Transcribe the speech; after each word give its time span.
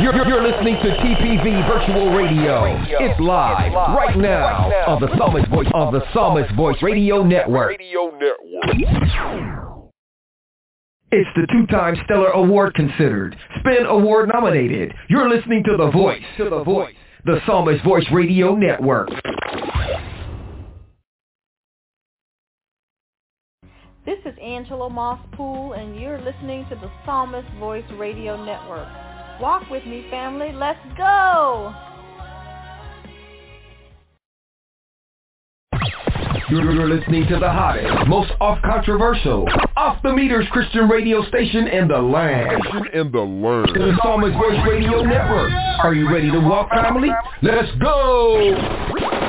You're, 0.00 0.26
you're, 0.26 0.42
listening 0.42 0.76
to 0.76 0.90
TPV 0.96 1.66
Virtual 1.68 2.14
Radio. 2.14 2.76
It's 3.00 3.20
live, 3.20 3.72
right 3.72 4.16
now 4.16 4.70
on 4.86 5.00
the 5.00 5.08
Psalmist 5.16 5.48
Voice 5.50 5.66
on 5.74 5.92
the 5.92 6.00
Psalmist 6.12 6.54
Voice 6.54 6.76
Radio 6.82 7.22
Network. 7.22 7.76
It's 11.12 11.28
the 11.34 11.46
two-time 11.52 11.96
Stellar 12.04 12.30
Award 12.30 12.74
considered, 12.74 13.36
Spin 13.58 13.84
Award 13.86 14.30
nominated. 14.32 14.94
You're 15.08 15.28
listening 15.28 15.64
to 15.64 15.76
The 15.76 15.90
Voice, 15.90 16.22
to 16.38 16.48
The 16.48 16.62
Voice, 16.62 16.94
the 17.24 17.40
Psalmist 17.46 17.84
Voice 17.84 18.06
Radio 18.12 18.54
Network. 18.54 19.08
This 24.06 24.18
is 24.24 24.34
Angela 24.42 24.88
Moss 24.88 25.20
Poole, 25.32 25.74
and 25.74 26.00
you're 26.00 26.20
listening 26.20 26.66
to 26.70 26.74
the 26.76 26.90
Psalmist 27.04 27.48
Voice 27.58 27.84
Radio 27.98 28.42
Network. 28.42 28.88
Walk 29.40 29.70
with 29.70 29.86
me, 29.86 30.04
family. 30.10 30.52
Let's 30.52 30.78
go! 30.98 31.74
You're 36.50 36.88
listening 36.88 37.26
to 37.28 37.38
the 37.38 37.48
hottest, 37.48 38.08
most 38.08 38.32
off-controversial, 38.40 39.46
off-the-meters 39.76 40.46
Christian 40.50 40.88
radio 40.88 41.24
station 41.28 41.68
in 41.68 41.88
the 41.88 41.98
land. 41.98 42.60
In 42.92 43.10
the 43.12 43.20
land. 43.20 43.68
The 43.74 43.96
Psalmist 44.02 44.36
Voice 44.36 44.58
Radio 44.68 45.02
Network. 45.04 45.52
Are 45.84 45.94
you 45.94 46.12
ready 46.12 46.30
to 46.30 46.40
walk, 46.40 46.68
family? 46.70 47.08
Let's 47.40 47.70
go! 47.80 49.19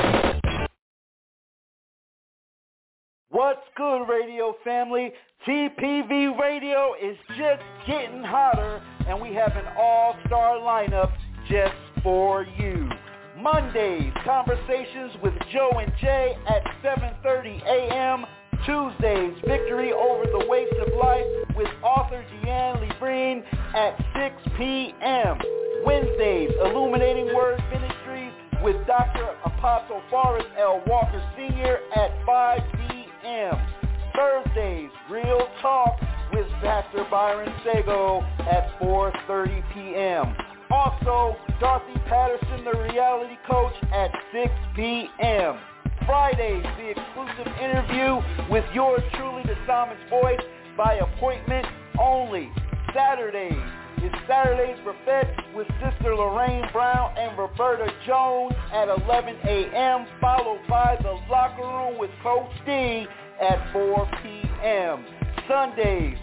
What's 3.32 3.62
good, 3.78 4.04
radio 4.04 4.54
family? 4.62 5.10
TPV 5.48 6.38
Radio 6.38 6.92
is 7.02 7.16
just 7.28 7.62
getting 7.86 8.22
hotter, 8.22 8.82
and 9.08 9.18
we 9.22 9.32
have 9.32 9.56
an 9.56 9.64
all-star 9.74 10.56
lineup 10.58 11.10
just 11.48 11.72
for 12.02 12.44
you. 12.58 12.90
Mondays, 13.38 14.12
conversations 14.26 15.12
with 15.22 15.32
Joe 15.50 15.70
and 15.80 15.90
Jay 15.98 16.36
at 16.46 16.62
7.30 16.84 17.62
a.m. 17.64 18.26
Tuesdays, 18.66 19.32
Victory 19.48 19.94
Over 19.94 20.24
the 20.26 20.44
Weights 20.46 20.76
of 20.86 20.92
Life 20.92 21.24
with 21.56 21.68
author 21.82 22.22
Dian 22.42 22.86
Lebrin 22.86 23.42
at 23.74 23.96
6 24.14 24.56
p.m. 24.58 25.38
Wednesdays, 25.86 26.50
Illuminating 26.62 27.34
Word 27.34 27.62
Ministries 27.72 28.34
with 28.62 28.76
Dr. 28.86 29.26
Apostle 29.46 30.02
Forrest 30.10 30.48
L. 30.60 30.82
Walker 30.86 31.22
Sr. 31.34 31.78
at 31.96 32.26
5 32.26 32.60
p.m. 32.72 32.91
Thursdays, 33.22 34.90
Real 35.08 35.46
Talk 35.60 35.96
with 36.32 36.46
Pastor 36.60 37.06
Byron 37.08 37.52
Sago 37.64 38.20
at 38.40 38.78
4.30 38.80 39.62
p.m. 39.74 40.34
Also, 40.70 41.36
Dorothy 41.60 42.00
Patterson, 42.08 42.64
the 42.64 42.76
reality 42.92 43.36
coach, 43.46 43.74
at 43.92 44.10
6 44.32 44.52
p.m. 44.74 45.58
Fridays, 46.04 46.64
the 46.76 46.90
exclusive 46.90 47.52
interview 47.60 48.20
with 48.50 48.64
yours 48.74 49.02
truly, 49.14 49.42
the 49.44 49.56
Psalmist 49.66 50.02
Voice, 50.10 50.40
by 50.76 50.94
appointment 50.94 51.66
only. 52.00 52.50
Saturdays 52.92 53.81
is 53.98 54.12
Saturdays 54.26 54.78
Buffet 54.84 55.54
with 55.54 55.66
Sister 55.82 56.14
Lorraine 56.14 56.64
Brown 56.72 57.16
and 57.18 57.36
Roberta 57.38 57.92
Jones 58.06 58.54
at 58.72 58.88
11 58.88 59.36
a.m., 59.44 60.06
followed 60.20 60.60
by 60.68 60.96
the 61.02 61.18
Locker 61.30 61.62
Room 61.62 61.98
with 61.98 62.10
Coach 62.22 62.50
D 62.66 63.06
at 63.40 63.72
4 63.72 64.10
p.m. 64.22 65.04
Sundays, 65.48 66.16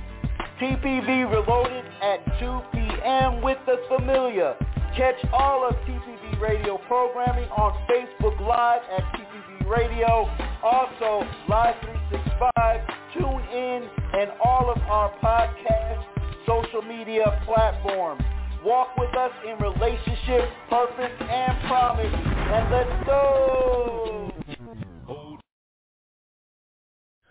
TPV 0.61 1.29
Reloaded 1.29 1.85
at 2.01 2.23
2 2.39 2.61
p.m. 2.73 3.41
with 3.41 3.57
the 3.65 3.77
Familia. 3.89 4.55
Catch 4.97 5.23
all 5.31 5.67
of 5.67 5.75
TPV 5.85 6.39
Radio 6.41 6.77
programming 6.87 7.49
on 7.49 7.71
Facebook 7.89 8.39
Live 8.41 8.81
at 8.97 9.03
TPV 9.13 9.69
Radio. 9.69 10.29
Also, 10.63 11.27
Live 11.47 11.75
365, 11.81 12.81
Tune 13.13 13.57
In, 13.57 13.89
and 14.19 14.31
all 14.43 14.69
of 14.69 14.77
our 14.83 15.13
podcast 15.23 16.18
social 16.49 16.81
media 16.81 17.39
platforms. 17.45 18.23
Walk 18.65 18.97
with 18.97 19.15
us 19.15 19.31
in 19.47 19.55
relationship, 19.63 20.49
purpose, 20.67 21.11
and 21.21 21.67
promise. 21.67 22.11
And 22.11 22.71
let's 22.71 23.05
go! 23.05 24.31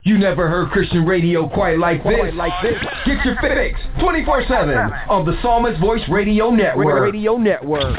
You 0.05 0.17
never 0.19 0.49
heard 0.49 0.71
Christian 0.71 1.05
radio 1.05 1.49
quite 1.49 1.79
like 1.79 2.03
this. 2.05 2.15
Quite 2.15 2.35
like 2.35 2.53
this. 2.63 2.79
Get 3.05 3.25
your 3.27 3.37
fix 3.43 3.79
24-7 3.99 5.09
on 5.11 5.27
the 5.27 5.37
Psalmist 5.43 5.81
Voice 5.81 6.01
Radio 6.09 6.51
Network. 6.51 7.13
Radio 7.13 7.37
Network. 7.37 7.99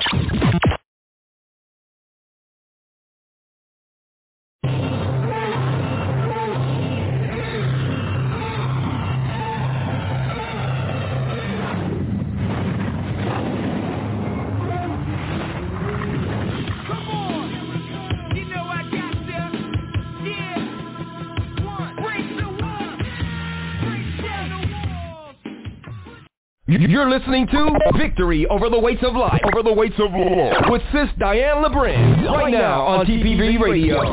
You're 27.00 27.10
listening 27.10 27.48
to 27.48 27.80
Victory 27.98 28.46
Over 28.48 28.70
the 28.70 28.78
Weights 28.78 29.02
of 29.04 29.16
Life. 29.16 29.40
Over 29.46 29.64
the 29.64 29.72
Weights 29.72 29.96
of 30.00 30.12
Life. 30.12 30.66
With 30.70 30.82
Sis 30.92 31.08
Dian 31.18 31.64
Lebrin. 31.64 32.30
Right 32.30 32.52
now 32.52 32.82
on 32.82 33.06
TPV 33.06 33.58
Radio. 33.58 34.04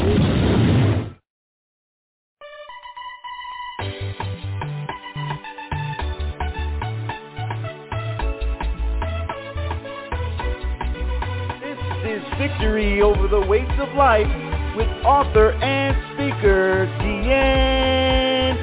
This 11.60 11.78
is 12.06 12.22
Victory 12.38 13.02
Over 13.02 13.26
the 13.26 13.44
Weights 13.48 13.72
of 13.80 13.92
Life 13.96 14.28
with 14.76 14.86
author 15.04 15.54
and 15.54 15.96
speaker 16.14 16.86
Dian 17.00 18.56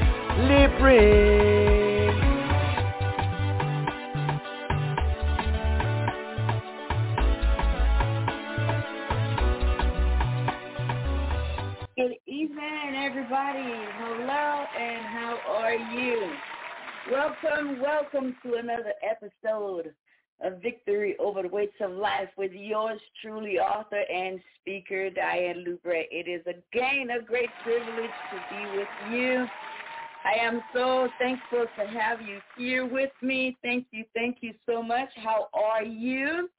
Lebrin. 0.48 1.33
To 18.44 18.56
another 18.56 18.94
episode 19.02 19.94
of 20.42 20.62
Victory 20.62 21.16
Over 21.18 21.44
the 21.44 21.48
Weights 21.48 21.76
of 21.80 21.92
Life 21.92 22.28
with 22.38 22.52
yours 22.52 23.00
truly, 23.22 23.58
author 23.58 24.04
and 24.14 24.40
speaker 24.60 25.10
Dian 25.10 25.64
Lebrin. 25.66 26.04
It 26.12 26.28
is 26.28 26.42
again 26.42 27.10
a 27.12 27.24
great 27.24 27.50
privilege 27.64 28.12
to 28.32 28.44
be 28.50 28.78
with 28.78 28.88
you. 29.12 29.46
I 30.26 30.34
am 30.42 30.62
so 30.74 31.08
thankful 31.20 31.66
to 31.78 31.88
have 31.88 32.22
you 32.22 32.40
here 32.58 32.86
with 32.86 33.12
me. 33.22 33.58
Thank 33.62 33.88
you, 33.92 34.04
thank 34.14 34.38
you 34.42 34.54
so 34.66 34.84
much. 34.84 35.10
How 35.16 35.48
are 35.54 35.84
you? 35.84 36.50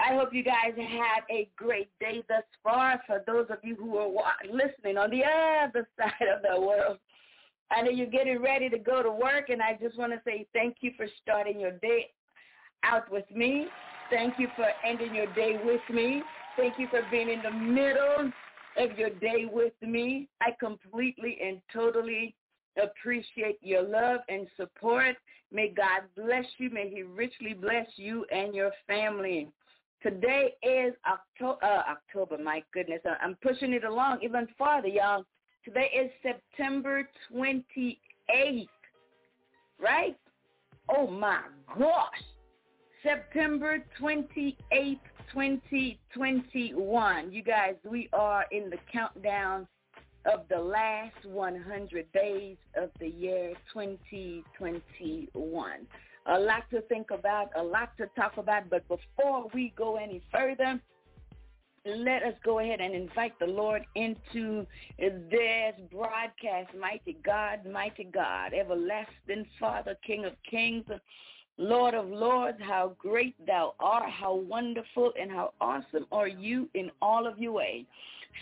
I 0.00 0.14
hope 0.14 0.30
you 0.32 0.42
guys 0.42 0.74
had 0.76 1.22
a 1.30 1.48
great 1.56 1.90
day 2.00 2.24
thus 2.28 2.42
far. 2.64 3.00
For 3.06 3.22
those 3.26 3.46
of 3.50 3.58
you 3.62 3.76
who 3.76 3.96
are 3.98 4.34
listening 4.50 4.98
on 4.98 5.10
the 5.10 5.22
other 5.24 5.88
side 5.98 6.28
of 6.34 6.42
the 6.42 6.60
world, 6.60 6.98
I 7.72 7.82
know 7.82 7.90
you're 7.90 8.06
getting 8.06 8.42
ready 8.42 8.68
to 8.68 8.78
go 8.78 9.02
to 9.02 9.10
work, 9.10 9.48
and 9.48 9.62
I 9.62 9.78
just 9.80 9.98
want 9.98 10.12
to 10.12 10.20
say 10.24 10.46
thank 10.52 10.76
you 10.80 10.92
for 10.96 11.06
starting 11.22 11.58
your 11.58 11.72
day 11.72 12.10
out 12.82 13.10
with 13.10 13.24
me. 13.34 13.66
Thank 14.10 14.38
you 14.38 14.48
for 14.56 14.66
ending 14.86 15.14
your 15.14 15.32
day 15.34 15.58
with 15.64 15.80
me. 15.92 16.22
Thank 16.56 16.78
you 16.78 16.86
for 16.88 17.00
being 17.10 17.30
in 17.30 17.40
the 17.42 17.50
middle 17.50 18.30
of 18.76 18.98
your 18.98 19.10
day 19.10 19.46
with 19.50 19.72
me. 19.80 20.28
I 20.40 20.50
completely 20.60 21.38
and 21.42 21.60
totally 21.72 22.34
appreciate 22.82 23.58
your 23.62 23.82
love 23.82 24.20
and 24.28 24.46
support. 24.56 25.16
May 25.50 25.68
God 25.68 26.02
bless 26.16 26.44
you. 26.58 26.70
May 26.70 26.90
he 26.90 27.02
richly 27.02 27.54
bless 27.54 27.86
you 27.96 28.26
and 28.30 28.54
your 28.54 28.70
family. 28.86 29.48
Today 30.02 30.54
is 30.62 30.94
October, 31.06 31.64
uh, 31.64 31.82
October, 31.90 32.42
my 32.42 32.62
goodness. 32.74 33.00
I'm 33.20 33.36
pushing 33.42 33.72
it 33.72 33.84
along 33.84 34.18
even 34.22 34.48
farther, 34.58 34.88
y'all. 34.88 35.24
Today 35.64 35.88
is 35.96 36.10
September 36.24 37.08
28th, 37.32 38.66
right? 39.80 40.16
Oh 40.88 41.06
my 41.06 41.38
gosh. 41.78 42.20
September 43.04 43.78
28th, 44.00 44.98
2021. 45.32 47.32
You 47.32 47.42
guys, 47.44 47.76
we 47.88 48.08
are 48.12 48.44
in 48.50 48.70
the 48.70 48.78
countdown 48.92 49.68
of 50.26 50.40
the 50.50 50.58
last 50.58 51.24
100 51.24 52.12
days 52.12 52.56
of 52.76 52.90
the 52.98 53.08
year 53.08 53.52
2021. 53.72 55.72
A 56.26 56.40
lot 56.40 56.64
to 56.70 56.80
think 56.82 57.12
about, 57.12 57.50
a 57.56 57.62
lot 57.62 57.96
to 57.98 58.06
talk 58.16 58.36
about, 58.36 58.68
but 58.68 58.82
before 58.88 59.46
we 59.54 59.72
go 59.76 59.94
any 59.94 60.20
further, 60.32 60.80
let 61.84 62.22
us 62.22 62.34
go 62.44 62.60
ahead 62.60 62.80
and 62.80 62.94
invite 62.94 63.36
the 63.38 63.46
Lord 63.46 63.82
into 63.96 64.66
this 64.98 65.74
broadcast. 65.90 66.74
Mighty 66.78 67.18
God, 67.24 67.60
mighty 67.66 68.04
God, 68.04 68.52
everlasting 68.54 69.46
Father, 69.58 69.96
King 70.06 70.24
of 70.24 70.34
kings, 70.48 70.84
Lord 71.58 71.94
of 71.94 72.08
lords, 72.08 72.58
how 72.60 72.94
great 72.98 73.34
thou 73.46 73.74
art, 73.80 74.08
how 74.10 74.34
wonderful 74.34 75.12
and 75.20 75.30
how 75.30 75.52
awesome 75.60 76.06
are 76.12 76.28
you 76.28 76.68
in 76.74 76.90
all 77.00 77.26
of 77.26 77.38
your 77.38 77.52
ways. 77.52 77.84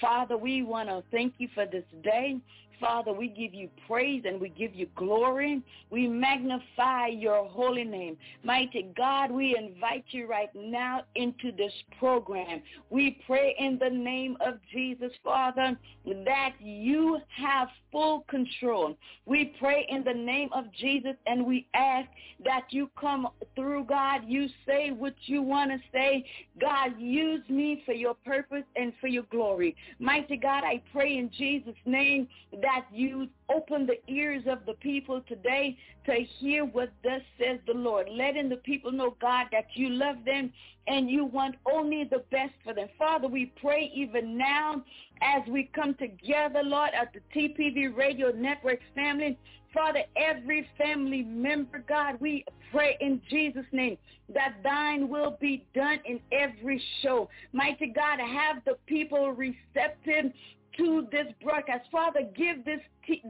Father, 0.01 0.37
we 0.37 0.63
want 0.63 0.89
to 0.89 1.03
thank 1.11 1.35
you 1.39 1.49
for 1.55 1.67
this 1.67 1.85
day. 2.05 2.37
Father, 2.81 3.13
we 3.13 3.29
give 3.29 3.53
you 3.53 3.69
praise 3.87 4.23
and 4.27 4.41
we 4.41 4.49
give 4.49 4.75
you 4.75 4.87
glory. 4.97 5.63
We 5.91 6.09
magnify 6.09 7.09
your 7.09 7.47
holy 7.47 7.85
name. 7.85 8.17
Mighty 8.43 8.91
God, 8.97 9.31
we 9.31 9.57
invite 9.57 10.05
you 10.11 10.27
right 10.27 10.49
now 10.55 11.03
into 11.15 11.53
this 11.57 11.73
program. 11.99 12.63
We 12.89 13.21
pray 13.27 13.55
in 13.59 13.79
the 13.79 13.91
name 13.91 14.37
of 14.41 14.55
Jesus, 14.73 15.13
Father, 15.23 15.77
that 16.07 16.55
you 16.61 17.19
have 17.37 17.69
full 17.93 18.25
control. 18.29 18.97
We 19.27 19.55
pray 19.59 19.87
in 19.89 20.03
the 20.05 20.15
name 20.15 20.49
of 20.53 20.65
Jesus 20.81 21.15
and 21.27 21.45
we 21.45 21.67
ask 21.75 22.09
that 22.45 22.67
you 22.71 22.89
come 22.99 23.29
through, 23.55 23.85
God. 23.85 24.23
You 24.27 24.47
say 24.67 24.91
what 24.91 25.15
you 25.27 25.43
want 25.43 25.71
to 25.71 25.79
say. 25.93 26.25
God, 26.61 26.99
use 26.99 27.43
me 27.49 27.83
for 27.85 27.93
your 27.93 28.15
purpose 28.15 28.65
and 28.77 28.93
for 29.01 29.09
your 29.09 29.25
glory. 29.25 29.77
Mighty 29.99 30.37
God, 30.37 30.65
I 30.65 30.81
pray 30.93 31.19
in 31.19 31.31
Jesus' 31.37 31.75
name 31.85 32.29
that 32.63 32.70
that 32.71 32.87
you 32.93 33.27
open 33.53 33.85
the 33.85 33.99
ears 34.13 34.45
of 34.47 34.65
the 34.65 34.75
people 34.75 35.21
today 35.27 35.77
to 36.07 36.15
hear 36.39 36.65
what 36.65 36.93
thus 37.03 37.21
says 37.37 37.59
the 37.67 37.73
Lord. 37.73 38.09
Letting 38.09 38.49
the 38.49 38.57
people 38.59 38.93
know, 38.93 39.17
God, 39.21 39.47
that 39.51 39.67
you 39.75 39.89
love 39.91 40.17
them 40.25 40.53
and 40.87 41.11
you 41.11 41.25
want 41.25 41.57
only 41.67 42.05
the 42.05 42.23
best 42.31 42.53
for 42.63 42.73
them. 42.73 42.89
Father, 42.97 43.27
we 43.27 43.53
pray 43.61 43.91
even 43.93 44.39
now 44.39 44.85
as 45.21 45.43
we 45.49 45.69
come 45.75 45.95
together, 45.95 46.61
Lord, 46.63 46.91
at 46.95 47.13
the 47.13 47.21
TPV 47.35 47.97
Radio 47.97 48.31
Network 48.31 48.79
family. 48.95 49.37
Father, 49.75 50.03
every 50.17 50.69
family 50.79 51.23
member, 51.23 51.85
God, 51.89 52.21
we 52.21 52.45
pray 52.73 52.97
in 53.01 53.21
Jesus' 53.29 53.67
name 53.73 53.99
that 54.33 54.55
thine 54.63 55.09
will 55.09 55.37
be 55.41 55.67
done 55.75 55.99
in 56.05 56.21
every 56.31 56.81
show. 57.03 57.29
Mighty 57.53 57.87
God, 57.89 58.21
have 58.21 58.65
the 58.65 58.77
people 58.87 59.33
receptive 59.33 60.33
to 60.81 61.07
this 61.13 61.27
broadcast. 61.43 61.85
Father, 61.93 62.21
give 62.35 62.65
this 62.65 62.81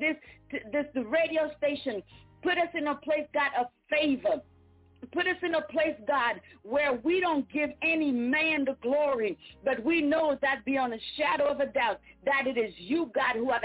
this 0.01 0.17
this 0.73 0.87
the 0.95 1.05
radio 1.05 1.51
station. 1.59 2.03
Put 2.43 2.57
us 2.57 2.69
in 2.75 2.87
a 2.87 2.95
place, 2.95 3.27
God, 3.35 3.51
of 3.59 3.67
favor. 3.91 4.41
Put 5.13 5.27
us 5.27 5.37
in 5.43 5.55
a 5.55 5.63
place, 5.63 5.97
God, 6.07 6.41
where 6.63 6.95
we 7.03 7.21
don't 7.21 7.51
give 7.51 7.71
any 7.83 8.13
man 8.13 8.65
the 8.65 8.77
glory, 8.83 9.39
but 9.65 9.83
we 9.85 10.03
know 10.03 10.39
that 10.43 10.65
beyond 10.65 10.93
a 10.95 10.99
shadow 11.17 11.49
of 11.49 11.61
a 11.61 11.67
doubt 11.67 12.01
that 12.25 12.47
it 12.47 12.59
is 12.59 12.73
you, 12.77 13.11
God, 13.15 13.35
who 13.35 13.51
have 13.51 13.63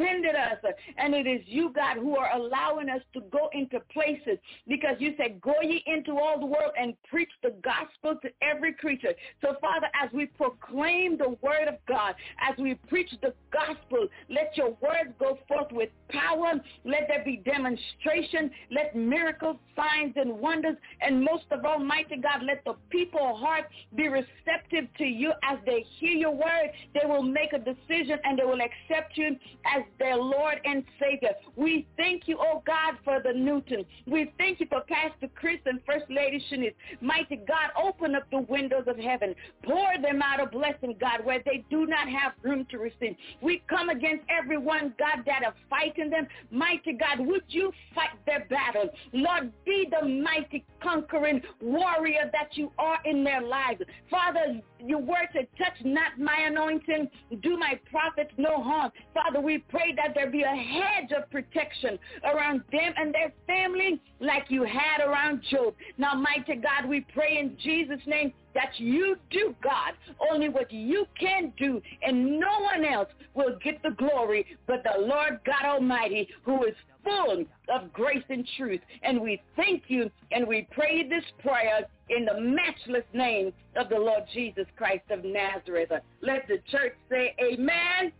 extended 0.00 0.34
us. 0.34 0.58
And 0.98 1.14
it 1.14 1.26
is 1.26 1.40
you, 1.46 1.72
God, 1.74 1.96
who 1.96 2.16
are 2.16 2.34
allowing 2.34 2.88
us 2.88 3.00
to 3.14 3.20
go 3.32 3.48
into 3.52 3.80
places 3.92 4.38
because 4.68 4.96
you 4.98 5.14
said, 5.16 5.40
go 5.40 5.54
ye 5.62 5.82
into 5.86 6.12
all 6.18 6.38
the 6.38 6.46
world 6.46 6.72
and 6.78 6.94
preach 7.08 7.30
the 7.42 7.54
gospel 7.62 8.18
to 8.22 8.28
every 8.42 8.72
creature. 8.74 9.12
So, 9.40 9.56
Father, 9.60 9.86
as 10.00 10.10
we 10.12 10.26
proclaim 10.26 11.18
the 11.18 11.36
word 11.42 11.68
of 11.68 11.74
God, 11.88 12.14
as 12.40 12.56
we 12.58 12.74
preach 12.88 13.10
the 13.22 13.34
gospel, 13.52 14.08
let 14.28 14.56
your 14.56 14.70
words 14.80 15.12
go 15.18 15.38
forth 15.48 15.72
with 15.72 15.90
power. 16.08 16.54
Let 16.84 17.08
there 17.08 17.24
be 17.24 17.42
demonstration. 17.44 18.50
Let 18.70 18.96
miracles, 18.96 19.56
signs, 19.76 20.14
and 20.16 20.32
wonders. 20.32 20.76
And 21.00 21.22
most 21.22 21.44
of 21.50 21.64
all, 21.64 21.78
mighty 21.78 22.16
God, 22.16 22.42
let 22.44 22.64
the 22.64 22.74
people 22.90 23.36
heart 23.36 23.66
be 23.94 24.08
receptive 24.08 24.88
to 24.98 25.04
you 25.04 25.32
as 25.42 25.58
they 25.66 25.84
hear 25.98 26.12
your 26.12 26.32
word. 26.32 26.70
They 26.94 27.06
will 27.06 27.22
make 27.22 27.52
a 27.52 27.58
decision 27.58 28.18
and 28.24 28.38
they 28.38 28.44
will 28.44 28.60
accept 28.60 29.16
you 29.16 29.36
as 29.76 29.82
their 29.98 30.16
Lord 30.16 30.60
and 30.64 30.84
Savior. 31.00 31.30
We 31.56 31.86
thank 31.96 32.26
you, 32.26 32.38
oh 32.40 32.62
God, 32.66 32.94
for 33.04 33.20
the 33.22 33.32
Newton. 33.32 33.84
We 34.06 34.32
thank 34.38 34.60
you 34.60 34.66
for 34.68 34.82
Pastor 34.82 35.28
Chris 35.34 35.58
and 35.66 35.80
First 35.86 36.06
Lady 36.08 36.42
Shanice. 36.50 36.74
Mighty 37.00 37.36
God, 37.36 37.70
open 37.80 38.14
up 38.14 38.24
the 38.30 38.40
windows 38.40 38.84
of 38.86 38.96
heaven. 38.96 39.34
Pour 39.64 39.86
them 40.02 40.22
out 40.22 40.40
a 40.40 40.46
blessing, 40.46 40.96
God, 41.00 41.24
where 41.24 41.40
they 41.44 41.64
do 41.70 41.86
not 41.86 42.08
have 42.08 42.32
room 42.42 42.66
to 42.70 42.78
receive. 42.78 43.16
We 43.40 43.62
come 43.68 43.88
against 43.88 44.24
everyone, 44.28 44.94
God, 44.98 45.24
that 45.26 45.44
are 45.44 45.54
fighting 45.68 46.10
them. 46.10 46.26
Mighty 46.50 46.92
God, 46.92 47.26
would 47.26 47.44
you 47.48 47.72
fight 47.94 48.10
their 48.26 48.46
battle? 48.50 48.90
Lord, 49.12 49.52
be 49.64 49.88
the 49.90 50.06
mighty 50.06 50.64
conquering 50.82 51.42
warrior 51.60 52.30
that 52.32 52.56
you 52.56 52.72
are 52.78 52.98
in 53.04 53.24
their 53.24 53.42
lives. 53.42 53.80
Father, 54.10 54.60
your 54.84 54.98
word 54.98 55.28
said, 55.32 55.46
touch 55.58 55.84
not 55.84 56.18
my 56.18 56.36
anointing, 56.46 57.08
do 57.42 57.56
my 57.56 57.78
prophets 57.90 58.32
no 58.36 58.62
harm. 58.62 58.90
Father, 59.14 59.40
we 59.40 59.58
pray 59.58 59.79
that 59.96 60.14
there 60.14 60.30
be 60.30 60.42
a 60.42 60.46
hedge 60.46 61.12
of 61.16 61.30
protection 61.30 61.98
around 62.24 62.62
them 62.72 62.92
and 62.96 63.14
their 63.14 63.32
family 63.46 64.00
like 64.20 64.44
you 64.48 64.64
had 64.64 65.04
around 65.04 65.42
Job. 65.50 65.74
Now, 65.98 66.14
mighty 66.14 66.56
God, 66.56 66.88
we 66.88 67.04
pray 67.12 67.38
in 67.38 67.56
Jesus' 67.62 68.00
name 68.06 68.32
that 68.54 68.70
you 68.78 69.16
do, 69.30 69.54
God, 69.62 69.92
only 70.30 70.48
what 70.48 70.72
you 70.72 71.06
can 71.18 71.52
do, 71.56 71.80
and 72.02 72.38
no 72.38 72.60
one 72.60 72.84
else 72.84 73.08
will 73.34 73.56
get 73.62 73.82
the 73.82 73.90
glory 73.90 74.44
but 74.66 74.82
the 74.82 75.00
Lord 75.00 75.40
God 75.46 75.64
Almighty, 75.64 76.28
who 76.42 76.64
is 76.64 76.74
full 77.04 77.44
of 77.72 77.92
grace 77.92 78.24
and 78.28 78.46
truth. 78.56 78.80
And 79.02 79.20
we 79.20 79.40
thank 79.56 79.84
you 79.88 80.10
and 80.32 80.46
we 80.46 80.66
pray 80.72 81.08
this 81.08 81.24
prayer 81.42 81.86
in 82.08 82.24
the 82.24 82.40
matchless 82.40 83.04
name 83.14 83.52
of 83.76 83.88
the 83.88 83.96
Lord 83.96 84.24
Jesus 84.34 84.66
Christ 84.76 85.04
of 85.10 85.24
Nazareth. 85.24 85.90
Let 86.20 86.46
the 86.48 86.58
church 86.70 86.94
say 87.08 87.34
amen 87.40 88.12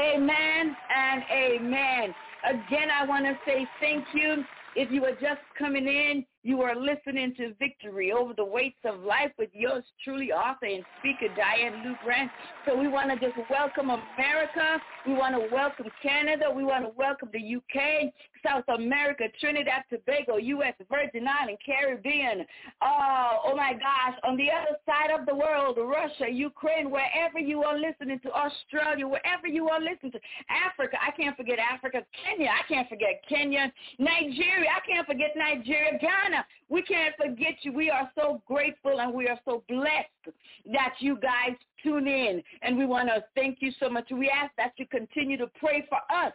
Amen 0.00 0.76
and 0.96 1.22
amen. 1.30 2.14
Again, 2.48 2.88
I 2.90 3.04
want 3.06 3.26
to 3.26 3.38
say 3.46 3.68
thank 3.80 4.06
you. 4.14 4.44
If 4.74 4.90
you 4.90 5.04
are 5.04 5.12
just 5.12 5.42
coming 5.58 5.86
in, 5.86 6.24
you 6.42 6.62
are 6.62 6.74
listening 6.74 7.34
to 7.36 7.54
Victory 7.58 8.12
Over 8.12 8.32
the 8.32 8.44
Weights 8.44 8.78
of 8.84 9.00
Life 9.00 9.32
with 9.38 9.50
yours 9.52 9.84
truly, 10.02 10.32
author 10.32 10.66
and 10.66 10.82
speaker 10.98 11.32
Diane 11.36 11.84
Luke 11.84 11.98
Grant. 12.02 12.30
So 12.66 12.74
we 12.74 12.88
want 12.88 13.10
to 13.10 13.16
just 13.16 13.38
welcome 13.50 13.90
America. 13.90 14.80
We 15.06 15.12
want 15.12 15.34
to 15.34 15.54
welcome 15.54 15.86
Canada. 16.02 16.46
We 16.54 16.64
want 16.64 16.84
to 16.84 16.92
welcome 16.96 17.28
the 17.32 17.56
UK, 17.56 18.10
South 18.46 18.64
America, 18.74 19.24
Trinidad, 19.38 19.84
Tobago, 19.90 20.38
U.S., 20.38 20.72
Virgin 20.90 21.28
Island, 21.28 21.58
Caribbean. 21.64 22.46
Oh, 22.80 23.40
oh 23.44 23.56
my 23.56 23.72
gosh. 23.74 24.18
On 24.24 24.36
the 24.38 24.48
other 24.50 24.78
side 24.86 25.12
of 25.12 25.26
the 25.26 25.34
world, 25.34 25.76
Russia, 25.78 26.30
Ukraine, 26.32 26.90
wherever 26.90 27.38
you 27.38 27.64
are 27.64 27.76
listening 27.78 28.18
to, 28.20 28.32
Australia, 28.32 29.06
wherever 29.06 29.46
you 29.46 29.68
are 29.68 29.80
listening 29.80 30.12
to, 30.12 30.20
Africa, 30.48 30.96
I 31.06 31.10
can't 31.10 31.36
forget 31.36 31.58
Africa, 31.58 32.00
Kenya, 32.24 32.48
I 32.48 32.66
can't 32.66 32.88
forget 32.88 33.22
Kenya, 33.28 33.70
Nigeria, 33.98 34.70
I 34.70 34.80
can't 34.90 35.06
forget 35.06 35.32
Nigeria, 35.36 35.98
Ghana, 36.00 36.29
we 36.68 36.82
can't 36.82 37.14
forget 37.16 37.56
you. 37.62 37.72
We 37.72 37.90
are 37.90 38.10
so 38.14 38.42
grateful 38.46 39.00
and 39.00 39.12
we 39.12 39.28
are 39.28 39.38
so 39.44 39.62
blessed 39.68 40.36
that 40.72 40.94
you 41.00 41.16
guys 41.16 41.56
tune 41.82 42.06
in. 42.06 42.42
And 42.62 42.76
we 42.78 42.86
want 42.86 43.08
to 43.08 43.24
thank 43.34 43.58
you 43.60 43.72
so 43.80 43.88
much. 43.88 44.08
We 44.10 44.30
ask 44.30 44.52
that 44.56 44.72
you 44.76 44.86
continue 44.86 45.36
to 45.38 45.46
pray 45.58 45.86
for 45.88 45.98
us. 46.14 46.32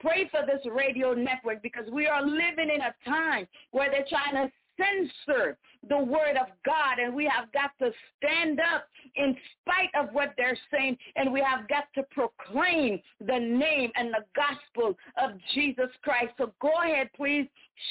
Pray 0.00 0.28
for 0.30 0.40
this 0.46 0.64
radio 0.72 1.12
network 1.12 1.62
because 1.62 1.84
we 1.92 2.06
are 2.06 2.24
living 2.24 2.70
in 2.74 2.80
a 2.80 2.94
time 3.08 3.46
where 3.70 3.90
they're 3.90 4.06
trying 4.08 4.46
to 4.46 4.52
censor 4.80 5.56
the 5.88 5.98
word 5.98 6.36
of 6.40 6.48
God 6.64 6.98
and 6.98 7.14
we 7.14 7.24
have 7.24 7.50
got 7.52 7.70
to 7.78 7.90
stand 8.16 8.60
up 8.60 8.86
in 9.16 9.36
spite 9.60 9.90
of 9.98 10.12
what 10.12 10.34
they're 10.36 10.58
saying 10.70 10.96
and 11.16 11.32
we 11.32 11.40
have 11.40 11.68
got 11.68 11.84
to 11.94 12.02
proclaim 12.10 13.00
the 13.20 13.38
name 13.38 13.90
and 13.94 14.12
the 14.12 14.24
gospel 14.36 14.96
of 15.22 15.30
Jesus 15.54 15.88
Christ. 16.02 16.32
So 16.38 16.52
go 16.60 16.72
ahead, 16.84 17.08
please 17.16 17.46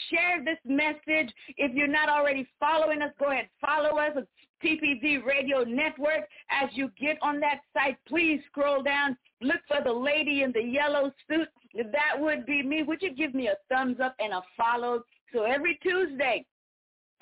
share 0.09 0.43
this 0.43 0.59
message. 0.65 1.33
If 1.57 1.73
you're 1.73 1.87
not 1.87 2.09
already 2.09 2.47
following 2.59 3.01
us, 3.01 3.11
go 3.19 3.31
ahead, 3.31 3.49
follow 3.61 3.97
us. 3.97 4.17
TPV 4.63 5.23
Radio 5.23 5.63
Network. 5.63 6.27
As 6.51 6.69
you 6.73 6.91
get 6.99 7.17
on 7.21 7.39
that 7.39 7.61
site, 7.73 7.97
please 8.05 8.41
scroll 8.47 8.83
down. 8.83 9.17
Look 9.41 9.61
for 9.69 9.77
the 9.81 9.91
lady 9.93 10.43
in 10.43 10.51
the 10.51 10.61
yellow 10.61 11.13
suit. 11.29 11.47
That 11.75 12.19
would 12.19 12.45
be 12.45 12.61
me, 12.61 12.83
would 12.83 13.01
you 13.01 13.15
give 13.15 13.33
me 13.33 13.47
a 13.47 13.55
thumbs 13.73 13.97
up 14.03 14.15
and 14.19 14.33
a 14.33 14.41
follow? 14.57 15.03
So 15.33 15.43
every 15.43 15.79
Tuesday, 15.81 16.45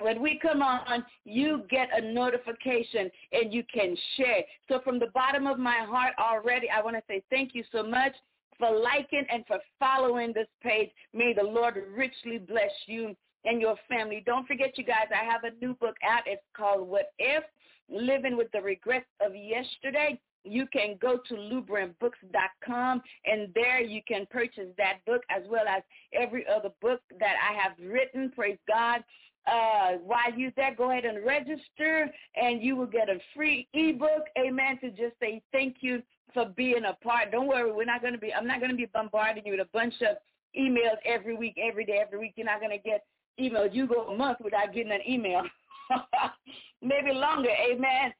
when 0.00 0.22
we 0.22 0.38
come 0.40 0.62
on, 0.62 1.04
you 1.24 1.64
get 1.70 1.88
a 1.96 2.12
notification 2.12 3.10
and 3.32 3.52
you 3.52 3.62
can 3.72 3.96
share. 4.16 4.42
So 4.68 4.80
from 4.84 4.98
the 4.98 5.08
bottom 5.14 5.46
of 5.46 5.58
my 5.58 5.84
heart 5.88 6.14
already, 6.18 6.68
I 6.70 6.82
want 6.82 6.96
to 6.96 7.02
say 7.08 7.22
thank 7.30 7.54
you 7.54 7.64
so 7.72 7.82
much 7.82 8.14
for 8.58 8.76
liking 8.76 9.24
and 9.32 9.44
for 9.46 9.58
following 9.78 10.32
this 10.32 10.48
page. 10.62 10.90
May 11.14 11.32
the 11.32 11.44
Lord 11.44 11.82
richly 11.96 12.38
bless 12.38 12.72
you 12.86 13.14
and 13.44 13.60
your 13.60 13.76
family. 13.88 14.22
Don't 14.26 14.46
forget, 14.46 14.76
you 14.76 14.84
guys, 14.84 15.06
I 15.12 15.24
have 15.24 15.44
a 15.44 15.64
new 15.64 15.74
book 15.74 15.96
out. 16.08 16.22
It's 16.26 16.42
called 16.56 16.88
What 16.88 17.12
If? 17.18 17.44
Living 17.88 18.36
with 18.36 18.50
the 18.52 18.60
Regrets 18.60 19.06
of 19.24 19.34
Yesterday. 19.34 20.20
You 20.44 20.66
can 20.72 20.96
go 21.00 21.18
to 21.28 21.34
lubrandbooks.com 21.34 23.02
and 23.26 23.48
there 23.54 23.80
you 23.80 24.00
can 24.06 24.26
purchase 24.30 24.68
that 24.76 24.98
book 25.06 25.22
as 25.30 25.42
well 25.48 25.66
as 25.68 25.82
every 26.12 26.46
other 26.46 26.70
book 26.80 27.00
that 27.18 27.34
I 27.42 27.54
have 27.60 27.72
written. 27.82 28.30
Praise 28.34 28.58
God. 28.66 29.02
Uh, 29.50 29.92
while 30.04 30.32
there, 30.56 30.74
go 30.74 30.90
ahead 30.90 31.04
and 31.04 31.24
register 31.24 32.10
and 32.36 32.62
you 32.62 32.76
will 32.76 32.86
get 32.86 33.08
a 33.08 33.18
free 33.34 33.66
ebook. 33.72 34.24
Amen. 34.38 34.78
To 34.80 34.90
just 34.90 35.18
say 35.20 35.42
thank 35.52 35.76
you 35.80 36.02
for 36.34 36.46
being 36.56 36.84
a 36.84 36.94
part. 37.02 37.30
Don't 37.32 37.46
worry, 37.46 37.72
we're 37.72 37.84
not 37.84 38.02
going 38.02 38.12
to 38.12 38.18
be, 38.18 38.32
I'm 38.32 38.46
not 38.46 38.60
going 38.60 38.70
to 38.70 38.76
be 38.76 38.86
bombarding 38.86 39.44
you 39.46 39.52
with 39.52 39.60
a 39.60 39.68
bunch 39.72 39.94
of 40.02 40.16
emails 40.58 40.96
every 41.04 41.34
week, 41.34 41.56
every 41.58 41.84
day, 41.84 42.00
every 42.04 42.18
week. 42.18 42.34
You're 42.36 42.46
not 42.46 42.60
going 42.60 42.76
to 42.76 42.82
get 42.82 43.04
emails. 43.40 43.74
You 43.74 43.86
go 43.86 44.08
a 44.08 44.16
month 44.16 44.38
without 44.42 44.74
getting 44.74 44.92
an 44.92 45.00
email. 45.08 45.42
Maybe 46.82 47.12
longer. 47.12 47.50
Amen. 47.72 48.12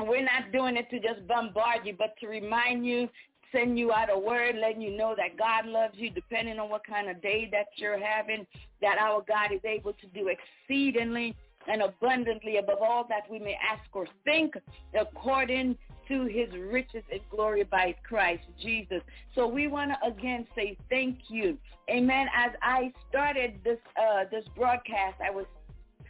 We're 0.00 0.22
not 0.22 0.52
doing 0.52 0.76
it 0.76 0.88
to 0.90 1.00
just 1.00 1.26
bombard 1.26 1.80
you, 1.84 1.94
but 1.96 2.14
to 2.20 2.28
remind 2.28 2.86
you, 2.86 3.08
send 3.52 3.78
you 3.78 3.92
out 3.92 4.10
a 4.12 4.18
word, 4.18 4.56
letting 4.56 4.82
you 4.82 4.96
know 4.96 5.14
that 5.16 5.36
God 5.38 5.66
loves 5.66 5.94
you, 5.96 6.10
depending 6.10 6.58
on 6.58 6.70
what 6.70 6.86
kind 6.86 7.08
of 7.08 7.20
day 7.22 7.48
that 7.52 7.66
you're 7.76 7.98
having, 7.98 8.46
that 8.80 8.98
our 8.98 9.24
God 9.26 9.52
is 9.52 9.60
able 9.64 9.92
to 9.94 10.06
do 10.08 10.28
exceedingly 10.28 11.34
and 11.66 11.82
abundantly 11.82 12.56
above 12.56 12.78
all 12.80 13.06
that 13.08 13.30
we 13.30 13.38
may 13.38 13.56
ask 13.70 13.84
or 13.92 14.06
think 14.24 14.54
according 14.98 15.76
to 16.08 16.24
his 16.24 16.48
riches 16.58 17.02
and 17.12 17.20
glory 17.30 17.64
by 17.64 17.94
Christ 18.08 18.44
Jesus. 18.60 19.02
So 19.34 19.46
we 19.46 19.68
want 19.68 19.90
to 19.90 20.08
again 20.08 20.46
say 20.56 20.76
thank 20.88 21.18
you. 21.28 21.58
Amen. 21.90 22.26
As 22.34 22.52
I 22.62 22.92
started 23.10 23.60
this 23.62 23.78
uh, 24.00 24.24
this 24.30 24.44
broadcast, 24.56 25.16
I 25.22 25.30
was 25.30 25.44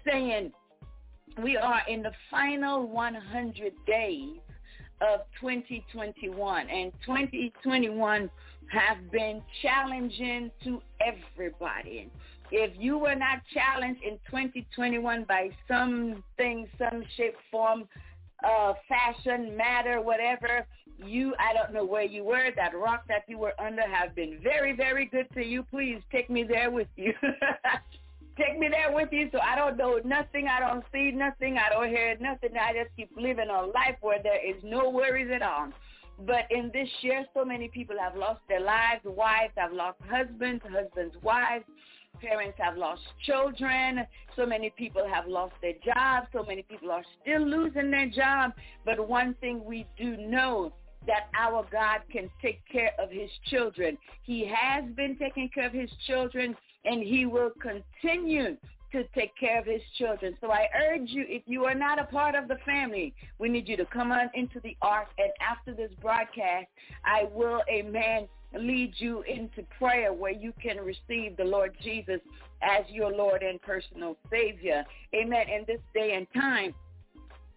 saying 0.09 0.53
we 1.43 1.57
are 1.57 1.83
in 1.89 2.03
the 2.03 2.13
final 2.31 2.87
100 2.87 3.73
days 3.87 4.39
of 5.01 5.21
2021 5.41 6.69
and 6.69 6.93
2021 7.05 8.31
have 8.71 9.11
been 9.11 9.43
challenging 9.63 10.51
to 10.65 10.81
everybody. 11.01 12.11
If 12.51 12.73
you 12.79 12.99
were 12.99 13.15
not 13.15 13.43
challenged 13.53 14.03
in 14.03 14.19
2021 14.31 15.25
by 15.25 15.51
something, 15.67 16.69
some 16.79 17.05
shape, 17.17 17.35
form, 17.51 17.89
uh, 18.45 18.75
fashion, 18.89 19.57
matter, 19.57 20.01
whatever, 20.01 20.67
you, 21.05 21.35
I 21.39 21.53
don't 21.53 21.73
know 21.73 21.85
where 21.85 22.05
you 22.05 22.25
were, 22.25 22.51
that 22.57 22.75
rock 22.75 23.05
that 23.09 23.25
you 23.29 23.39
were 23.39 23.53
under 23.61 23.83
have 23.83 24.15
been 24.15 24.39
very, 24.43 24.75
very 24.75 25.07
good 25.07 25.27
to 25.35 25.45
you. 25.45 25.63
Please 25.63 26.01
take 26.11 26.29
me 26.31 26.43
there 26.43 26.71
with 26.71 26.89
you. 26.97 27.13
take 28.39 28.59
me 28.59 28.69
there 28.69 28.95
with 28.95 29.09
you 29.13 29.29
so 29.33 29.41
I 29.41 29.57
don't 29.57 29.77
know 29.77 30.01
nothing, 30.05 30.47
I 30.49 30.61
don't 30.61 30.85
see 30.93 31.11
nothing, 31.11 31.59
I 31.59 31.69
don't 31.71 31.89
hear 31.89 32.17
nothing. 32.21 32.51
I 32.57 32.73
just 32.73 32.95
keep 32.97 33.11
living 33.17 33.51
a 33.51 33.67
life 33.67 33.97
where 34.01 34.23
there 34.23 34.39
is 34.45 34.57
no 34.63 34.89
worries 34.89 35.31
at 35.35 35.43
all. 35.43 35.69
But 36.27 36.47
in 36.51 36.71
this 36.73 36.89
year, 37.03 37.27
so 37.35 37.45
many 37.45 37.69
people 37.69 37.97
have 38.01 38.17
lost 38.17 38.41
their 38.49 38.61
lives. 38.61 39.03
Wives 39.05 39.53
have 39.57 39.73
lost 39.73 39.99
husbands, 40.09 40.63
husbands' 40.65 41.15
wives. 41.23 41.65
Parents 42.21 42.59
have 42.59 42.77
lost 42.77 43.03
children. 43.25 44.05
So 44.35 44.45
many 44.45 44.71
people 44.71 45.07
have 45.13 45.29
lost 45.29 45.55
their 45.63 45.75
jobs. 45.85 46.27
So 46.33 46.43
many 46.43 46.63
people 46.63 46.91
are 46.91 47.05
still 47.23 47.47
losing 47.47 47.91
their 47.91 48.09
job. 48.09 48.53
But 48.85 49.09
one 49.09 49.35
thing 49.41 49.65
we 49.65 49.87
do 49.97 50.17
know 50.17 50.73
that 51.07 51.29
our 51.39 51.65
God 51.71 52.01
can 52.11 52.29
take 52.43 52.61
care 52.71 52.93
of 52.99 53.11
his 53.11 53.31
children. 53.47 53.97
He 54.25 54.51
has 54.53 54.85
been 54.97 55.17
taking 55.19 55.49
care 55.55 55.67
of 55.67 55.73
his 55.73 55.91
children 56.09 56.57
and 56.85 57.03
he 57.03 57.27
will 57.27 57.51
continue 57.61 58.57
to 58.93 59.05
take 59.15 59.37
care 59.37 59.59
of 59.59 59.67
his 59.67 59.83
children. 59.99 60.37
So 60.41 60.51
I 60.51 60.67
urge 60.75 61.11
you, 61.11 61.25
if 61.29 61.43
you 61.47 61.65
are 61.65 61.75
not 61.75 61.99
a 61.99 62.05
part 62.05 62.35
of 62.35 62.49
the 62.49 62.57
family, 62.65 63.13
we 63.39 63.49
need 63.49 63.69
you 63.69 63.77
to 63.77 63.85
come 63.85 64.13
on 64.13 64.31
into 64.35 64.61
the 64.61 64.77
ark. 64.81 65.09
And 65.19 65.31
after 65.47 65.75
this 65.75 65.91
broadcast, 66.01 66.69
I 67.05 67.29
will, 67.35 67.63
amen, 67.71 68.29
lead 68.59 68.95
you 68.97 69.23
into 69.23 69.63
prayer 69.79 70.13
where 70.13 70.33
you 70.33 70.55
can 70.63 70.79
receive 70.79 71.37
the 71.37 71.45
Lord 71.45 71.77
Jesus 71.83 72.21
as 72.63 72.85
your 72.89 73.13
Lord 73.13 73.43
and 73.43 73.61
personal 73.61 74.17
Savior. 74.31 74.85
Amen. 75.15 75.49
In 75.49 75.65
this 75.67 75.81
day 75.93 76.15
and 76.15 76.27
time, 76.33 76.75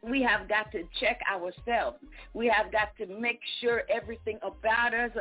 we 0.03 0.21
have 0.23 0.49
got 0.49 0.71
to 0.71 0.83
check 0.99 1.19
ourselves. 1.31 1.97
We 2.33 2.47
have 2.47 2.71
got 2.71 2.89
to 2.97 3.05
make 3.05 3.39
sure 3.61 3.83
everything 3.89 4.39
about 4.41 4.93
us 4.93 5.11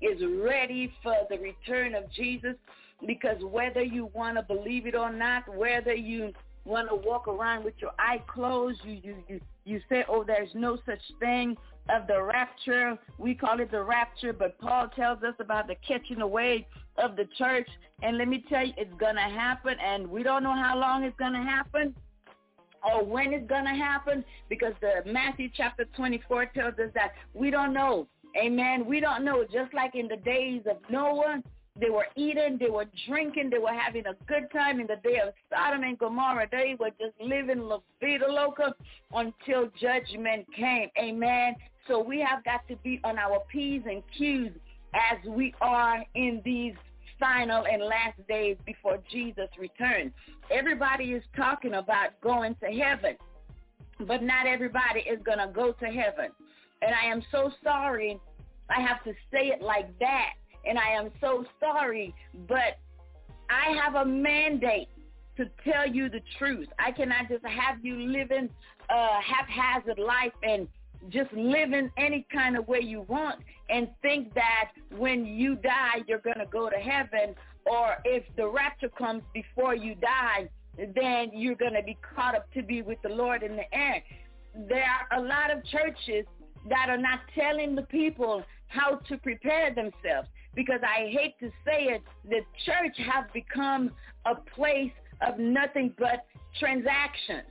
is 0.00 0.22
ready 0.40 0.92
for 1.02 1.16
the 1.28 1.38
return 1.38 1.94
of 1.94 2.10
Jesus 2.12 2.54
because 3.06 3.36
whether 3.42 3.82
you 3.82 4.10
want 4.14 4.36
to 4.36 4.42
believe 4.42 4.86
it 4.86 4.94
or 4.94 5.12
not, 5.12 5.44
whether 5.56 5.94
you 5.94 6.32
want 6.64 6.88
to 6.88 6.94
walk 6.94 7.28
around 7.28 7.64
with 7.64 7.74
your 7.78 7.92
eye 7.98 8.22
closed, 8.26 8.80
you, 8.84 9.00
you, 9.02 9.16
you, 9.28 9.40
you 9.64 9.80
say, 9.88 10.04
oh, 10.08 10.24
there's 10.24 10.50
no 10.54 10.78
such 10.84 11.00
thing 11.20 11.56
of 11.88 12.06
the 12.06 12.22
rapture. 12.22 12.98
We 13.16 13.34
call 13.34 13.60
it 13.60 13.70
the 13.70 13.82
rapture, 13.82 14.32
but 14.32 14.58
Paul 14.58 14.88
tells 14.88 15.22
us 15.22 15.34
about 15.38 15.68
the 15.68 15.76
catching 15.86 16.20
away 16.20 16.66
of 16.96 17.16
the 17.16 17.26
church. 17.38 17.68
And 18.02 18.18
let 18.18 18.28
me 18.28 18.44
tell 18.48 18.66
you, 18.66 18.72
it's 18.76 18.92
going 18.98 19.16
to 19.16 19.20
happen, 19.20 19.76
and 19.82 20.06
we 20.06 20.22
don't 20.22 20.42
know 20.42 20.54
how 20.54 20.78
long 20.78 21.04
it's 21.04 21.16
going 21.18 21.32
to 21.32 21.38
happen 21.42 21.94
or 22.84 23.04
when 23.04 23.32
it's 23.32 23.48
going 23.48 23.64
to 23.64 23.70
happen 23.70 24.24
because 24.48 24.72
the 24.80 25.10
Matthew 25.10 25.48
chapter 25.54 25.84
24 25.96 26.46
tells 26.46 26.74
us 26.74 26.90
that 26.94 27.12
we 27.34 27.50
don't 27.50 27.72
know. 27.72 28.06
Amen. 28.36 28.86
We 28.86 29.00
don't 29.00 29.24
know. 29.24 29.44
Just 29.44 29.72
like 29.74 29.94
in 29.94 30.06
the 30.06 30.16
days 30.16 30.62
of 30.70 30.76
Noah, 30.90 31.42
they 31.80 31.90
were 31.90 32.06
eating, 32.16 32.58
they 32.58 32.70
were 32.70 32.86
drinking, 33.06 33.50
they 33.50 33.58
were 33.58 33.72
having 33.72 34.04
a 34.06 34.14
good 34.26 34.50
time 34.52 34.80
in 34.80 34.86
the 34.86 34.96
day 34.96 35.20
of 35.24 35.32
Sodom 35.50 35.82
and 35.82 35.98
Gomorrah. 35.98 36.48
They 36.50 36.76
were 36.78 36.90
just 36.90 37.14
living 37.20 37.60
la 37.60 37.78
vida 38.00 38.26
loca 38.28 38.74
until 39.12 39.70
judgment 39.80 40.46
came. 40.56 40.88
Amen. 40.98 41.54
So 41.86 42.02
we 42.02 42.20
have 42.20 42.44
got 42.44 42.66
to 42.68 42.76
be 42.76 43.00
on 43.04 43.18
our 43.18 43.40
P's 43.50 43.82
and 43.86 44.02
Q's 44.16 44.50
as 44.94 45.24
we 45.28 45.54
are 45.60 46.04
in 46.14 46.42
these 46.44 46.74
final 47.20 47.64
and 47.66 47.82
last 47.82 48.18
days 48.28 48.56
before 48.66 48.98
Jesus 49.10 49.48
returns. 49.58 50.12
Everybody 50.50 51.12
is 51.12 51.22
talking 51.36 51.74
about 51.74 52.20
going 52.20 52.56
to 52.62 52.66
heaven, 52.66 53.16
but 54.06 54.22
not 54.22 54.46
everybody 54.46 55.00
is 55.00 55.18
going 55.24 55.38
to 55.38 55.48
go 55.52 55.72
to 55.72 55.86
heaven. 55.86 56.30
And 56.82 56.94
I 56.94 57.06
am 57.06 57.22
so 57.32 57.50
sorry 57.62 58.20
I 58.70 58.80
have 58.80 59.02
to 59.04 59.12
say 59.32 59.48
it 59.48 59.62
like 59.62 59.98
that. 59.98 60.34
And 60.66 60.78
I 60.78 60.90
am 60.90 61.10
so 61.20 61.44
sorry, 61.60 62.14
but 62.46 62.78
I 63.50 63.76
have 63.82 63.94
a 63.94 64.04
mandate 64.04 64.88
to 65.36 65.48
tell 65.64 65.88
you 65.88 66.08
the 66.08 66.20
truth. 66.38 66.68
I 66.78 66.92
cannot 66.92 67.28
just 67.28 67.44
have 67.46 67.82
you 67.82 67.96
living 67.96 68.50
a 68.90 69.08
haphazard 69.20 69.98
life 69.98 70.32
and 70.42 70.66
just 71.10 71.32
living 71.32 71.90
any 71.96 72.26
kind 72.32 72.56
of 72.56 72.66
way 72.66 72.80
you 72.80 73.02
want 73.02 73.40
and 73.70 73.88
think 74.02 74.34
that 74.34 74.70
when 74.96 75.24
you 75.24 75.54
die, 75.56 76.02
you're 76.06 76.18
going 76.18 76.38
to 76.38 76.46
go 76.46 76.68
to 76.68 76.76
heaven. 76.76 77.34
Or 77.66 77.96
if 78.04 78.24
the 78.36 78.48
rapture 78.48 78.88
comes 78.88 79.22
before 79.32 79.74
you 79.74 79.94
die, 79.94 80.48
then 80.76 81.30
you're 81.32 81.54
going 81.54 81.74
to 81.74 81.82
be 81.82 81.96
caught 82.14 82.34
up 82.34 82.52
to 82.54 82.62
be 82.62 82.82
with 82.82 82.98
the 83.02 83.08
Lord 83.08 83.42
in 83.42 83.56
the 83.56 83.74
air. 83.74 84.02
There 84.68 84.84
are 84.84 85.18
a 85.18 85.22
lot 85.22 85.50
of 85.50 85.64
churches 85.66 86.24
that 86.68 86.88
are 86.88 86.98
not 86.98 87.20
telling 87.34 87.74
the 87.74 87.82
people 87.82 88.42
how 88.66 88.96
to 89.08 89.16
prepare 89.18 89.74
themselves 89.74 90.28
because 90.58 90.80
I 90.82 91.08
hate 91.10 91.38
to 91.38 91.50
say 91.64 91.84
it, 91.84 92.02
the 92.28 92.40
church 92.66 92.96
has 93.12 93.24
become 93.32 93.92
a 94.26 94.34
place 94.34 94.90
of 95.24 95.38
nothing 95.38 95.94
but 95.96 96.26
transactions. 96.58 97.46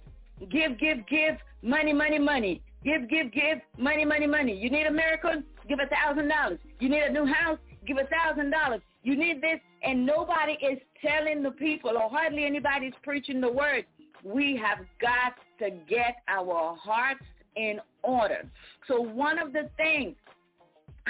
Give, 0.51 0.77
give, 0.77 1.07
give, 1.07 1.37
money, 1.61 1.93
money, 1.93 2.19
money. 2.19 2.61
Give, 2.83 3.09
give, 3.09 3.31
give, 3.31 3.59
money, 3.77 4.03
money, 4.03 4.27
money. 4.27 4.53
You 4.53 4.69
need 4.69 4.87
a 4.87 4.91
miracle? 4.91 5.41
Give 5.69 5.79
a 5.79 5.87
thousand 5.87 6.27
dollars. 6.27 6.59
You 6.81 6.89
need 6.89 7.03
a 7.03 7.13
new 7.13 7.25
house? 7.25 7.57
Give 7.87 7.95
a 7.95 8.07
thousand 8.07 8.51
dollars. 8.51 8.81
You 9.03 9.15
need 9.15 9.41
this, 9.41 9.61
and 9.83 10.05
nobody 10.05 10.57
is 10.61 10.77
telling 11.01 11.43
the 11.43 11.51
people, 11.51 11.91
or 11.91 12.09
hardly 12.09 12.43
anybody's 12.43 12.93
preaching 13.03 13.39
the 13.39 13.49
word. 13.49 13.85
We 14.21 14.61
have 14.61 14.79
got 14.99 15.35
to 15.59 15.69
get 15.87 16.17
our 16.27 16.75
hearts 16.75 17.23
in 17.55 17.79
order. 18.03 18.49
So 18.85 18.99
one 18.99 19.39
of 19.39 19.53
the 19.53 19.69
things 19.77 20.17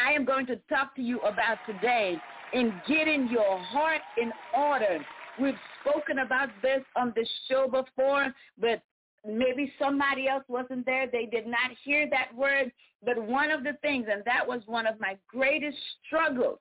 I 0.04 0.12
am 0.12 0.25
going 0.25 0.46
to 0.48 0.58
talk 0.70 0.96
to 0.96 1.01
you 1.01 1.20
about 1.22 1.58
today 1.66 2.18
in 2.54 2.74
getting 2.88 3.27
your 3.30 3.58
heart 3.60 4.01
in 4.22 4.32
order. 4.56 5.00
We've 5.39 5.56
spoken 5.82 6.20
about 6.20 6.50
this 6.62 6.82
on 6.96 7.13
the 7.16 7.27
show 7.50 7.68
before, 7.68 8.34
but 8.60 8.82
maybe 9.25 9.74
somebody 9.80 10.27
else 10.27 10.44
wasn't 10.48 10.86
there. 10.86 11.08
They 11.08 11.25
did 11.25 11.48
not 11.48 11.72
hear 11.84 12.10
that 12.10 12.34
word. 12.36 12.72
But 13.04 13.22
one 13.22 13.51
of 13.51 13.63
the 13.63 13.74
things, 13.82 14.08
and 14.12 14.24
that 14.25 14.48
was 14.48 14.62
one 14.66 14.88
of 14.88 15.00
my 15.00 15.18
greatest 15.27 15.77
struggles, 16.06 16.60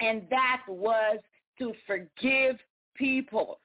and 0.00 0.22
that 0.30 0.62
was 0.68 1.18
to 1.58 1.72
forgive 1.86 2.56
people 2.96 3.60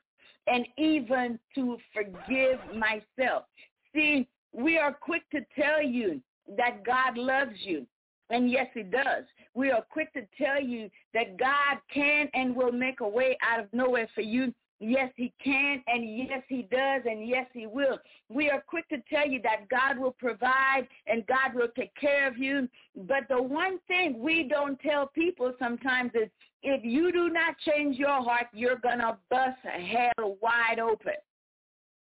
and 0.47 0.67
even 0.77 1.39
to 1.55 1.77
forgive 1.93 2.59
myself. 2.75 3.45
See, 3.93 4.27
we 4.53 4.77
are 4.77 4.93
quick 4.93 5.23
to 5.31 5.39
tell 5.59 5.81
you 5.81 6.21
that 6.57 6.83
God 6.85 7.17
loves 7.17 7.55
you. 7.59 7.87
And 8.29 8.49
yes, 8.49 8.67
he 8.73 8.83
does. 8.83 9.23
We 9.53 9.71
are 9.71 9.81
quick 9.81 10.11
to 10.13 10.21
tell 10.37 10.61
you 10.61 10.89
that 11.13 11.37
God 11.37 11.77
can 11.93 12.27
and 12.33 12.55
will 12.55 12.71
make 12.71 12.99
a 12.99 13.07
way 13.07 13.37
out 13.41 13.59
of 13.59 13.67
nowhere 13.71 14.07
for 14.15 14.21
you. 14.21 14.53
Yes, 14.81 15.11
he 15.15 15.31
can, 15.41 15.81
and 15.87 16.17
yes, 16.17 16.43
he 16.49 16.63
does, 16.63 17.03
and 17.09 17.25
yes, 17.25 17.47
he 17.53 17.65
will. 17.65 17.97
We 18.29 18.49
are 18.49 18.61
quick 18.61 18.89
to 18.89 18.97
tell 19.09 19.25
you 19.25 19.41
that 19.43 19.69
God 19.69 19.97
will 19.97 20.11
provide 20.11 20.87
and 21.07 21.25
God 21.27 21.53
will 21.53 21.69
take 21.75 21.95
care 21.95 22.27
of 22.27 22.37
you. 22.37 22.67
But 22.95 23.29
the 23.29 23.41
one 23.41 23.79
thing 23.87 24.19
we 24.19 24.43
don't 24.43 24.77
tell 24.81 25.07
people 25.07 25.53
sometimes 25.57 26.11
is 26.13 26.29
if 26.61 26.83
you 26.83 27.13
do 27.13 27.29
not 27.29 27.55
change 27.59 27.97
your 27.97 28.21
heart, 28.21 28.47
you're 28.53 28.77
going 28.77 28.99
to 28.99 29.17
bust 29.29 29.59
hell 29.63 30.37
wide 30.41 30.79
open. 30.79 31.13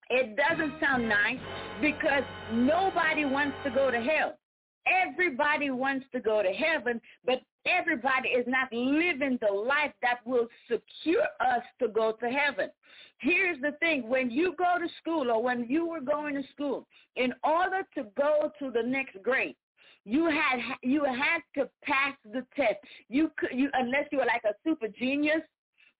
It 0.09 0.37
doesn't 0.37 0.73
sound 0.79 1.09
nice 1.09 1.39
because 1.81 2.23
nobody 2.51 3.25
wants 3.25 3.57
to 3.65 3.71
go 3.71 3.91
to 3.91 3.99
hell. 3.99 4.37
Everybody 4.85 5.69
wants 5.69 6.05
to 6.11 6.19
go 6.19 6.43
to 6.43 6.51
heaven, 6.51 6.99
but 7.25 7.41
everybody 7.65 8.29
is 8.29 8.45
not 8.47 8.71
living 8.71 9.39
the 9.41 9.53
life 9.53 9.93
that 10.01 10.25
will 10.25 10.47
secure 10.69 11.27
us 11.39 11.63
to 11.79 11.87
go 11.87 12.11
to 12.19 12.29
heaven. 12.29 12.69
Here's 13.19 13.61
the 13.61 13.71
thing. 13.79 14.09
When 14.09 14.29
you 14.29 14.53
go 14.57 14.77
to 14.79 14.87
school 14.99 15.31
or 15.31 15.41
when 15.41 15.65
you 15.69 15.85
were 15.85 16.01
going 16.01 16.35
to 16.35 16.43
school, 16.51 16.85
in 17.15 17.33
order 17.43 17.87
to 17.95 18.05
go 18.17 18.51
to 18.59 18.71
the 18.71 18.83
next 18.83 19.21
grade, 19.23 19.55
you 20.05 20.25
had 20.25 20.59
you 20.81 21.05
had 21.05 21.39
to 21.55 21.69
pass 21.83 22.15
the 22.25 22.45
test. 22.55 22.75
You 23.07 23.31
could 23.37 23.51
you 23.53 23.69
unless 23.73 24.07
you 24.11 24.17
were 24.17 24.25
like 24.25 24.43
a 24.43 24.53
super 24.65 24.87
genius 24.87 25.41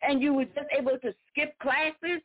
and 0.01 0.21
you 0.21 0.33
were 0.33 0.45
just 0.45 0.67
able 0.77 0.97
to 0.99 1.13
skip 1.29 1.57
classes. 1.59 2.21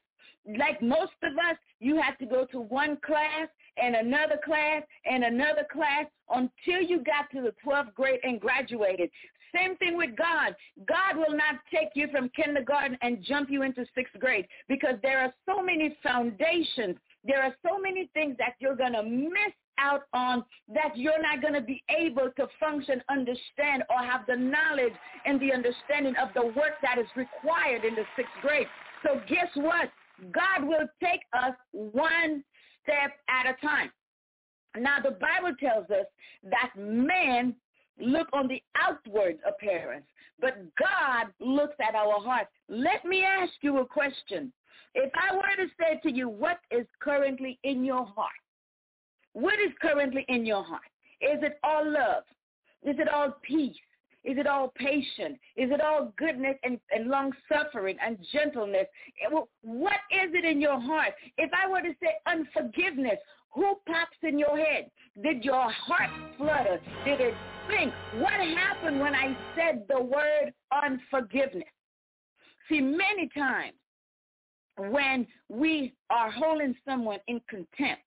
Like 0.58 0.82
most 0.82 1.12
of 1.22 1.32
us, 1.34 1.56
you 1.78 2.00
had 2.00 2.18
to 2.18 2.26
go 2.26 2.46
to 2.46 2.60
one 2.60 2.98
class 3.04 3.48
and 3.80 3.94
another 3.94 4.38
class 4.44 4.82
and 5.04 5.24
another 5.24 5.66
class 5.70 6.06
until 6.30 6.82
you 6.82 7.02
got 7.04 7.30
to 7.32 7.42
the 7.42 7.54
12th 7.64 7.94
grade 7.94 8.20
and 8.22 8.40
graduated. 8.40 9.10
Same 9.54 9.76
thing 9.76 9.96
with 9.96 10.16
God. 10.16 10.54
God 10.86 11.16
will 11.16 11.36
not 11.36 11.56
take 11.72 11.88
you 11.94 12.08
from 12.08 12.30
kindergarten 12.30 12.98
and 13.00 13.22
jump 13.22 13.50
you 13.50 13.62
into 13.62 13.86
sixth 13.94 14.18
grade 14.20 14.46
because 14.68 14.94
there 15.02 15.20
are 15.20 15.32
so 15.46 15.62
many 15.62 15.96
foundations. 16.02 16.96
There 17.24 17.42
are 17.42 17.54
so 17.66 17.78
many 17.78 18.10
things 18.14 18.36
that 18.38 18.54
you're 18.58 18.76
going 18.76 18.92
to 18.92 19.02
miss 19.02 19.54
out 19.78 20.02
on 20.12 20.44
that 20.74 20.96
you're 20.96 21.22
not 21.22 21.40
going 21.40 21.54
to 21.54 21.60
be 21.60 21.82
able 21.88 22.30
to 22.36 22.46
function, 22.58 23.00
understand, 23.08 23.84
or 23.90 24.04
have 24.04 24.26
the 24.26 24.36
knowledge 24.36 24.92
and 25.24 25.40
the 25.40 25.52
understanding 25.52 26.14
of 26.20 26.28
the 26.34 26.44
work 26.44 26.74
that 26.82 26.98
is 26.98 27.06
required 27.16 27.84
in 27.84 27.94
the 27.94 28.04
sixth 28.16 28.32
grade. 28.42 28.66
So 29.04 29.20
guess 29.28 29.48
what? 29.54 29.90
God 30.32 30.66
will 30.66 30.88
take 31.02 31.20
us 31.32 31.54
one 31.70 32.42
step 32.88 33.12
at 33.28 33.46
a 33.46 33.66
time. 33.66 33.90
Now 34.76 34.98
the 35.02 35.10
Bible 35.10 35.54
tells 35.58 35.90
us 35.90 36.06
that 36.44 36.70
man 36.76 37.54
look 38.00 38.28
on 38.32 38.48
the 38.48 38.62
outward 38.76 39.38
appearance, 39.46 40.06
but 40.40 40.56
God 40.78 41.26
looks 41.40 41.74
at 41.86 41.94
our 41.94 42.20
hearts. 42.20 42.50
Let 42.68 43.04
me 43.04 43.24
ask 43.24 43.52
you 43.60 43.78
a 43.78 43.86
question. 43.86 44.52
If 44.94 45.12
I 45.14 45.34
were 45.34 45.64
to 45.64 45.70
say 45.78 46.00
to 46.02 46.14
you, 46.14 46.28
what 46.28 46.58
is 46.70 46.86
currently 47.00 47.58
in 47.64 47.84
your 47.84 48.04
heart? 48.04 48.30
What 49.32 49.54
is 49.54 49.72
currently 49.82 50.24
in 50.28 50.46
your 50.46 50.62
heart? 50.64 50.82
Is 51.20 51.42
it 51.42 51.58
all 51.62 51.84
love? 51.84 52.24
Is 52.82 52.96
it 52.98 53.08
all 53.08 53.36
peace? 53.42 53.76
Is 54.24 54.36
it 54.36 54.46
all 54.46 54.72
patient? 54.74 55.38
Is 55.56 55.70
it 55.70 55.80
all 55.80 56.12
goodness 56.16 56.56
and, 56.64 56.78
and 56.90 57.08
long-suffering 57.08 57.96
and 58.04 58.18
gentleness? 58.32 58.86
Eh, 59.24 59.34
what 59.62 60.00
is 60.10 60.34
it 60.34 60.44
in 60.44 60.60
your 60.60 60.80
heart? 60.80 61.14
If 61.36 61.50
I 61.52 61.70
were 61.70 61.80
to 61.80 61.94
say 62.02 62.14
unforgiveness, 62.26 63.18
who 63.50 63.76
pops 63.86 64.16
in 64.22 64.38
your 64.38 64.58
head? 64.58 64.90
Did 65.22 65.44
your 65.44 65.70
heart 65.70 66.10
flutter? 66.36 66.80
Did 67.04 67.20
it 67.20 67.34
think? 67.68 67.92
What 68.16 68.32
happened 68.32 69.00
when 69.00 69.14
I 69.14 69.36
said 69.56 69.84
the 69.88 70.02
word 70.02 70.52
unforgiveness? 70.84 71.64
See, 72.68 72.80
many 72.80 73.28
times 73.34 73.74
when 74.76 75.26
we 75.48 75.94
are 76.10 76.30
holding 76.30 76.74
someone 76.86 77.18
in 77.26 77.40
contempt, 77.48 78.02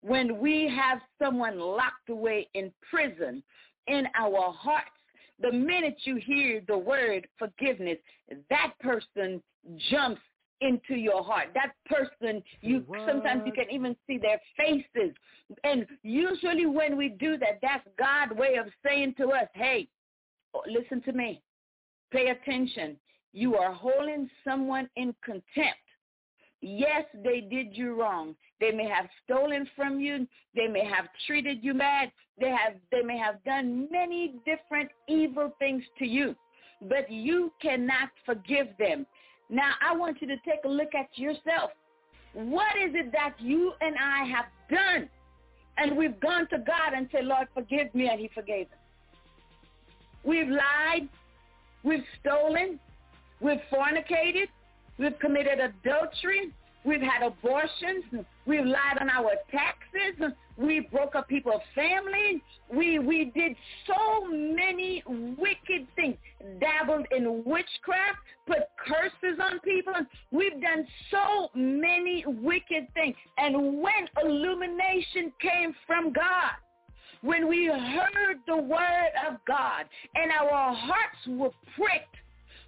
when 0.00 0.38
we 0.38 0.72
have 0.74 1.00
someone 1.22 1.58
locked 1.58 2.08
away 2.08 2.48
in 2.54 2.72
prison 2.88 3.42
in 3.86 4.06
our 4.16 4.52
hearts, 4.52 4.90
the 5.40 5.52
minute 5.52 5.96
you 6.04 6.16
hear 6.16 6.62
the 6.66 6.76
word 6.76 7.26
forgiveness, 7.38 7.98
that 8.50 8.72
person 8.80 9.42
jumps 9.90 10.20
into 10.60 10.94
your 10.94 11.22
heart. 11.22 11.48
That 11.54 11.72
person, 11.86 12.42
you 12.60 12.82
what? 12.86 13.06
sometimes 13.06 13.42
you 13.46 13.52
can 13.52 13.70
even 13.70 13.96
see 14.06 14.18
their 14.18 14.40
faces. 14.56 15.14
And 15.64 15.86
usually 16.02 16.66
when 16.66 16.96
we 16.96 17.10
do 17.10 17.36
that, 17.38 17.58
that's 17.62 17.86
God's 17.98 18.32
way 18.32 18.56
of 18.56 18.66
saying 18.84 19.14
to 19.18 19.28
us, 19.28 19.48
hey, 19.54 19.88
oh, 20.54 20.62
listen 20.66 21.00
to 21.02 21.12
me. 21.12 21.42
Pay 22.10 22.30
attention. 22.30 22.96
You 23.32 23.56
are 23.56 23.72
holding 23.72 24.28
someone 24.44 24.88
in 24.96 25.14
contempt. 25.24 25.78
Yes, 26.60 27.04
they 27.22 27.40
did 27.40 27.76
you 27.76 28.00
wrong. 28.00 28.34
They 28.60 28.72
may 28.72 28.88
have 28.88 29.06
stolen 29.24 29.68
from 29.76 30.00
you. 30.00 30.26
They 30.56 30.66
may 30.66 30.84
have 30.84 31.06
treated 31.26 31.58
you 31.62 31.74
bad. 31.74 32.10
They 32.40 32.50
have 32.50 32.74
they 32.90 33.02
may 33.02 33.18
have 33.18 33.42
done 33.44 33.88
many 33.90 34.34
different 34.44 34.90
evil 35.08 35.54
things 35.58 35.84
to 35.98 36.06
you. 36.06 36.34
But 36.82 37.10
you 37.10 37.52
cannot 37.62 38.10
forgive 38.26 38.68
them. 38.78 39.06
Now 39.50 39.72
I 39.80 39.94
want 39.94 40.20
you 40.20 40.28
to 40.28 40.36
take 40.38 40.64
a 40.64 40.68
look 40.68 40.94
at 40.94 41.16
yourself. 41.16 41.70
What 42.34 42.76
is 42.76 42.94
it 42.94 43.12
that 43.12 43.34
you 43.38 43.72
and 43.80 43.94
I 43.96 44.24
have 44.26 44.46
done? 44.70 45.08
And 45.76 45.96
we've 45.96 46.18
gone 46.20 46.48
to 46.48 46.58
God 46.58 46.92
and 46.94 47.08
said, 47.12 47.24
Lord, 47.24 47.46
forgive 47.54 47.94
me, 47.94 48.08
and 48.08 48.20
he 48.20 48.28
forgave 48.34 48.66
us. 48.66 48.78
We've 50.24 50.48
lied. 50.48 51.08
We've 51.84 52.04
stolen. 52.20 52.80
We've 53.40 53.60
fornicated. 53.70 54.48
We've 54.98 55.18
committed 55.18 55.60
adultery. 55.60 56.52
We've 56.84 57.00
had 57.00 57.26
abortions. 57.26 58.04
We've 58.46 58.64
lied 58.64 58.98
on 59.00 59.10
our 59.10 59.32
taxes. 59.50 60.32
We 60.56 60.80
broke 60.80 61.14
up 61.14 61.28
people's 61.28 61.62
families. 61.74 62.40
We 62.72 62.98
we 62.98 63.26
did 63.26 63.54
so 63.86 64.26
many 64.26 65.02
wicked 65.06 65.86
things. 65.96 66.16
Dabbled 66.60 67.06
in 67.16 67.42
witchcraft, 67.44 68.18
put 68.46 68.58
curses 68.78 69.38
on 69.42 69.60
people. 69.60 69.94
We've 70.30 70.60
done 70.60 70.86
so 71.10 71.50
many 71.54 72.24
wicked 72.26 72.86
things. 72.94 73.16
And 73.36 73.82
when 73.82 74.08
illumination 74.22 75.32
came 75.40 75.74
from 75.86 76.12
God, 76.12 76.52
when 77.22 77.48
we 77.48 77.66
heard 77.66 78.38
the 78.46 78.56
word 78.56 79.12
of 79.28 79.38
God 79.46 79.84
and 80.14 80.30
our 80.30 80.74
hearts 80.74 81.26
were 81.26 81.50
pricked 81.76 82.16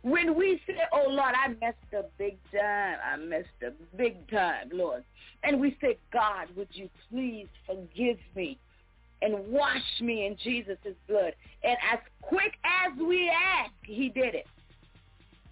when 0.03 0.35
we 0.35 0.61
say, 0.67 0.77
oh, 0.93 1.07
Lord, 1.09 1.35
I 1.35 1.49
messed 1.61 1.95
up 1.97 2.11
big 2.17 2.39
time. 2.53 2.97
I 3.05 3.17
messed 3.17 3.49
up 3.67 3.75
big 3.97 4.29
time, 4.31 4.71
Lord. 4.73 5.05
And 5.43 5.61
we 5.61 5.77
say, 5.81 5.99
God, 6.13 6.49
would 6.57 6.69
you 6.73 6.89
please 7.11 7.47
forgive 7.67 8.19
me 8.35 8.59
and 9.23 9.35
wash 9.49 10.01
me 10.01 10.27
in 10.27 10.37
Jesus' 10.43 10.79
blood. 11.09 11.35
And 11.63 11.77
as 11.93 11.99
quick 12.23 12.55
as 12.65 12.99
we 12.99 13.31
ask, 13.31 13.73
he 13.83 14.09
did 14.09 14.35
it. 14.35 14.47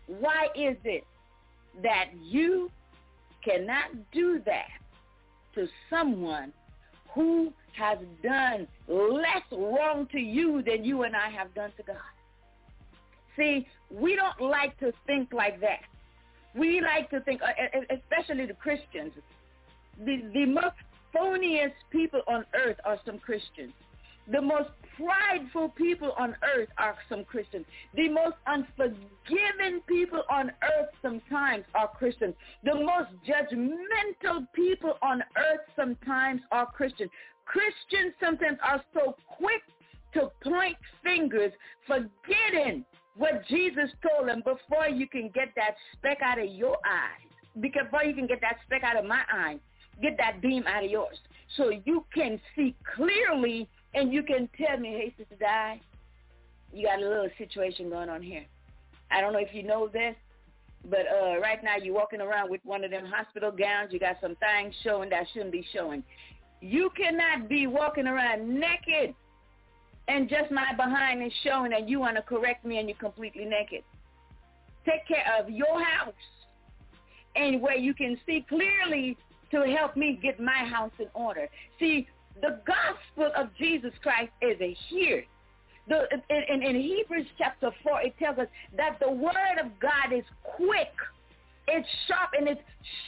Why 0.07 0.47
is 0.55 0.77
it 0.85 1.05
that 1.83 2.07
you 2.23 2.71
cannot 3.45 3.91
do 4.13 4.41
that 4.47 4.69
to 5.55 5.69
someone 5.91 6.53
who 7.15 7.53
has 7.73 7.99
done 8.23 8.67
less 8.89 9.43
wrong 9.53 10.09
to 10.13 10.19
you 10.19 10.63
than 10.63 10.85
you 10.85 11.03
and 11.03 11.15
I 11.15 11.29
have 11.31 11.55
done 11.55 11.73
to 11.77 11.83
God? 11.83 11.97
See, 13.39 13.67
we 13.91 14.17
don't 14.17 14.41
like 14.41 14.79
to 14.81 14.93
think 15.07 15.33
like 15.33 15.61
that. 15.61 15.81
We 16.55 16.81
like 16.81 17.09
to 17.11 17.21
think, 17.21 17.41
uh, 17.41 17.47
especially 17.91 18.47
the 18.47 18.55
Christians, 18.55 19.13
the, 20.05 20.23
the 20.35 20.47
most 20.47 20.75
phoniest 21.15 21.73
people 21.91 22.21
on 22.27 22.45
earth 22.55 22.77
are 22.85 22.99
some 23.07 23.19
Christians. 23.19 23.73
The 24.31 24.43
most 24.43 24.71
prideful 24.97 25.71
people 25.71 26.13
on 26.19 26.37
earth 26.55 26.69
are 26.77 26.97
some 27.09 27.25
Christians. 27.25 27.65
The 27.95 28.09
most 28.09 28.37
unforgiving 28.47 29.81
people 29.87 30.23
on 30.29 30.51
earth 30.63 30.91
sometimes 31.01 31.65
are 31.75 31.89
Christians. 31.89 32.35
The 32.65 32.75
most 32.75 33.11
judgmental 33.27 34.47
people 34.53 34.99
on 35.01 35.23
earth 35.37 35.61
sometimes 35.77 36.43
are 36.53 36.67
Christians. 36.67 37.11
Christians 37.47 38.13
sometimes 38.21 38.59
are 38.63 38.83
so 38.93 39.17
quick 39.29 39.63
to 40.13 40.31
point 40.43 40.77
fingers, 41.03 41.53
forgetting 41.87 42.85
what 43.19 43.47
Jesus 43.49 43.91
told 44.09 44.29
him 44.29 44.39
before 44.39 44.89
you 44.89 45.07
can 45.07 45.31
get 45.35 45.49
that 45.57 45.75
speck 45.93 46.19
out 46.23 46.39
of 46.39 46.49
your 46.51 46.77
eye, 46.85 47.61
before 47.61 48.05
you 48.05 48.15
can 48.15 48.27
get 48.27 48.41
that 48.41 48.57
speck 48.65 48.83
out 48.85 48.97
of 48.97 49.05
my 49.05 49.23
eye, 49.31 49.59
get 50.01 50.17
that 50.19 50.41
beam 50.41 50.65
out 50.67 50.85
of 50.85 50.91
yours 50.91 51.19
so 51.57 51.71
you 51.85 52.05
can 52.15 52.41
see 52.55 52.75
clearly 52.97 53.69
and 53.95 54.13
you 54.13 54.23
can 54.23 54.49
tell 54.57 54.79
me, 54.79 54.91
hey, 54.91 55.15
Sister 55.17 55.35
Di, 55.41 55.81
you 56.73 56.87
got 56.87 56.99
a 56.99 57.09
little 57.09 57.29
situation 57.39 57.89
going 57.91 58.09
on 58.09 58.23
here. 58.23 58.45
I 59.11 59.21
don't 59.21 59.33
know 59.33 59.39
if 59.39 59.53
you 59.53 59.63
know 59.63 59.89
this, 59.89 60.15
but 60.89 61.01
uh, 61.01 61.39
right 61.41 61.63
now 61.65 61.77
you're 61.83 61.95
walking 61.95 62.21
around 62.21 62.51
with 62.51 62.61
one 62.65 62.85
of 62.85 62.91
them 62.91 63.07
hospital 63.07 63.51
gowns. 63.51 63.93
You 63.93 63.99
got 63.99 64.17
some 64.21 64.37
things 64.37 64.75
showing 64.85 65.11
that 65.11 65.27
shouldn't 65.33 65.53
be 65.53 65.67
showing. 65.73 66.05
You 66.61 66.91
cannot 66.97 67.49
be 67.49 67.67
walking 67.67 68.07
around 68.07 68.49
naked 68.49 69.15
and 70.09 70.29
just 70.29 70.51
my 70.51 70.73
behind 70.75 71.23
is 71.23 71.33
showing 71.45 71.73
and 71.75 71.89
you 71.89 72.01
want 72.01 72.17
to 72.17 72.23
correct 72.23 72.65
me 72.65 72.79
and 72.79 72.89
you're 72.89 72.99
completely 72.99 73.45
naked. 73.45 73.83
Take 74.85 75.07
care 75.07 75.25
of 75.39 75.51
your 75.51 75.83
house 75.85 76.15
and 77.37 77.61
where 77.61 77.77
you 77.77 77.95
can 77.95 78.19
see 78.27 78.45
clearly 78.49 79.17
to 79.51 79.63
help 79.77 79.97
me 79.97 80.19
get 80.21 80.41
my 80.41 80.65
house 80.65 80.93
in 80.99 81.07
order. 81.15 81.49
See, 81.79 82.09
the 82.41 82.61
gospel 82.67 83.31
of 83.37 83.49
Jesus 83.59 83.93
Christ 84.03 84.33
is 84.41 84.61
a 84.61 84.77
here. 84.89 85.25
The, 85.89 86.05
in, 86.31 86.43
in, 86.55 86.63
in 86.63 86.81
Hebrews 86.81 87.27
chapter 87.39 87.71
4, 87.83 88.03
it 88.03 88.15
tells 88.19 88.39
us 88.39 88.47
that 88.77 88.99
the 89.01 89.11
word 89.11 89.59
of 89.63 89.71
God 89.81 90.13
is 90.15 90.25
quick. 90.43 90.93
It's 91.67 91.89
sharp 92.07 92.31
and 92.39 92.49
it's 92.49 92.61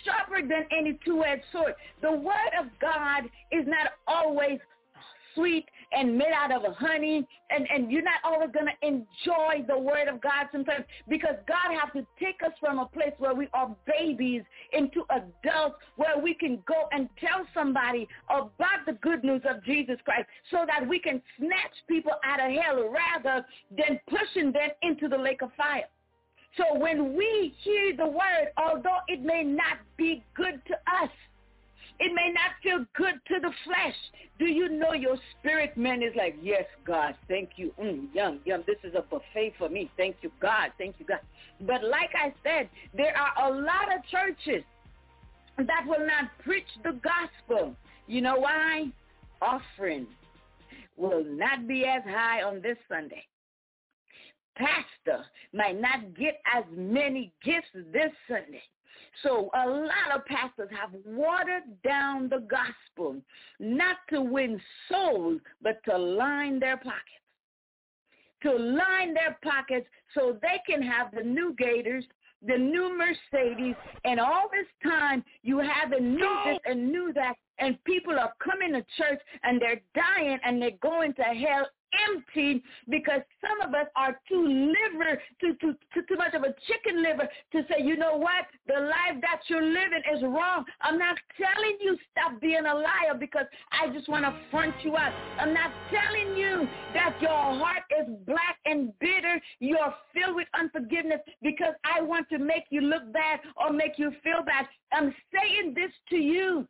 sharper 0.04 0.46
than 0.46 0.64
any 0.70 0.98
two-edged 1.04 1.44
sword. 1.52 1.74
The 2.02 2.12
word 2.12 2.52
of 2.58 2.66
God 2.80 3.24
is 3.52 3.66
not 3.66 3.92
always 4.06 4.58
sweet 5.34 5.66
and 5.92 6.16
made 6.16 6.32
out 6.34 6.52
of 6.52 6.74
honey 6.74 7.26
and, 7.50 7.66
and 7.72 7.90
you're 7.90 8.02
not 8.02 8.20
always 8.24 8.50
going 8.52 8.66
to 8.66 8.86
enjoy 8.86 9.64
the 9.66 9.78
word 9.78 10.08
of 10.08 10.20
God 10.20 10.46
sometimes 10.52 10.84
because 11.08 11.34
God 11.48 11.76
has 11.78 11.92
to 11.94 12.06
take 12.22 12.42
us 12.44 12.52
from 12.60 12.78
a 12.78 12.86
place 12.86 13.12
where 13.18 13.34
we 13.34 13.48
are 13.52 13.74
babies 13.86 14.42
into 14.72 15.04
adults 15.10 15.76
where 15.96 16.18
we 16.18 16.34
can 16.34 16.62
go 16.66 16.88
and 16.92 17.08
tell 17.18 17.46
somebody 17.52 18.06
about 18.28 18.86
the 18.86 18.92
good 18.94 19.24
news 19.24 19.42
of 19.48 19.64
Jesus 19.64 19.96
Christ 20.04 20.28
so 20.50 20.64
that 20.66 20.88
we 20.88 20.98
can 20.98 21.20
snatch 21.38 21.74
people 21.88 22.12
out 22.24 22.40
of 22.40 22.52
hell 22.52 22.88
rather 22.88 23.44
than 23.70 24.00
pushing 24.08 24.52
them 24.52 24.70
into 24.82 25.08
the 25.08 25.18
lake 25.18 25.42
of 25.42 25.50
fire. 25.56 25.88
So 26.56 26.78
when 26.78 27.16
we 27.16 27.54
hear 27.62 27.96
the 27.96 28.06
word, 28.06 28.48
although 28.56 28.98
it 29.08 29.22
may 29.22 29.44
not 29.44 29.78
be 29.96 30.24
good 30.34 30.60
to 30.66 30.74
us, 30.74 31.10
it 32.00 32.14
may 32.14 32.32
not 32.32 32.52
feel 32.62 32.84
good 32.96 33.20
to 33.28 33.40
the 33.40 33.52
flesh. 33.64 33.94
Do 34.38 34.46
you 34.46 34.70
know 34.70 34.94
your 34.94 35.18
spirit 35.38 35.76
man 35.76 36.02
is 36.02 36.14
like, 36.16 36.34
yes, 36.42 36.64
God, 36.86 37.14
thank 37.28 37.50
you. 37.56 37.72
Mm, 37.78 38.08
yum, 38.14 38.40
yum. 38.46 38.64
This 38.66 38.78
is 38.82 38.94
a 38.94 39.02
buffet 39.02 39.52
for 39.58 39.68
me. 39.68 39.90
Thank 39.98 40.16
you, 40.22 40.32
God. 40.40 40.70
Thank 40.78 40.96
you, 40.98 41.04
God. 41.04 41.20
But 41.60 41.84
like 41.84 42.10
I 42.14 42.32
said, 42.42 42.70
there 42.96 43.14
are 43.14 43.50
a 43.50 43.54
lot 43.54 43.94
of 43.94 44.02
churches 44.10 44.64
that 45.58 45.84
will 45.86 46.06
not 46.06 46.30
preach 46.42 46.64
the 46.82 46.98
gospel. 47.02 47.76
You 48.06 48.22
know 48.22 48.38
why? 48.38 48.86
Offering 49.42 50.06
will 50.96 51.24
not 51.24 51.68
be 51.68 51.84
as 51.84 52.02
high 52.04 52.42
on 52.42 52.62
this 52.62 52.78
Sunday. 52.88 53.24
Pastor 54.56 55.24
might 55.52 55.78
not 55.78 56.14
get 56.16 56.40
as 56.54 56.64
many 56.74 57.30
gifts 57.44 57.68
this 57.92 58.10
Sunday. 58.26 58.62
So 59.22 59.50
a 59.54 59.68
lot 59.68 60.14
of 60.14 60.24
pastors 60.26 60.70
have 60.78 60.90
watered 61.04 61.62
down 61.84 62.28
the 62.28 62.46
gospel, 62.48 63.16
not 63.58 63.96
to 64.10 64.20
win 64.20 64.60
souls, 64.90 65.40
but 65.62 65.82
to 65.84 65.96
line 65.96 66.58
their 66.58 66.76
pockets. 66.76 67.04
To 68.42 68.52
line 68.52 69.12
their 69.12 69.38
pockets 69.42 69.86
so 70.14 70.38
they 70.40 70.60
can 70.66 70.82
have 70.82 71.14
the 71.14 71.22
new 71.22 71.54
Gators, 71.58 72.04
the 72.46 72.56
new 72.56 72.96
Mercedes, 72.96 73.74
and 74.04 74.18
all 74.18 74.48
this 74.50 74.66
time 74.90 75.22
you 75.42 75.58
haven't 75.58 76.14
knew 76.14 76.38
this 76.46 76.58
and 76.64 76.90
knew 76.90 77.12
that, 77.14 77.34
and 77.58 77.82
people 77.84 78.18
are 78.18 78.32
coming 78.42 78.72
to 78.72 78.84
church 78.96 79.20
and 79.42 79.60
they're 79.60 79.82
dying 79.94 80.38
and 80.42 80.62
they're 80.62 80.70
going 80.80 81.12
to 81.14 81.22
hell 81.22 81.66
empty 82.08 82.62
because 82.88 83.20
some 83.40 83.60
of 83.66 83.74
us 83.74 83.86
are 83.96 84.18
too 84.28 84.46
liver, 84.46 85.20
too, 85.40 85.54
too, 85.60 85.74
too, 85.94 86.02
too 86.08 86.16
much 86.16 86.34
of 86.34 86.42
a 86.42 86.54
chicken 86.66 87.02
liver 87.02 87.28
to 87.52 87.62
say, 87.68 87.82
you 87.82 87.96
know 87.96 88.16
what, 88.16 88.46
the 88.66 88.80
life 88.80 89.20
that 89.20 89.40
you're 89.48 89.62
living 89.62 90.02
is 90.14 90.22
wrong. 90.22 90.64
I'm 90.80 90.98
not 90.98 91.16
telling 91.36 91.78
you 91.80 91.96
stop 92.10 92.40
being 92.40 92.66
a 92.66 92.74
liar 92.74 93.14
because 93.18 93.46
I 93.72 93.92
just 93.92 94.08
want 94.08 94.24
to 94.24 94.34
front 94.50 94.74
you 94.82 94.96
out. 94.96 95.12
I'm 95.38 95.54
not 95.54 95.70
telling 95.90 96.36
you 96.36 96.68
that 96.94 97.16
your 97.20 97.30
heart 97.30 97.82
is 98.00 98.14
black 98.26 98.58
and 98.64 98.92
bitter. 98.98 99.40
You're 99.58 99.94
filled 100.14 100.36
with 100.36 100.48
unforgiveness 100.58 101.20
because 101.42 101.74
I 101.84 102.02
want 102.02 102.28
to 102.30 102.38
make 102.38 102.64
you 102.70 102.80
look 102.80 103.12
bad 103.12 103.40
or 103.56 103.72
make 103.72 103.98
you 103.98 104.12
feel 104.22 104.42
bad. 104.44 104.66
I'm 104.92 105.14
saying 105.32 105.74
this 105.74 105.90
to 106.10 106.16
you 106.16 106.66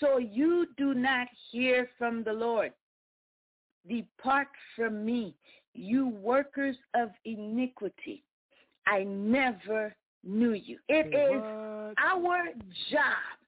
so 0.00 0.18
you 0.18 0.66
do 0.76 0.94
not 0.94 1.28
hear 1.50 1.88
from 1.98 2.24
the 2.24 2.32
Lord. 2.32 2.72
Depart 3.88 4.48
from 4.76 5.04
me, 5.04 5.34
you 5.74 6.08
workers 6.08 6.76
of 6.94 7.10
iniquity. 7.24 8.22
I 8.86 9.04
never 9.04 9.94
knew 10.22 10.52
you. 10.52 10.78
It 10.88 11.08
is 11.14 11.42
our 11.98 12.44
job 12.90 13.38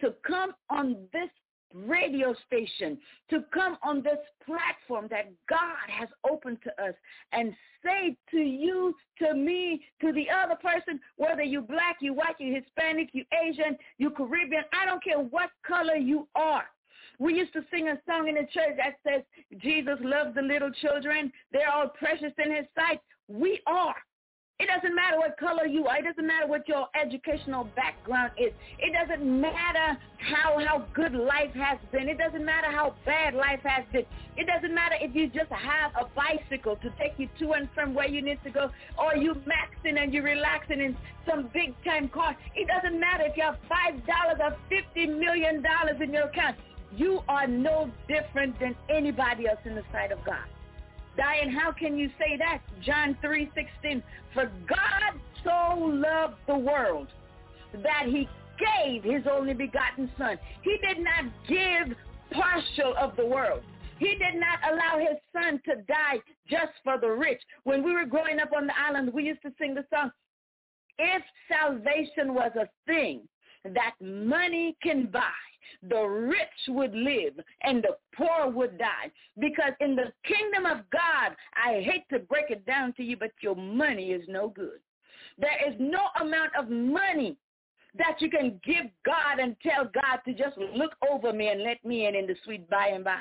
to 0.00 0.14
come 0.26 0.52
on 0.70 0.96
this 1.12 1.30
radio 1.74 2.34
station, 2.46 2.98
to 3.30 3.44
come 3.52 3.78
on 3.82 4.02
this 4.02 4.18
platform 4.44 5.06
that 5.10 5.32
God 5.48 5.88
has 5.88 6.08
opened 6.28 6.58
to 6.64 6.84
us 6.84 6.94
and 7.32 7.54
say 7.82 8.16
to 8.30 8.38
you, 8.38 8.94
to 9.18 9.34
me, 9.34 9.82
to 10.00 10.12
the 10.12 10.26
other 10.30 10.56
person, 10.56 11.00
whether 11.16 11.42
you 11.42 11.62
black, 11.62 11.96
you 12.00 12.12
white, 12.14 12.36
you 12.38 12.54
Hispanic, 12.54 13.10
you 13.12 13.24
Asian, 13.42 13.76
you 13.98 14.10
Caribbean, 14.10 14.64
I 14.72 14.84
don't 14.84 15.02
care 15.02 15.18
what 15.18 15.50
color 15.66 15.96
you 15.96 16.28
are. 16.34 16.64
We 17.22 17.34
used 17.34 17.52
to 17.52 17.64
sing 17.70 17.86
a 17.86 17.96
song 18.04 18.26
in 18.26 18.34
the 18.34 18.48
church 18.52 18.74
that 18.78 18.98
says, 19.06 19.22
Jesus 19.62 19.94
loves 20.00 20.34
the 20.34 20.42
little 20.42 20.72
children. 20.82 21.32
They're 21.52 21.70
all 21.70 21.86
precious 21.86 22.32
in 22.44 22.50
his 22.50 22.66
sight. 22.74 23.00
We 23.28 23.60
are. 23.64 23.94
It 24.58 24.66
doesn't 24.66 24.94
matter 24.94 25.18
what 25.18 25.38
color 25.38 25.64
you 25.64 25.86
are. 25.86 25.98
It 25.98 26.04
doesn't 26.04 26.26
matter 26.26 26.48
what 26.48 26.66
your 26.66 26.88
educational 27.00 27.68
background 27.76 28.32
is. 28.38 28.52
It 28.80 28.92
doesn't 28.92 29.22
matter 29.40 29.96
how, 30.18 30.58
how 30.66 30.84
good 30.94 31.14
life 31.14 31.54
has 31.54 31.78
been. 31.92 32.08
It 32.08 32.18
doesn't 32.18 32.44
matter 32.44 32.72
how 32.72 32.96
bad 33.06 33.34
life 33.34 33.60
has 33.62 33.84
been. 33.92 34.04
It 34.36 34.48
doesn't 34.48 34.74
matter 34.74 34.96
if 35.00 35.14
you 35.14 35.28
just 35.28 35.50
have 35.50 35.92
a 35.94 36.06
bicycle 36.16 36.74
to 36.74 36.90
take 36.98 37.14
you 37.18 37.28
to 37.38 37.52
and 37.52 37.68
from 37.72 37.94
where 37.94 38.08
you 38.08 38.20
need 38.20 38.38
to 38.42 38.50
go 38.50 38.68
or 38.98 39.16
you 39.16 39.34
maxing 39.46 39.96
and 39.96 40.12
you're 40.12 40.24
relaxing 40.24 40.80
in 40.80 40.96
some 41.28 41.50
big 41.54 41.72
time 41.84 42.08
car. 42.08 42.36
It 42.56 42.66
doesn't 42.66 42.98
matter 42.98 43.26
if 43.26 43.36
you 43.36 43.44
have 43.44 43.58
$5 43.70 44.40
or 44.40 44.56
$50 44.70 45.18
million 45.20 45.64
in 46.02 46.12
your 46.12 46.24
account. 46.24 46.56
You 46.94 47.20
are 47.28 47.46
no 47.46 47.90
different 48.08 48.58
than 48.60 48.76
anybody 48.88 49.48
else 49.48 49.60
in 49.64 49.74
the 49.74 49.84
sight 49.92 50.12
of 50.12 50.18
God. 50.24 50.44
Dian, 51.16 51.50
how 51.52 51.72
can 51.72 51.98
you 51.98 52.08
say 52.18 52.36
that? 52.38 52.60
John 52.84 53.16
3.16, 53.22 54.02
for 54.32 54.50
God 54.68 55.20
so 55.44 55.78
loved 55.78 56.36
the 56.46 56.56
world 56.56 57.08
that 57.82 58.04
he 58.06 58.28
gave 58.58 59.02
his 59.02 59.24
only 59.30 59.54
begotten 59.54 60.10
son. 60.18 60.38
He 60.62 60.78
did 60.86 61.02
not 61.02 61.24
give 61.48 61.96
partial 62.30 62.94
of 62.98 63.16
the 63.16 63.26
world. 63.26 63.62
He 63.98 64.14
did 64.14 64.34
not 64.34 64.58
allow 64.72 64.98
his 64.98 65.18
son 65.32 65.60
to 65.66 65.82
die 65.82 66.18
just 66.48 66.72
for 66.82 66.98
the 66.98 67.08
rich. 67.08 67.40
When 67.64 67.84
we 67.84 67.92
were 67.92 68.06
growing 68.06 68.40
up 68.40 68.50
on 68.56 68.66
the 68.66 68.74
island, 68.78 69.12
we 69.12 69.24
used 69.24 69.42
to 69.42 69.52
sing 69.58 69.74
the 69.74 69.84
song, 69.94 70.10
if 70.98 71.22
salvation 71.48 72.34
was 72.34 72.52
a 72.56 72.68
thing 72.86 73.22
that 73.64 73.94
money 74.00 74.76
can 74.82 75.06
buy, 75.06 75.20
the 75.88 76.02
rich 76.02 76.38
would 76.68 76.94
live 76.94 77.34
and 77.62 77.82
the 77.82 77.96
poor 78.14 78.50
would 78.50 78.78
die. 78.78 79.10
Because 79.38 79.72
in 79.80 79.96
the 79.96 80.12
kingdom 80.24 80.66
of 80.66 80.88
God, 80.90 81.36
I 81.54 81.80
hate 81.80 82.08
to 82.12 82.18
break 82.18 82.50
it 82.50 82.64
down 82.66 82.92
to 82.94 83.02
you, 83.02 83.16
but 83.16 83.32
your 83.40 83.56
money 83.56 84.12
is 84.12 84.24
no 84.28 84.48
good. 84.48 84.80
There 85.38 85.68
is 85.68 85.74
no 85.78 86.00
amount 86.20 86.52
of 86.58 86.68
money 86.68 87.36
that 87.96 88.16
you 88.20 88.30
can 88.30 88.60
give 88.64 88.86
God 89.04 89.38
and 89.40 89.56
tell 89.62 89.84
God 89.84 90.18
to 90.24 90.32
just 90.32 90.56
look 90.56 90.92
over 91.10 91.32
me 91.32 91.48
and 91.48 91.62
let 91.62 91.84
me 91.84 92.06
in 92.06 92.14
in 92.14 92.26
the 92.26 92.36
sweet 92.44 92.68
by 92.70 92.88
and 92.88 93.04
by. 93.04 93.20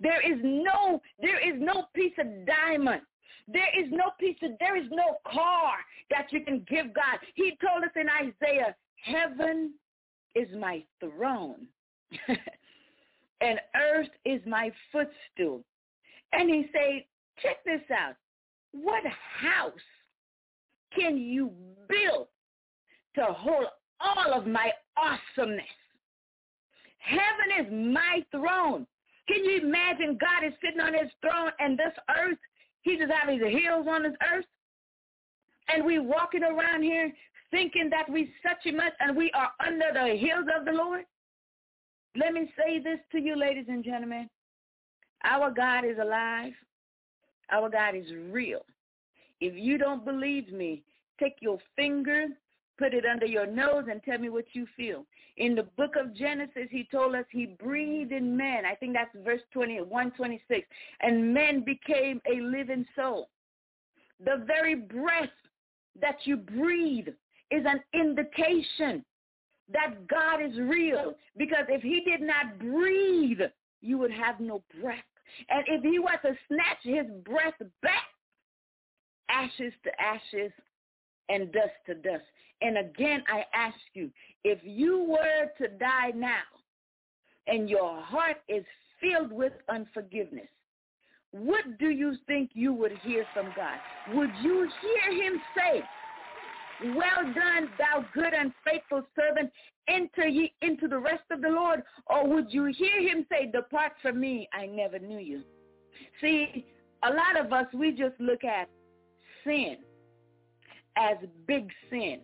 There 0.00 0.20
is 0.20 0.40
no, 0.42 1.00
there 1.20 1.38
is 1.38 1.60
no 1.60 1.86
piece 1.94 2.14
of 2.18 2.26
diamond. 2.46 3.02
There 3.48 3.68
is 3.78 3.90
no 3.90 4.10
piece 4.18 4.36
of, 4.42 4.52
there 4.58 4.76
is 4.76 4.88
no 4.90 5.18
car 5.30 5.74
that 6.10 6.26
you 6.30 6.40
can 6.44 6.64
give 6.68 6.92
God. 6.94 7.18
He 7.34 7.56
told 7.60 7.84
us 7.84 7.90
in 7.96 8.08
Isaiah, 8.08 8.74
heaven 8.96 9.74
is 10.34 10.48
my 10.58 10.82
throne, 11.00 11.66
and 13.40 13.60
earth 13.76 14.08
is 14.24 14.40
my 14.46 14.70
footstool. 14.90 15.62
And 16.32 16.48
he 16.48 16.66
said, 16.72 17.04
check 17.42 17.62
this 17.64 17.82
out. 17.90 18.14
What 18.72 19.02
house 19.04 19.72
can 20.96 21.16
you 21.18 21.50
build 21.88 22.28
to 23.16 23.24
hold 23.32 23.66
all 24.00 24.32
of 24.32 24.46
my 24.46 24.70
awesomeness? 24.96 25.66
Heaven 26.98 27.66
is 27.66 27.94
my 27.94 28.24
throne. 28.30 28.86
Can 29.28 29.44
you 29.44 29.60
imagine 29.62 30.18
God 30.20 30.46
is 30.46 30.54
sitting 30.64 30.80
on 30.80 30.94
his 30.94 31.10
throne 31.20 31.50
and 31.58 31.78
this 31.78 31.92
earth, 32.18 32.38
he 32.82 32.96
just 32.96 33.12
has 33.12 33.28
his 33.28 33.48
heels 33.48 33.86
on 33.88 34.04
this 34.04 34.12
earth? 34.32 34.44
And 35.68 35.84
we 35.84 35.98
walking 35.98 36.42
around 36.42 36.82
here 36.82 37.12
thinking 37.52 37.88
that 37.90 38.10
we 38.10 38.32
such 38.42 38.66
a 38.66 38.74
much 38.74 38.94
and 38.98 39.16
we 39.16 39.30
are 39.34 39.52
under 39.64 39.92
the 39.92 40.16
heels 40.16 40.46
of 40.58 40.64
the 40.64 40.72
Lord? 40.72 41.04
Let 42.16 42.32
me 42.32 42.52
say 42.58 42.80
this 42.80 42.98
to 43.12 43.20
you, 43.20 43.36
ladies 43.36 43.66
and 43.68 43.84
gentlemen. 43.84 44.28
Our 45.22 45.52
God 45.52 45.84
is 45.84 45.98
alive. 46.00 46.52
Our 47.50 47.70
God 47.70 47.94
is 47.94 48.06
real. 48.30 48.64
If 49.40 49.54
you 49.54 49.78
don't 49.78 50.04
believe 50.04 50.52
me, 50.52 50.82
take 51.20 51.36
your 51.40 51.58
finger, 51.76 52.26
put 52.78 52.94
it 52.94 53.04
under 53.06 53.26
your 53.26 53.46
nose, 53.46 53.84
and 53.90 54.02
tell 54.02 54.18
me 54.18 54.28
what 54.28 54.46
you 54.52 54.66
feel. 54.76 55.04
In 55.36 55.54
the 55.54 55.68
book 55.76 55.94
of 55.96 56.14
Genesis, 56.14 56.68
he 56.70 56.86
told 56.90 57.14
us 57.14 57.24
he 57.30 57.46
breathed 57.46 58.12
in 58.12 58.36
man. 58.36 58.64
I 58.66 58.74
think 58.74 58.94
that's 58.94 59.14
verse 59.24 59.40
20, 59.52 59.80
126. 59.80 60.66
And 61.00 61.32
man 61.32 61.64
became 61.64 62.20
a 62.30 62.40
living 62.40 62.84
soul. 62.96 63.28
The 64.24 64.44
very 64.46 64.74
breath 64.74 65.30
that 66.00 66.18
you 66.24 66.36
breathe 66.36 67.08
is 67.52 67.64
an 67.66 67.80
indication 67.92 69.04
that 69.72 70.06
God 70.08 70.42
is 70.42 70.58
real. 70.58 71.14
Because 71.36 71.66
if 71.68 71.82
he 71.82 72.00
did 72.00 72.20
not 72.20 72.58
breathe, 72.58 73.40
you 73.80 73.98
would 73.98 74.12
have 74.12 74.40
no 74.40 74.62
breath. 74.80 74.98
And 75.48 75.64
if 75.66 75.82
he 75.82 75.98
were 75.98 76.18
to 76.22 76.36
snatch 76.48 76.82
his 76.82 77.06
breath 77.24 77.54
back, 77.82 78.08
ashes 79.28 79.72
to 79.84 79.90
ashes 80.00 80.52
and 81.28 81.52
dust 81.52 81.72
to 81.86 81.94
dust. 81.94 82.24
And 82.60 82.78
again, 82.78 83.22
I 83.28 83.44
ask 83.54 83.78
you, 83.94 84.10
if 84.44 84.58
you 84.62 85.04
were 85.04 85.50
to 85.58 85.76
die 85.78 86.12
now 86.14 86.42
and 87.46 87.68
your 87.68 88.00
heart 88.02 88.36
is 88.48 88.64
filled 89.00 89.32
with 89.32 89.52
unforgiveness, 89.68 90.48
what 91.32 91.78
do 91.78 91.88
you 91.88 92.14
think 92.26 92.50
you 92.52 92.74
would 92.74 92.92
hear 93.02 93.24
from 93.32 93.46
God? 93.56 93.78
Would 94.14 94.30
you 94.42 94.68
hear 94.82 95.24
him 95.24 95.40
say, 95.56 95.82
well 96.84 97.32
done, 97.34 97.70
thou 97.78 98.04
good 98.14 98.32
and 98.34 98.52
faithful 98.64 99.02
servant, 99.18 99.50
enter 99.88 100.26
ye 100.26 100.52
into 100.62 100.88
the 100.88 100.98
rest 100.98 101.24
of 101.30 101.40
the 101.40 101.48
Lord? 101.48 101.82
Or 102.06 102.26
would 102.28 102.52
you 102.52 102.66
hear 102.66 103.00
him 103.00 103.26
say, 103.30 103.50
depart 103.50 103.92
from 104.02 104.20
me, 104.20 104.48
I 104.52 104.66
never 104.66 104.98
knew 104.98 105.18
you? 105.18 105.42
See, 106.20 106.66
a 107.02 107.10
lot 107.10 107.44
of 107.44 107.52
us, 107.52 107.66
we 107.74 107.90
just 107.92 108.18
look 108.18 108.44
at 108.44 108.68
sin 109.44 109.76
as 110.96 111.16
big 111.46 111.70
sin 111.90 112.20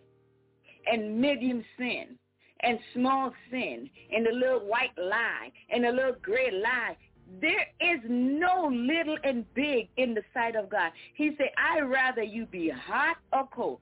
and 0.91 1.19
medium 1.19 1.63
sin 1.77 2.17
and 2.61 2.79
small 2.93 3.31
sin 3.51 3.89
and 4.11 4.25
the 4.25 4.31
little 4.31 4.59
white 4.59 4.97
lie 4.97 5.51
and 5.69 5.83
the 5.83 5.91
little 5.91 6.15
gray 6.21 6.51
lie. 6.51 6.95
There 7.41 7.67
is 7.79 7.99
no 8.07 8.69
little 8.71 9.17
and 9.23 9.45
big 9.53 9.89
in 9.97 10.13
the 10.13 10.23
sight 10.33 10.55
of 10.55 10.69
God. 10.69 10.91
He 11.13 11.31
said, 11.37 11.49
I'd 11.57 11.81
rather 11.81 12.23
you 12.23 12.45
be 12.45 12.69
hot 12.69 13.17
or 13.31 13.47
cold. 13.53 13.79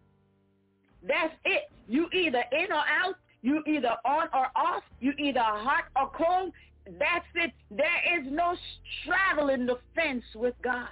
That's 1.06 1.34
it. 1.46 1.70
You 1.88 2.08
either 2.14 2.44
in 2.52 2.72
or 2.72 2.84
out. 3.04 3.16
You 3.42 3.64
either 3.68 3.96
on 4.06 4.28
or 4.34 4.48
off. 4.56 4.84
You 5.00 5.14
either 5.18 5.40
hot 5.40 5.86
or 5.96 6.10
cold. 6.10 6.54
That's 6.86 7.26
it. 7.36 7.52
There 7.70 8.20
is 8.20 8.28
no 8.30 8.56
straddling 9.02 9.66
the 9.66 9.78
fence 9.96 10.24
with 10.36 10.56
God. 10.64 10.88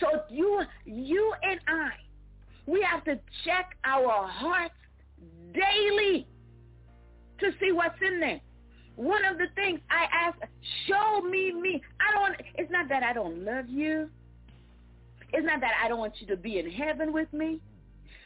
So 0.00 0.22
you, 0.28 0.62
you 0.84 1.32
and 1.42 1.60
I, 1.66 1.90
we 2.66 2.86
have 2.88 3.04
to 3.04 3.18
check 3.44 3.76
our 3.84 4.26
hearts 4.26 4.74
daily 5.52 6.26
to 7.40 7.50
see 7.60 7.72
what's 7.72 7.98
in 8.06 8.20
there. 8.20 8.40
One 8.96 9.24
of 9.24 9.38
the 9.38 9.46
things 9.54 9.80
I 9.90 10.06
ask, 10.12 10.38
show 10.86 11.20
me 11.22 11.52
me. 11.52 11.82
I 12.00 12.12
don't, 12.12 12.40
it's 12.56 12.70
not 12.70 12.88
that 12.88 13.02
I 13.02 13.12
don't 13.12 13.44
love 13.44 13.68
you. 13.68 14.08
It's 15.32 15.44
not 15.44 15.60
that 15.60 15.72
I 15.82 15.88
don't 15.88 15.98
want 15.98 16.14
you 16.20 16.26
to 16.28 16.36
be 16.36 16.58
in 16.58 16.70
heaven 16.70 17.12
with 17.12 17.32
me. 17.32 17.60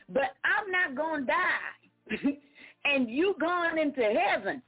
But 0.09 0.37
I'm 0.45 0.71
not 0.71 0.95
going 0.97 1.27
to 1.27 1.33
die. 1.33 2.39
and 2.85 3.09
you 3.11 3.35
going 3.41 3.79
into 3.79 4.03
heaven. 4.03 4.63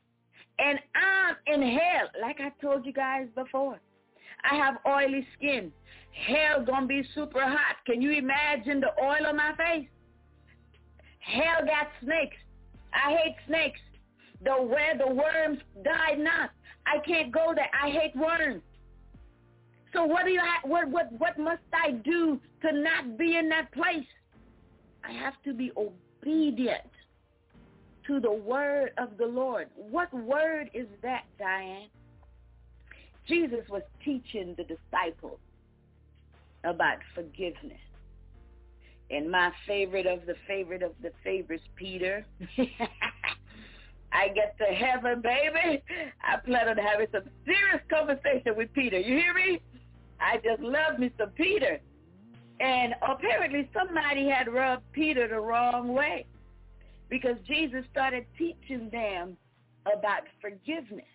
And 0.58 0.78
I'm 0.94 1.36
in 1.46 1.62
hell, 1.62 2.08
like 2.20 2.38
I 2.40 2.50
told 2.60 2.84
you 2.84 2.92
guys 2.92 3.26
before. 3.34 3.80
I 4.44 4.56
have 4.56 4.76
oily 4.86 5.26
skin. 5.36 5.72
Hell 6.26 6.64
gonna 6.64 6.86
be 6.86 7.02
super 7.14 7.40
hot. 7.40 7.76
Can 7.86 8.02
you 8.02 8.10
imagine 8.12 8.80
the 8.80 8.90
oil 9.02 9.26
on 9.26 9.36
my 9.36 9.54
face? 9.56 9.88
Hell 11.20 11.64
got 11.66 11.88
snakes. 12.02 12.36
I 12.92 13.12
hate 13.12 13.36
snakes. 13.46 13.80
The 14.44 14.50
where 14.50 14.96
the 14.98 15.06
worms 15.06 15.60
die 15.84 16.14
not. 16.16 16.50
I 16.86 16.98
can't 17.06 17.32
go 17.32 17.52
there. 17.54 17.70
I 17.72 17.90
hate 17.90 18.16
worms. 18.16 18.62
So 19.92 20.04
what 20.04 20.24
do 20.24 20.30
you 20.30 20.40
what 20.64 20.88
what 20.88 21.12
what 21.18 21.38
must 21.38 21.62
I 21.72 21.92
do 21.92 22.40
to 22.62 22.72
not 22.72 23.18
be 23.18 23.36
in 23.36 23.48
that 23.50 23.72
place? 23.72 24.06
I 25.04 25.12
have 25.12 25.34
to 25.44 25.52
be 25.52 25.72
obedient 25.76 26.82
to 28.06 28.20
the 28.20 28.32
word 28.32 28.92
of 28.98 29.16
the 29.18 29.26
Lord. 29.26 29.68
What 29.76 30.12
word 30.12 30.70
is 30.74 30.86
that, 31.02 31.24
Dian? 31.38 31.88
Jesus 33.28 33.60
was 33.68 33.82
teaching 34.04 34.54
the 34.56 34.64
disciples 34.64 35.38
about 36.64 36.98
forgiveness. 37.14 37.78
And 39.10 39.30
my 39.30 39.50
favorite 39.66 40.06
of 40.06 40.26
the 40.26 40.34
favorite 40.46 40.82
of 40.82 40.92
the 41.02 41.10
favorites, 41.24 41.64
Peter. 41.76 42.24
I 44.12 44.28
get 44.28 44.56
to 44.58 44.64
heaven, 44.74 45.22
baby. 45.22 45.82
I 46.22 46.36
plan 46.44 46.68
on 46.68 46.76
having 46.76 47.06
some 47.12 47.22
serious 47.44 47.82
conversation 47.88 48.56
with 48.56 48.72
Peter. 48.72 48.98
You 48.98 49.16
hear 49.16 49.34
me? 49.34 49.60
I 50.20 50.36
just 50.36 50.60
love 50.60 50.94
some 51.18 51.30
Peter. 51.30 51.80
And 52.60 52.94
apparently 53.02 53.68
somebody 53.72 54.28
had 54.28 54.52
rubbed 54.52 54.84
Peter 54.92 55.26
the 55.26 55.40
wrong 55.40 55.94
way 55.94 56.26
because 57.08 57.36
Jesus 57.46 57.84
started 57.90 58.26
teaching 58.36 58.90
them 58.90 59.36
about 59.86 60.22
forgiveness. 60.40 61.06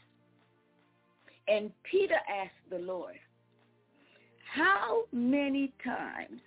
And 1.48 1.72
Peter 1.90 2.16
asked 2.16 2.70
the 2.72 2.80
Lord, 2.80 3.16
how 4.56 5.04
many 5.12 5.72
times 5.84 6.42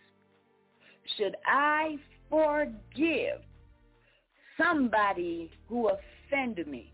should 1.17 1.37
I 1.47 1.97
forgive 2.29 3.41
somebody 4.61 5.51
who 5.69 5.91
offended 5.91 6.67
me? 6.67 6.93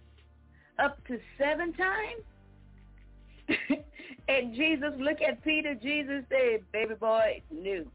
Up 0.79 0.99
to 1.07 1.19
seven 1.39 1.73
times? 1.73 2.23
and 4.29 4.55
Jesus 4.55 4.93
look 4.99 5.19
at 5.27 5.43
Peter. 5.45 5.75
Jesus 5.75 6.25
said, 6.29 6.61
baby 6.73 6.95
boy, 6.95 7.43
new. 7.51 7.87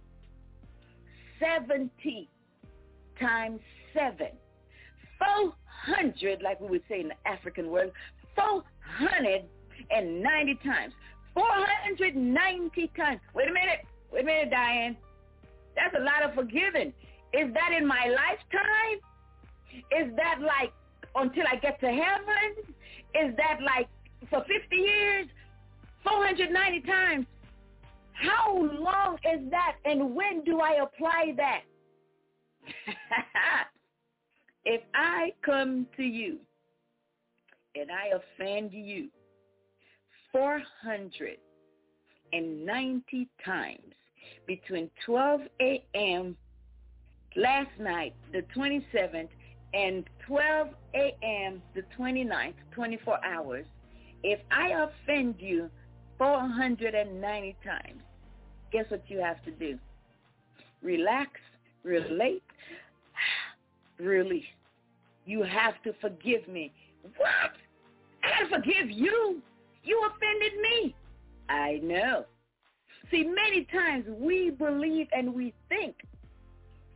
70 1.40 2.30
times 3.20 3.60
7. 3.94 4.28
400, 5.18 6.42
like 6.42 6.60
we 6.62 6.68
would 6.68 6.84
say 6.90 7.02
in 7.02 7.10
the 7.10 7.28
African 7.28 7.70
word, 7.70 7.92
490 8.36 10.56
times. 10.64 10.94
490 11.34 12.92
times. 12.96 13.20
Wait 13.34 13.50
a 13.50 13.54
minute. 13.54 13.86
Wait 14.12 14.24
a 14.24 14.26
minute, 14.26 14.50
Dian. 14.50 14.98
That's 15.76 15.96
a 15.96 16.04
lot 16.04 16.24
of 16.24 16.34
forgiving. 16.36 16.94
Is 17.34 17.54
that 17.54 17.74
in 17.78 17.86
my 17.86 18.08
lifetime? 18.08 19.00
Is 19.92 20.16
that 20.16 20.40
like 20.42 20.72
until 21.16 21.44
I 21.52 21.58
get 21.58 21.80
to 21.82 21.88
heaven? 21.88 22.56
Is 23.14 23.36
that 23.38 23.60
like 23.64 23.88
for 24.30 24.44
50 24.46 24.76
years? 24.76 25.28
490 26.04 26.82
times. 26.82 27.26
How 28.14 28.70
long 28.80 29.18
is 29.32 29.50
that 29.50 29.78
and 29.86 30.14
when 30.14 30.44
do 30.44 30.60
I 30.60 30.84
apply 30.84 31.34
that? 31.38 31.62
if 34.66 34.82
I 34.94 35.32
come 35.44 35.88
to 35.96 36.04
you 36.04 36.38
and 37.76 37.90
I 37.92 38.10
offend 38.16 38.74
you 38.74 39.10
490 40.32 43.28
times 43.46 43.94
between 44.46 44.90
12 45.06 45.42
a.m. 45.62 46.38
last 47.36 47.70
night, 47.80 48.16
the 48.32 48.44
27th, 48.56 49.30
and 49.74 50.06
12 50.28 50.70
a.m. 50.96 51.62
the 51.76 51.84
29th, 51.98 52.54
24 52.72 53.26
hours, 53.26 53.66
if 54.24 54.40
I 54.52 54.70
offend 54.70 55.36
you 55.40 55.70
490 56.20 57.56
times, 57.64 58.02
guess 58.72 58.86
what 58.90 59.02
you 59.08 59.20
have 59.20 59.44
to 59.46 59.52
do? 59.52 59.80
Relax, 60.84 61.32
relate, 61.84 62.44
release. 64.00 64.44
You 65.26 65.42
have 65.44 65.82
to 65.84 65.94
forgive 66.00 66.48
me. 66.48 66.72
What? 67.18 67.52
I 68.24 68.48
forgive 68.50 68.92
you? 68.92 69.42
You 69.84 70.10
offended 70.10 70.60
me. 70.62 70.96
I 71.48 71.80
know. 71.82 72.26
See, 73.10 73.24
many 73.24 73.66
times 73.72 74.06
we 74.08 74.52
believe 74.52 75.08
and 75.12 75.34
we 75.34 75.54
think 75.68 75.96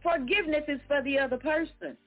forgiveness 0.03 0.63
is 0.67 0.79
for 0.87 1.01
the 1.01 1.17
other 1.17 1.37
person. 1.37 1.97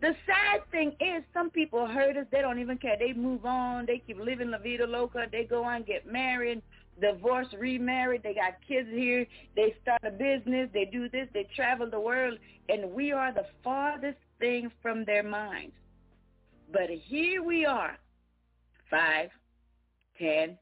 The 0.00 0.14
sad 0.26 0.60
thing 0.70 0.92
is 1.00 1.24
some 1.34 1.50
people 1.50 1.86
hurt 1.86 2.16
us. 2.16 2.26
They 2.30 2.40
don't 2.40 2.60
even 2.60 2.78
care. 2.78 2.96
They 2.98 3.12
move 3.12 3.44
on. 3.44 3.86
They 3.86 3.98
keep 4.06 4.20
living 4.20 4.50
la 4.50 4.58
vida 4.58 4.86
loca. 4.86 5.26
They 5.30 5.44
go 5.44 5.64
on, 5.64 5.82
get 5.82 6.06
married, 6.06 6.62
divorce, 7.00 7.48
remarried. 7.58 8.22
They 8.22 8.34
got 8.34 8.54
kids 8.66 8.88
here. 8.90 9.26
They 9.56 9.74
start 9.82 10.00
a 10.04 10.10
business. 10.10 10.68
They 10.72 10.84
do 10.84 11.08
this. 11.08 11.28
They 11.34 11.48
travel 11.56 11.90
the 11.90 11.98
world. 11.98 12.38
And 12.68 12.92
we 12.92 13.10
are 13.10 13.32
the 13.32 13.46
farthest 13.64 14.18
thing 14.38 14.70
from 14.80 15.04
their 15.04 15.24
minds. 15.24 15.74
But 16.72 16.90
here 16.90 17.42
we 17.42 17.66
are 17.66 17.96
5, 18.90 19.30
10, 20.18 20.58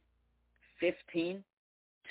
15, 0.80 1.44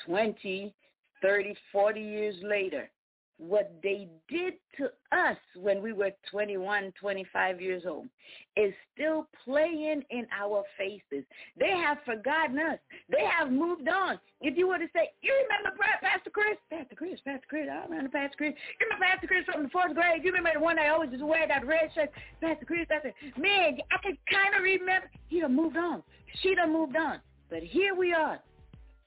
20, 0.05 0.73
30, 1.21 1.55
40 1.71 2.01
years 2.01 2.35
later, 2.43 2.89
what 3.38 3.74
they 3.84 4.08
did 4.30 4.54
to 4.78 4.86
us 5.12 5.38
when 5.56 5.82
we 5.82 5.91
were 5.91 6.12
21, 6.32 6.93
25 7.00 7.62
years 7.62 7.84
old 7.88 8.08
is 8.56 8.74
still 8.93 9.28
playing 9.43 10.04
in 10.10 10.26
our 10.32 10.63
faces. 10.78 11.26
They 11.60 11.71
have 11.71 11.98
forgotten 12.06 12.58
us. 12.60 12.80
They 13.10 13.26
have 13.26 13.52
moved 13.52 13.89
on. 13.89 14.19
If 14.41 14.58
you 14.58 14.67
were 14.67 14.78
to 14.78 14.88
say, 14.95 15.12
you 15.21 15.34
remember 15.43 15.78
Pastor 16.02 16.30
Chris? 16.30 16.58
Pastor 16.69 16.95
Chris, 16.95 17.19
Pastor 17.26 17.45
Chris, 17.50 17.67
I 17.69 17.84
remember 17.84 18.10
Pastor 18.10 18.38
Chris. 18.38 18.54
You 18.80 18.88
remember 18.88 19.06
Pastor 19.06 19.28
Chris 19.28 19.45
from 19.52 19.63
the 19.63 19.69
fourth 19.69 19.93
grade? 19.93 20.24
You 20.24 20.32
remember 20.32 20.60
the 20.60 20.63
one 20.63 20.78
that 20.78 20.89
always 20.89 21.12
just 21.12 21.24
wear 21.24 21.48
that 21.48 21.67
red 21.67 21.89
shirt? 21.93 22.12
Pastor 22.41 22.65
Chris, 22.65 22.88
said, 22.88 23.13
man, 23.38 23.80
I 23.91 23.98
can 24.02 24.17
kind 24.32 24.56
of 24.56 24.63
remember. 24.63 25.10
He 25.28 25.41
done 25.41 25.56
moved 25.56 25.78
on. 25.78 26.04
She 26.41 26.56
done 26.56 26.71
moved 26.71 26.95
on. 26.95 27.19
But 27.50 27.63
here 27.63 27.93
we 27.95 28.13
are, 28.13 28.39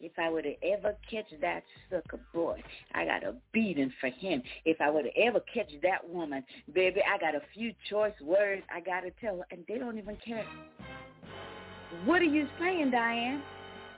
if 0.00 0.12
I 0.18 0.30
were 0.30 0.42
to 0.42 0.54
ever 0.64 0.96
catch 1.11 1.26
that 1.40 1.62
sucker 1.90 2.20
boy, 2.32 2.62
I 2.94 3.04
got 3.04 3.24
a 3.24 3.34
beating 3.52 3.92
for 4.00 4.08
him. 4.08 4.42
If 4.64 4.80
I 4.80 4.90
were 4.90 5.02
to 5.02 5.16
ever 5.18 5.40
catch 5.52 5.70
that 5.82 6.08
woman, 6.08 6.44
baby, 6.72 7.00
I 7.02 7.18
got 7.18 7.34
a 7.34 7.42
few 7.52 7.72
choice 7.90 8.14
words 8.22 8.62
I 8.74 8.80
got 8.80 9.00
to 9.00 9.11
tell 9.20 9.38
her, 9.38 9.46
and 9.50 9.64
they 9.66 9.78
don't 9.78 9.98
even 9.98 10.16
care. 10.24 10.46
What 12.04 12.22
are 12.22 12.26
you 12.26 12.46
saying, 12.61 12.90
Dian? 12.90 13.42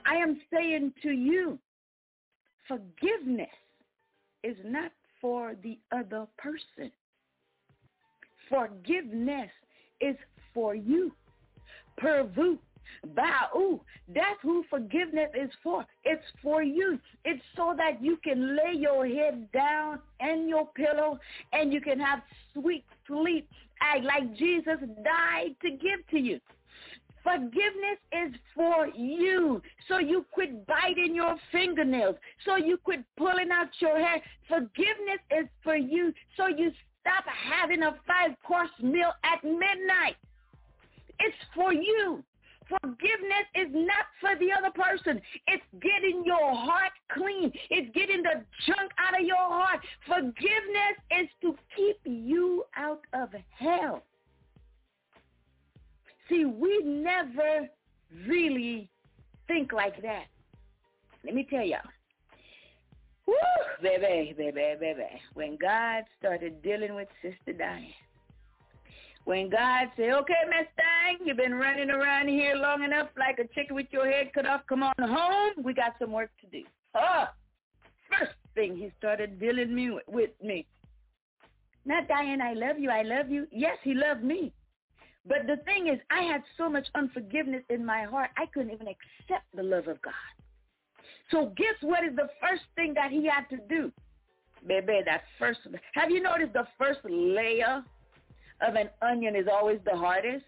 I 0.05 0.15
am 0.15 0.39
saying 0.51 0.93
to 1.03 1.11
you, 1.11 1.59
forgiveness 2.67 3.47
is 4.43 4.57
not 4.65 4.91
for 5.19 5.53
the 5.61 5.77
other 5.91 6.25
person. 6.37 6.91
Forgiveness 8.49 9.51
is 9.99 10.15
for 10.53 10.73
you. 10.73 11.11
Pervu 12.01 12.57
Ba'u. 13.15 13.79
That's 14.07 14.39
who 14.41 14.63
forgiveness 14.69 15.29
is 15.33 15.49
for. 15.63 15.85
It's 16.03 16.23
for 16.41 16.63
you. 16.63 16.99
It's 17.25 17.41
so 17.55 17.73
that 17.77 18.03
you 18.03 18.17
can 18.23 18.55
lay 18.55 18.73
your 18.77 19.07
head 19.07 19.51
down 19.51 19.99
in 20.19 20.47
your 20.47 20.67
pillow 20.75 21.19
and 21.53 21.71
you 21.73 21.81
can 21.81 21.99
have 21.99 22.21
sweet 22.53 22.85
sleep 23.07 23.47
like 24.03 24.35
Jesus 24.35 24.77
died 25.03 25.55
to 25.61 25.71
give 25.71 26.07
to 26.11 26.19
you. 26.19 26.39
Forgiveness 27.23 27.99
is 28.11 28.33
for 28.55 28.87
you. 28.87 29.61
So 29.87 29.99
you 29.99 30.25
quit 30.31 30.65
biting 30.65 31.13
your 31.13 31.35
fingernails. 31.51 32.15
So 32.45 32.55
you 32.55 32.77
quit 32.77 33.01
pulling 33.15 33.51
out 33.51 33.67
your 33.79 33.97
hair. 33.97 34.21
Forgiveness 34.47 35.19
is 35.29 35.45
for 35.63 35.75
you. 35.75 36.13
So 36.35 36.47
you 36.47 36.71
stop 37.01 37.23
having 37.27 37.83
a 37.83 37.95
five-course 38.07 38.71
meal 38.81 39.11
at 39.23 39.43
midnight. 39.43 40.15
It's 41.19 41.37
for 41.53 41.73
you. 41.73 42.23
Forgiveness 42.79 43.47
is 43.55 43.67
not 43.73 44.05
for 44.21 44.37
the 44.39 44.51
other 44.51 44.71
person. 44.71 45.21
It's 45.47 45.63
getting 45.81 46.23
your 46.25 46.55
heart 46.55 46.91
clean. 47.11 47.51
It's 47.69 47.93
getting 47.93 48.23
the 48.23 48.43
junk 48.65 48.91
out 48.97 49.19
of 49.19 49.25
your 49.25 49.35
heart. 49.35 49.81
Forgiveness 50.07 50.95
is 51.19 51.27
to 51.41 51.57
keep 51.75 51.97
you 52.05 52.63
out 52.77 53.01
of 53.13 53.29
hell. 53.57 54.03
See, 56.29 56.45
we 56.45 56.81
never 56.83 57.69
really 58.25 58.89
think 59.47 59.73
like 59.73 60.01
that. 60.01 60.25
Let 61.25 61.35
me 61.35 61.45
tell 61.49 61.65
y'all. 61.65 61.79
Woo, 63.27 63.35
baby, 63.81 64.33
baby, 64.37 64.75
baby. 64.79 65.21
When 65.33 65.57
God 65.57 66.03
started 66.19 66.61
dealing 66.61 66.95
with 66.95 67.09
Sister 67.21 67.53
Dian, 67.53 67.87
when 69.25 69.49
God 69.49 69.89
said, 69.95 70.11
okay, 70.11 70.33
Miss 70.47 70.67
Thing, 70.75 71.27
you've 71.27 71.37
been 71.37 71.55
running 71.55 71.89
around 71.89 72.27
here 72.27 72.55
long 72.55 72.83
enough 72.83 73.09
like 73.17 73.39
a 73.39 73.47
chicken 73.53 73.75
with 73.75 73.87
your 73.91 74.09
head 74.09 74.31
cut 74.33 74.47
off. 74.47 74.61
Come 74.67 74.83
on 74.83 74.93
home. 74.99 75.63
We 75.63 75.73
got 75.73 75.93
some 75.99 76.11
work 76.11 76.31
to 76.41 76.47
do. 76.47 76.63
Oh, 76.95 77.25
first 78.09 78.33
thing 78.55 78.75
he 78.75 78.91
started 78.97 79.39
dealing 79.39 79.73
me 79.73 79.91
with, 79.91 80.03
with 80.07 80.31
me. 80.41 80.65
Not 81.85 82.07
Dian, 82.07 82.41
I 82.41 82.53
love 82.53 82.77
you, 82.77 82.89
I 82.89 83.01
love 83.01 83.29
you. 83.29 83.47
Yes, 83.51 83.77
he 83.83 83.93
loved 83.93 84.23
me. 84.23 84.53
But 85.25 85.47
the 85.47 85.57
thing 85.65 85.87
is, 85.87 85.99
I 86.09 86.23
had 86.23 86.41
so 86.57 86.69
much 86.69 86.87
unforgiveness 86.95 87.63
in 87.69 87.85
my 87.85 88.03
heart, 88.03 88.31
I 88.37 88.45
couldn't 88.47 88.71
even 88.71 88.87
accept 88.87 89.45
the 89.55 89.63
love 89.63 89.87
of 89.87 90.01
God. 90.01 90.13
So 91.29 91.53
guess 91.55 91.75
what 91.81 92.03
is 92.03 92.15
the 92.15 92.29
first 92.41 92.63
thing 92.75 92.93
that 92.95 93.11
he 93.11 93.25
had 93.25 93.47
to 93.49 93.57
do? 93.69 93.91
Baby, 94.67 95.01
that 95.05 95.23
first, 95.39 95.59
have 95.93 96.11
you 96.11 96.21
noticed 96.21 96.53
the 96.53 96.67
first 96.77 96.99
layer 97.03 97.83
of 98.61 98.75
an 98.75 98.89
onion 99.01 99.35
is 99.35 99.47
always 99.51 99.79
the 99.85 99.95
hardest. 99.95 100.45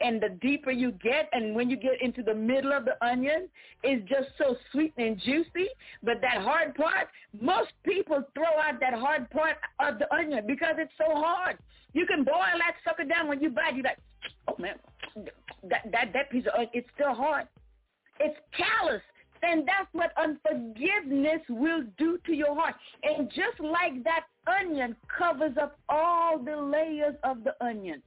And 0.00 0.20
the 0.20 0.30
deeper 0.40 0.72
you 0.72 0.92
get, 0.92 1.28
and 1.32 1.54
when 1.54 1.70
you 1.70 1.76
get 1.76 2.02
into 2.02 2.22
the 2.22 2.34
middle 2.34 2.72
of 2.72 2.84
the 2.84 3.02
onion, 3.04 3.48
it's 3.84 4.08
just 4.08 4.30
so 4.36 4.56
sweet 4.72 4.92
and 4.96 5.20
juicy. 5.20 5.68
But 6.02 6.20
that 6.22 6.42
hard 6.42 6.74
part, 6.74 7.08
most 7.40 7.70
people 7.84 8.24
throw 8.34 8.60
out 8.60 8.80
that 8.80 8.94
hard 8.94 9.30
part 9.30 9.58
of 9.78 10.00
the 10.00 10.12
onion 10.12 10.44
because 10.46 10.74
it's 10.78 10.92
so 10.98 11.14
hard. 11.14 11.58
You 11.92 12.04
can 12.06 12.24
boil 12.24 12.34
that 12.34 12.74
sucker 12.84 13.04
down 13.04 13.28
when 13.28 13.40
you 13.40 13.50
bite. 13.50 13.76
You're 13.76 13.84
like, 13.84 13.98
oh 14.48 14.56
man, 14.58 14.74
that 15.68 15.82
that 15.92 16.12
that 16.14 16.30
piece 16.30 16.46
of 16.46 16.54
onion, 16.54 16.70
it's 16.72 16.88
still 16.94 17.14
hard. 17.14 17.46
It's 18.18 18.38
callous 18.56 19.02
and 19.42 19.66
that's 19.66 19.88
what 19.92 20.12
unforgiveness 20.16 21.42
will 21.48 21.82
do 21.98 22.18
to 22.26 22.32
your 22.32 22.54
heart. 22.54 22.74
And 23.02 23.28
just 23.28 23.58
like 23.60 24.02
that 24.04 24.24
onion 24.46 24.96
covers 25.18 25.56
up 25.60 25.78
all 25.88 26.38
the 26.38 26.56
layers 26.56 27.14
of 27.22 27.44
the 27.44 27.54
onion, 27.64 28.02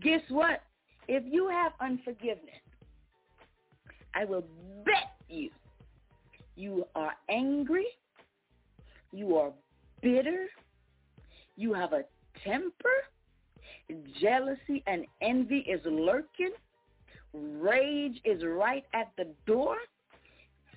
guess 0.00 0.22
what? 0.28 0.62
If 1.08 1.22
you 1.26 1.48
have 1.48 1.72
unforgiveness, 1.80 2.62
I 4.14 4.24
will 4.24 4.44
bet 4.84 5.16
you 5.28 5.50
you 6.56 6.86
are 6.94 7.12
angry, 7.28 7.86
you 9.12 9.36
are 9.36 9.52
bitter, 10.00 10.46
you 11.56 11.72
have 11.72 11.92
a 11.92 12.04
temper, 12.44 12.72
jealousy 14.20 14.82
and 14.86 15.04
envy 15.20 15.58
is 15.58 15.80
lurking, 15.84 16.52
rage 17.32 18.20
is 18.24 18.42
right 18.44 18.84
at 18.92 19.10
the 19.16 19.28
door, 19.46 19.76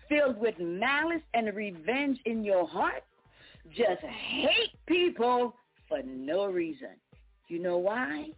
filled 0.10 0.40
with 0.40 0.56
malice 0.60 1.22
and 1.34 1.54
revenge 1.56 2.20
in 2.26 2.44
your 2.44 2.68
heart, 2.68 3.04
just 3.76 4.02
hate 4.02 4.74
people 4.88 5.56
for 5.88 6.02
no 6.04 6.46
reason. 6.46 6.96
You 7.48 7.60
know 7.60 7.78
why? 7.78 8.30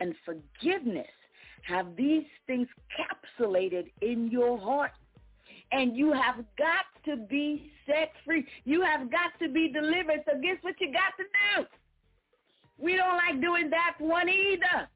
And 0.00 0.14
forgiveness 0.24 1.06
have 1.62 1.96
these 1.96 2.24
things 2.46 2.68
capsulated 2.98 3.90
in 4.02 4.30
your 4.30 4.58
heart. 4.58 4.92
And 5.72 5.96
you 5.96 6.12
have 6.12 6.44
got 6.58 6.84
to 7.06 7.16
be 7.16 7.70
set 7.86 8.12
free. 8.24 8.46
You 8.64 8.82
have 8.82 9.10
got 9.10 9.32
to 9.40 9.48
be 9.48 9.68
delivered. 9.72 10.22
So 10.26 10.38
guess 10.40 10.56
what 10.62 10.74
you 10.80 10.92
got 10.92 11.16
to 11.16 11.24
do? 11.56 11.66
We 12.78 12.96
don't 12.96 13.16
like 13.16 13.40
doing 13.40 13.70
that 13.70 13.94
one 13.98 14.28
either. 14.28 14.88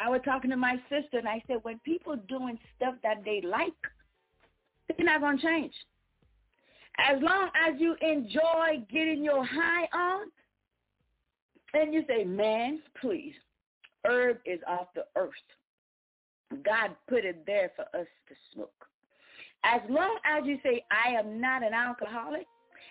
I 0.00 0.08
was 0.08 0.20
talking 0.24 0.50
to 0.50 0.56
my 0.56 0.76
sister 0.88 1.18
and 1.18 1.28
I 1.28 1.42
said, 1.46 1.58
when 1.62 1.78
people 1.80 2.16
doing 2.28 2.58
stuff 2.76 2.94
that 3.02 3.24
they 3.24 3.42
like, 3.44 3.72
they're 4.88 5.04
not 5.04 5.20
going 5.20 5.38
to 5.38 5.42
change. 5.42 5.72
As 6.98 7.22
long 7.22 7.50
as 7.54 7.80
you 7.80 7.94
enjoy 8.00 8.84
getting 8.92 9.22
your 9.22 9.44
high 9.44 9.88
on, 9.94 10.26
and 11.74 11.92
you 11.92 12.02
say, 12.08 12.24
man, 12.24 12.80
please, 13.00 13.34
herb 14.06 14.38
is 14.44 14.60
off 14.66 14.88
the 14.94 15.04
earth. 15.16 15.32
God 16.64 16.96
put 17.08 17.24
it 17.24 17.44
there 17.46 17.72
for 17.76 17.82
us 17.98 18.06
to 18.28 18.34
smoke. 18.52 18.86
As 19.64 19.80
long 19.90 20.18
as 20.24 20.44
you 20.46 20.58
say, 20.62 20.84
I 20.90 21.10
am 21.10 21.40
not 21.40 21.62
an 21.62 21.74
alcoholic, 21.74 22.46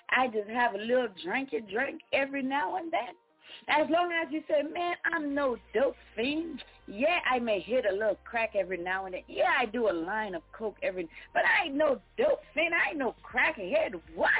I 0.10 0.28
just 0.28 0.50
have 0.50 0.76
a 0.76 0.78
little 0.78 1.08
drinky 1.26 1.68
drink 1.70 2.02
every 2.14 2.44
now 2.44 2.78
and 2.78 2.92
then, 2.92 3.16
as 3.68 3.90
long 3.90 4.12
as 4.12 4.32
you 4.32 4.44
say, 4.48 4.64
man, 4.64 4.96
I'm 5.06 5.34
no 5.34 5.58
dope 5.74 5.96
fiend. 6.16 6.64
Yeah, 6.88 7.20
I 7.30 7.40
may 7.40 7.60
hit 7.60 7.86
a 7.90 7.94
little 7.94 8.18
crack 8.24 8.52
every 8.56 8.78
now 8.78 9.06
and 9.06 9.14
then. 9.14 9.24
Yeah, 9.28 9.52
I 9.58 9.66
do 9.66 9.90
a 9.90 9.92
line 9.92 10.36
of 10.36 10.42
coke 10.54 10.78
every, 10.82 11.10
but 11.34 11.44
I 11.44 11.66
ain't 11.66 11.76
no 11.76 12.00
dope 12.18 12.42
fiend. 12.54 12.74
I 12.74 12.90
ain't 12.90 12.98
no 12.98 13.16
crackhead. 13.24 14.00
What? 14.16 14.32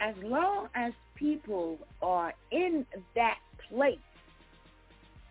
As 0.00 0.14
long 0.22 0.68
as 0.74 0.92
people 1.14 1.78
are 2.00 2.32
in 2.50 2.86
that 3.14 3.38
place, 3.68 3.98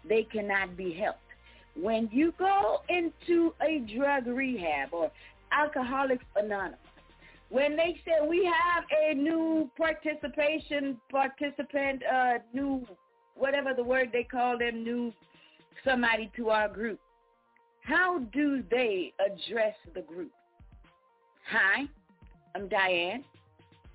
they 0.07 0.23
cannot 0.23 0.77
be 0.77 0.93
helped. 0.93 1.19
When 1.75 2.09
you 2.11 2.33
go 2.37 2.81
into 2.89 3.53
a 3.61 3.79
drug 3.79 4.27
rehab 4.27 4.89
or 4.93 5.11
Alcoholics 5.51 6.23
Anonymous, 6.35 6.79
when 7.51 7.75
they 7.75 7.99
said 8.05 8.27
we 8.27 8.45
have 8.45 8.85
a 9.05 9.13
new 9.13 9.69
participation 9.77 10.97
participant, 11.11 12.01
uh, 12.11 12.35
new 12.53 12.87
whatever 13.35 13.73
the 13.73 13.83
word 13.83 14.09
they 14.13 14.23
call 14.23 14.57
them, 14.57 14.83
new 14.83 15.11
somebody 15.83 16.31
to 16.37 16.49
our 16.49 16.69
group, 16.69 16.99
how 17.81 18.19
do 18.33 18.63
they 18.71 19.13
address 19.19 19.75
the 19.93 20.01
group? 20.01 20.31
Hi, 21.49 21.83
I'm 22.55 22.69
Dian, 22.69 23.23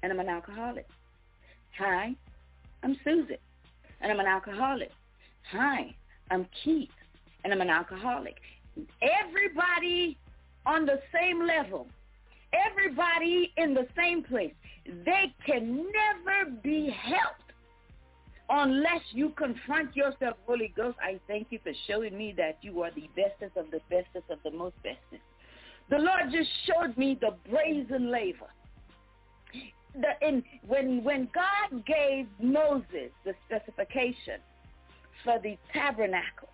and 0.02 0.12
I'm 0.12 0.20
an 0.20 0.28
alcoholic. 0.28 0.86
Hi, 1.78 2.14
I'm 2.82 2.96
Susan, 3.04 3.38
and 4.02 4.12
I'm 4.12 4.20
an 4.20 4.26
alcoholic. 4.26 4.90
Hi, 5.50 5.94
I'm 6.30 6.46
Keith, 6.62 6.90
and 7.44 7.54
I'm 7.54 7.62
an 7.62 7.70
alcoholic. 7.70 8.36
everybody 9.00 10.18
on 10.66 10.84
the 10.84 11.00
same 11.14 11.46
level, 11.46 11.86
everybody 12.52 13.52
in 13.56 13.74
the 13.74 13.86
same 13.96 14.22
place, 14.22 14.54
they 15.04 15.34
can 15.44 15.76
never 15.76 16.50
be 16.62 16.90
helped 16.90 17.46
unless 18.48 19.02
you 19.12 19.30
confront 19.30 19.94
yourself, 19.96 20.36
Holy 20.46 20.72
Ghost, 20.76 20.96
I 21.00 21.18
thank 21.26 21.48
you 21.50 21.58
for 21.62 21.72
showing 21.86 22.16
me 22.16 22.34
that 22.36 22.58
you 22.62 22.82
are 22.82 22.90
the 22.92 23.08
bestest 23.16 23.56
of 23.56 23.70
the 23.70 23.80
bestest 23.90 24.30
of 24.30 24.38
the 24.44 24.56
most 24.56 24.76
bestest. 24.82 25.22
The 25.90 25.98
Lord 25.98 26.32
just 26.32 26.50
showed 26.66 26.96
me 26.96 27.18
the 27.20 27.36
brazen 27.50 28.10
laver. 28.10 28.50
The, 29.94 30.26
in, 30.26 30.42
when, 30.66 31.02
when 31.02 31.28
God 31.34 31.84
gave 31.86 32.26
Moses 32.40 33.10
the 33.24 33.32
specification 33.46 34.40
for 35.24 35.38
the 35.42 35.56
tabernacle, 35.72 36.48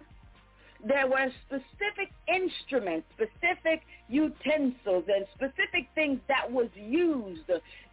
there 0.86 1.06
were 1.06 1.30
specific 1.46 2.12
instruments, 2.28 3.06
specific 3.14 3.82
utensils, 4.08 5.04
and 5.08 5.26
specific 5.34 5.88
things 5.94 6.18
that 6.28 6.50
was 6.50 6.68
used 6.74 7.46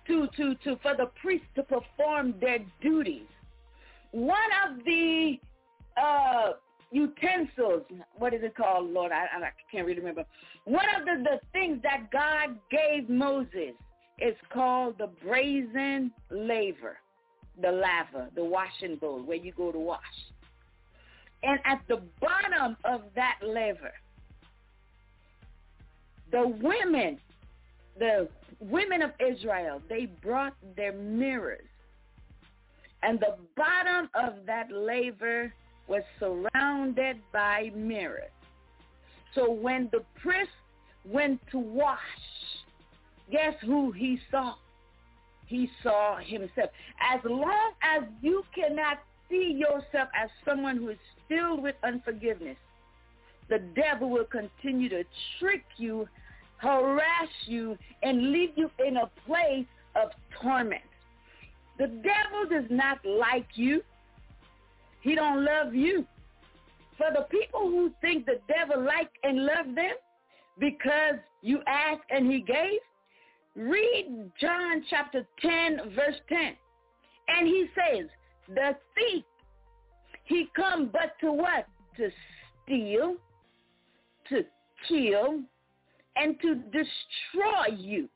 to, 0.08 0.28
to, 0.36 0.56
to, 0.56 0.76
for 0.82 0.96
the 0.96 1.10
priests 1.22 1.48
to 1.56 1.64
perform 1.64 2.34
their 2.40 2.60
duties 2.82 3.28
one 4.12 4.50
of 4.66 4.84
the 4.86 5.40
uh, 6.02 6.52
utensils, 6.92 7.84
what 8.18 8.34
is 8.34 8.42
it 8.44 8.56
called, 8.56 8.90
Lord? 8.90 9.12
I, 9.12 9.26
I 9.26 9.50
can't 9.72 9.86
really 9.86 10.00
remember. 10.00 10.26
One 10.66 10.86
of 11.00 11.06
the, 11.06 11.24
the 11.24 11.40
things 11.54 11.80
that 11.84 12.12
God 12.12 12.58
gave 12.72 13.10
Moses 13.10 13.74
is 14.20 14.36
called 14.52 14.98
the 14.98 15.10
brazen 15.24 16.12
laver, 16.30 16.98
the 17.62 17.72
laver, 17.72 18.30
the 18.36 18.44
washing 18.44 18.96
bowl 18.96 19.22
where 19.22 19.38
you 19.38 19.54
go 19.56 19.72
to 19.72 19.80
wash. 19.80 20.00
And 21.44 21.60
at 21.66 21.82
the 21.88 22.02
bottom 22.20 22.76
of 22.84 23.02
that 23.16 23.38
laver, 23.42 23.94
the 26.32 26.48
women, 26.48 27.18
the 27.98 28.28
women 28.60 29.02
of 29.02 29.12
Israel, 29.20 29.82
they 29.90 30.08
brought 30.22 30.54
their 30.76 30.94
mirrors 30.94 31.70
and 33.02 33.20
the 33.20 33.36
bottom 33.56 34.10
of 34.14 34.46
that 34.46 34.72
laver 34.72 35.54
was 35.88 36.04
surrounded 36.20 37.18
by 37.32 37.72
mirrors. 37.76 38.32
So 39.34 39.52
when 39.52 39.90
the 39.92 40.04
priest 40.22 40.52
went 41.06 41.40
to 41.52 41.60
wash, 41.60 41.98
guess 43.32 43.54
who 43.66 43.92
he 43.92 44.20
saw? 44.30 44.56
He 45.46 45.70
saw 45.82 46.18
himself. 46.18 46.70
As 47.02 47.22
long 47.24 47.72
as 47.82 48.04
you 48.22 48.44
cannot 48.54 49.00
see 49.30 49.54
yourself 49.58 50.10
as 50.16 50.30
someone 50.46 50.78
who 50.78 50.90
is 50.90 50.98
filled 51.28 51.62
with 51.64 51.76
unforgiveness, 51.84 52.58
the 53.50 53.60
devil 53.76 54.10
will 54.10 54.26
continue 54.26 54.90
to 54.90 55.04
trick 55.40 55.64
you, 55.78 56.08
harass 56.58 57.30
you, 57.46 57.78
and 58.04 58.32
leave 58.32 58.52
you 58.56 58.70
in 58.86 58.98
a 58.98 59.10
place 59.26 59.66
of 59.96 60.10
torment. 60.42 60.82
The 61.78 61.88
devil 61.88 62.46
does 62.50 62.70
not 62.70 63.00
like 63.06 63.48
you. 63.56 63.82
He 65.02 65.16
don't 65.16 65.46
love 65.46 65.74
you. 65.74 66.06
For 66.98 67.08
the 67.14 67.26
people 67.32 67.62
who 67.62 67.92
think 68.02 68.26
the 68.26 68.40
devil 68.48 68.84
like 68.84 69.10
and 69.24 69.46
love 69.46 69.74
them 69.74 69.94
because 70.60 71.16
you 71.42 71.60
asked 71.66 72.04
and 72.10 72.30
he 72.30 72.42
gave, 72.42 72.80
read 73.56 74.30
John 74.40 74.84
chapter 74.90 75.26
10 75.42 75.96
verse 75.96 76.20
10. 76.28 76.56
And 77.30 77.48
he 77.48 77.68
says, 77.74 78.08
the 78.54 78.76
thief, 78.96 79.24
he 80.26 80.48
come 80.56 80.90
but 80.92 81.14
to 81.22 81.32
what? 81.32 81.66
To 81.98 82.10
steal, 82.64 83.16
to 84.30 84.44
kill, 84.88 85.42
and 86.16 86.40
to 86.42 86.56
destroy 86.56 87.76
you. 87.76 88.10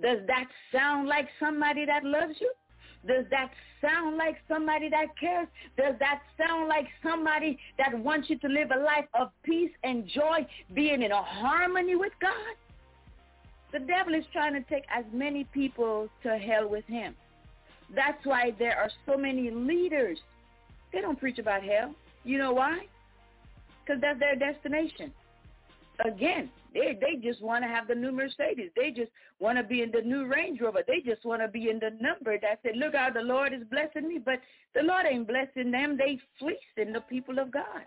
Does 0.00 0.18
that 0.26 0.46
sound 0.72 1.08
like 1.08 1.28
somebody 1.40 1.86
that 1.86 2.04
loves 2.04 2.34
you? 2.40 2.52
Does 3.06 3.24
that 3.30 3.50
sound 3.80 4.16
like 4.16 4.36
somebody 4.48 4.88
that 4.90 5.06
cares? 5.18 5.48
Does 5.76 5.94
that 6.00 6.20
sound 6.36 6.68
like 6.68 6.86
somebody 7.02 7.58
that 7.78 7.96
wants 7.98 8.28
you 8.28 8.38
to 8.40 8.48
live 8.48 8.70
a 8.74 8.78
life 8.78 9.06
of 9.14 9.30
peace 9.42 9.70
and 9.84 10.06
joy, 10.08 10.46
being 10.74 11.02
in 11.02 11.12
a 11.12 11.22
harmony 11.22 11.94
with 11.94 12.12
God? 12.20 12.56
The 13.72 13.78
devil 13.80 14.14
is 14.14 14.24
trying 14.32 14.54
to 14.54 14.62
take 14.68 14.84
as 14.94 15.04
many 15.12 15.44
people 15.44 16.08
to 16.22 16.36
hell 16.36 16.68
with 16.68 16.84
him. 16.86 17.14
That's 17.94 18.24
why 18.24 18.52
there 18.58 18.76
are 18.76 18.90
so 19.06 19.16
many 19.16 19.50
leaders. 19.50 20.18
They 20.92 21.00
don't 21.00 21.18
preach 21.18 21.38
about 21.38 21.62
hell. 21.62 21.94
You 22.24 22.38
know 22.38 22.52
why? 22.52 22.86
Because 23.84 24.00
that's 24.00 24.18
their 24.18 24.36
destination. 24.36 25.12
Again, 26.04 26.50
they 26.74 26.98
they 27.00 27.16
just 27.16 27.40
want 27.40 27.64
to 27.64 27.68
have 27.68 27.88
the 27.88 27.94
new 27.94 28.12
Mercedes. 28.12 28.70
They 28.76 28.90
just 28.90 29.10
want 29.38 29.56
to 29.56 29.64
be 29.64 29.82
in 29.82 29.90
the 29.90 30.02
new 30.02 30.26
Range 30.26 30.60
Rover. 30.60 30.82
They 30.86 31.00
just 31.00 31.24
want 31.24 31.40
to 31.42 31.48
be 31.48 31.70
in 31.70 31.78
the 31.78 31.96
number 32.00 32.38
that 32.38 32.60
said, 32.62 32.76
look 32.76 32.94
how 32.94 33.10
the 33.10 33.20
Lord 33.20 33.52
is 33.52 33.62
blessing 33.70 34.08
me. 34.08 34.18
But 34.22 34.40
the 34.74 34.82
Lord 34.82 35.06
ain't 35.08 35.28
blessing 35.28 35.70
them. 35.70 35.96
They 35.96 36.18
fleecing 36.38 36.92
the 36.92 37.00
people 37.02 37.38
of 37.38 37.50
God. 37.50 37.84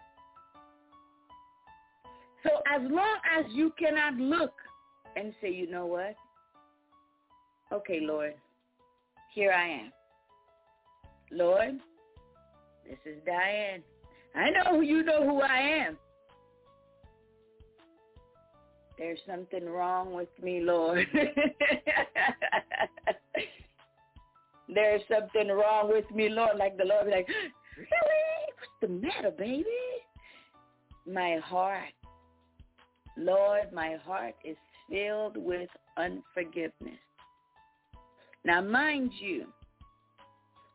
So 2.44 2.50
as 2.74 2.82
long 2.90 3.18
as 3.38 3.46
you 3.52 3.74
cannot 3.78 4.16
look 4.16 4.54
and 5.16 5.34
say, 5.42 5.52
you 5.52 5.70
know 5.70 5.86
what? 5.86 6.16
Okay, 7.72 8.00
Lord, 8.02 8.34
here 9.34 9.52
I 9.52 9.68
am. 9.68 9.92
Lord, 11.32 11.80
this 12.88 12.98
is 13.06 13.18
Dian. 13.26 13.84
I 14.36 14.50
know 14.50 14.82
you 14.82 15.04
know 15.04 15.24
who 15.24 15.42
I 15.42 15.60
am. 15.60 15.98
There's 18.98 19.20
something 19.28 19.66
wrong 19.66 20.14
with 20.14 20.30
me, 20.44 20.60
Lord. 20.62 21.08
There's 24.68 25.02
something 25.10 25.48
wrong 25.48 25.90
with 25.90 26.10
me, 26.14 26.30
Lord. 26.30 26.58
Like 26.58 26.78
the 26.78 26.86
Lord 26.86 27.06
be 27.06 27.12
like, 27.12 27.28
really? 27.78 27.88
What's 28.58 28.72
the 28.82 28.88
matter, 28.90 29.32
baby? 29.32 29.66
My 31.08 31.38
heart, 31.44 31.94
Lord, 33.18 33.72
my 33.74 33.96
heart 34.06 34.36
is 34.44 34.58
filled 34.90 35.38
with 35.38 35.70
unforgiveness. 35.98 37.00
Now, 38.46 38.62
mind 38.62 39.12
you, 39.20 39.48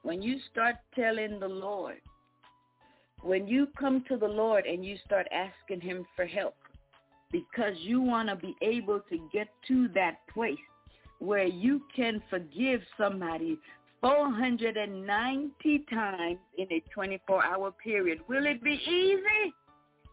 when 0.02 0.20
you 0.22 0.38
start 0.50 0.76
telling 0.94 1.40
the 1.40 1.48
Lord, 1.48 2.00
when 3.22 3.48
you 3.48 3.68
come 3.78 4.04
to 4.08 4.16
the 4.16 4.26
Lord 4.26 4.66
and 4.66 4.84
you 4.84 4.96
start 5.06 5.26
asking 5.32 5.80
him 5.80 6.04
for 6.14 6.26
help, 6.26 6.54
because 7.32 7.74
you 7.78 8.00
want 8.00 8.28
to 8.28 8.36
be 8.36 8.54
able 8.60 9.00
to 9.10 9.18
get 9.32 9.48
to 9.66 9.88
that 9.94 10.18
place 10.32 10.56
where 11.18 11.46
you 11.46 11.82
can 11.96 12.22
forgive 12.28 12.82
somebody 12.98 13.58
490 14.02 15.84
times 15.90 16.38
in 16.58 16.66
a 16.70 16.82
24-hour 16.96 17.72
period. 17.82 18.18
Will 18.28 18.44
it 18.46 18.62
be 18.62 18.78
easy? 18.86 19.54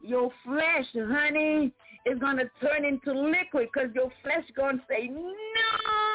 Your 0.02 0.32
flesh, 0.45 0.86
honey, 0.95 1.72
is 2.06 2.18
going 2.18 2.38
to 2.38 2.49
turn 2.62 2.86
into 2.86 3.12
liquid 3.12 3.68
because 3.74 3.93
your 3.93 4.10
flesh 4.24 4.45
going 4.56 4.78
to 4.78 4.84
say, 4.89 5.10
no, 5.10 6.11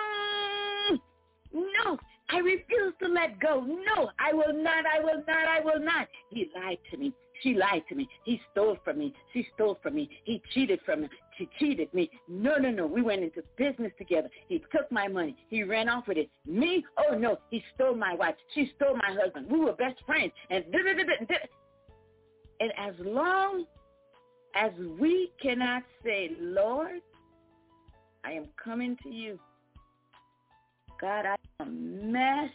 no, 1.52 1.98
I 2.30 2.38
refuse 2.38 2.94
to 3.02 3.08
let 3.08 3.38
go. 3.40 3.60
No, 3.60 4.10
I 4.18 4.32
will 4.32 4.52
not, 4.52 4.84
I 4.86 5.00
will 5.00 5.22
not, 5.26 5.46
I 5.48 5.60
will 5.60 5.80
not. 5.80 6.08
He 6.30 6.50
lied 6.54 6.78
to 6.90 6.96
me. 6.96 7.12
She 7.42 7.54
lied 7.54 7.82
to 7.88 7.94
me. 7.94 8.08
He 8.24 8.40
stole 8.50 8.78
from 8.84 8.98
me. 8.98 9.14
She 9.32 9.46
stole 9.54 9.78
from 9.82 9.94
me. 9.94 10.08
He 10.24 10.42
cheated 10.54 10.80
from 10.84 11.02
me. 11.02 11.08
She 11.36 11.48
cheated 11.58 11.92
me. 11.92 12.10
No, 12.28 12.56
no, 12.56 12.70
no. 12.70 12.86
We 12.86 13.02
went 13.02 13.22
into 13.22 13.42
business 13.58 13.92
together. 13.98 14.30
He 14.48 14.64
took 14.72 14.90
my 14.90 15.06
money. 15.06 15.36
He 15.48 15.62
ran 15.62 15.88
off 15.88 16.08
with 16.08 16.16
it. 16.16 16.30
Me? 16.46 16.84
Oh, 16.96 17.14
no. 17.14 17.38
He 17.50 17.62
stole 17.74 17.94
my 17.94 18.14
wife. 18.14 18.34
She 18.54 18.72
stole 18.76 18.96
my 18.96 19.14
husband. 19.22 19.48
We 19.50 19.60
were 19.60 19.74
best 19.74 19.96
friends. 20.06 20.32
And, 20.50 20.64
and 22.60 22.72
as 22.78 22.94
long 23.00 23.66
as 24.54 24.72
we 24.98 25.30
cannot 25.42 25.82
say, 26.02 26.30
Lord, 26.40 27.02
I 28.24 28.32
am 28.32 28.46
coming 28.62 28.96
to 29.02 29.10
you. 29.10 29.38
God, 31.00 31.26
I 31.26 31.36
am 31.60 31.68
a 31.68 31.70
mess 32.06 32.50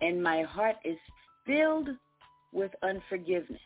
and 0.00 0.22
my 0.22 0.42
heart 0.42 0.76
is 0.84 0.98
filled 1.46 1.88
with 2.52 2.70
unforgiveness. 2.82 3.60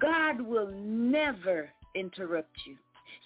God 0.00 0.40
will 0.40 0.70
never 0.70 1.70
interrupt 1.94 2.56
you. 2.66 2.76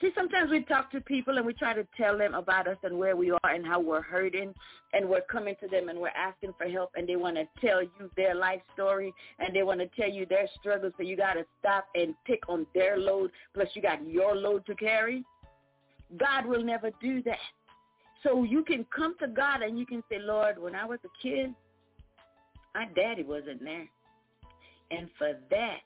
See, 0.01 0.11
sometimes 0.17 0.51
we 0.51 0.65
talk 0.65 0.91
to 0.93 1.01
people 1.01 1.37
and 1.37 1.47
we 1.47 1.53
try 1.53 1.75
to 1.75 1.87
tell 1.97 2.19
them 2.19 2.35
about 2.35 2.67
us 2.67 2.77
and 2.83 2.99
where 2.99 3.17
we 3.17 3.31
are 3.31 3.51
and 3.51 3.65
how 3.67 3.81
we're 3.81 4.03
hurting 4.03 4.53
and 4.93 5.09
we're 5.09 5.23
coming 5.23 5.55
to 5.61 5.69
them 5.69 5.89
and 5.89 5.99
we're 5.99 6.09
asking 6.09 6.53
for 6.59 6.69
help 6.69 6.91
and 6.97 7.09
they 7.09 7.17
want 7.17 7.37
to 7.37 7.45
tell 7.65 7.83
you 7.83 8.11
their 8.17 8.35
life 8.35 8.61
story 8.75 9.13
and 9.39 9.55
they 9.55 9.63
want 9.63 9.81
to 9.81 9.89
tell 9.97 10.11
you 10.11 10.27
their 10.27 10.49
struggles 10.59 10.93
so 10.97 11.03
you 11.03 11.17
got 11.17 11.35
to 11.35 11.45
stop 11.61 11.87
and 11.95 12.15
pick 12.27 12.41
on 12.49 12.67
their 12.75 12.99
load 12.99 13.31
plus 13.55 13.69
you 13.75 13.83
got 13.83 14.05
your 14.07 14.35
load 14.35 14.65
to 14.67 14.75
carry. 14.75 15.25
God 16.19 16.47
will 16.47 16.63
never 16.63 16.91
do 17.01 17.23
that. 17.23 17.39
So 18.23 18.45
you 18.45 18.63
can 18.63 18.87
come 18.95 19.17
to 19.19 19.27
God 19.27 19.63
and 19.63 19.79
you 19.79 19.87
can 19.87 20.03
say, 20.09 20.19
Lord, 20.19 20.59
when 20.59 20.75
I 20.75 20.85
was 20.85 20.99
a 21.05 21.23
kid, 21.23 21.55
my 22.75 22.87
daddy 22.95 23.23
wasn't 23.23 23.63
there. 23.63 23.89
And 24.91 25.09
for 25.19 25.33
that, 25.51 25.79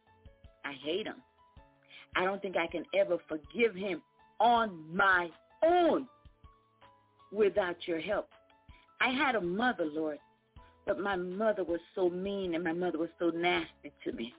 I 0.65 0.73
hate 0.85 1.07
him. 1.07 1.23
I 2.15 2.25
don't 2.25 2.41
think 2.43 2.57
I 2.57 2.67
can 2.67 2.85
ever 2.95 3.19
forgive 3.29 3.75
him 3.75 4.03
on 4.41 4.85
my 4.95 5.31
own 5.65 6.07
without 7.33 7.77
your 7.87 8.01
help. 8.01 8.29
I 9.01 9.11
had 9.11 9.35
a 9.35 9.41
mother, 9.41 9.85
Lord, 9.85 10.19
but 10.87 10.99
my 10.99 11.17
mother 11.17 11.65
was 11.65 11.81
so 11.95 12.09
mean 12.09 12.55
and 12.55 12.65
my 12.65 12.73
mother 12.73 12.99
was 12.99 13.11
so 13.19 13.31
nasty 13.31 13.93
to 14.05 14.13
me. 14.13 14.33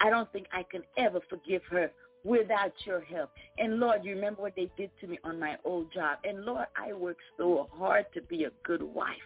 I 0.00 0.10
don't 0.10 0.30
think 0.32 0.46
I 0.52 0.62
can 0.62 0.82
ever 0.96 1.20
forgive 1.28 1.62
her 1.70 1.90
without 2.24 2.72
your 2.84 3.00
help. 3.00 3.30
And 3.58 3.78
Lord, 3.78 4.04
you 4.04 4.14
remember 4.14 4.42
what 4.42 4.56
they 4.56 4.70
did 4.76 4.90
to 5.00 5.06
me 5.06 5.18
on 5.24 5.38
my 5.38 5.56
old 5.64 5.92
job. 5.92 6.18
And 6.24 6.44
Lord, 6.44 6.66
I 6.76 6.92
worked 6.92 7.22
so 7.36 7.68
hard 7.72 8.06
to 8.14 8.22
be 8.22 8.44
a 8.44 8.50
good 8.64 8.82
wife. 8.82 9.16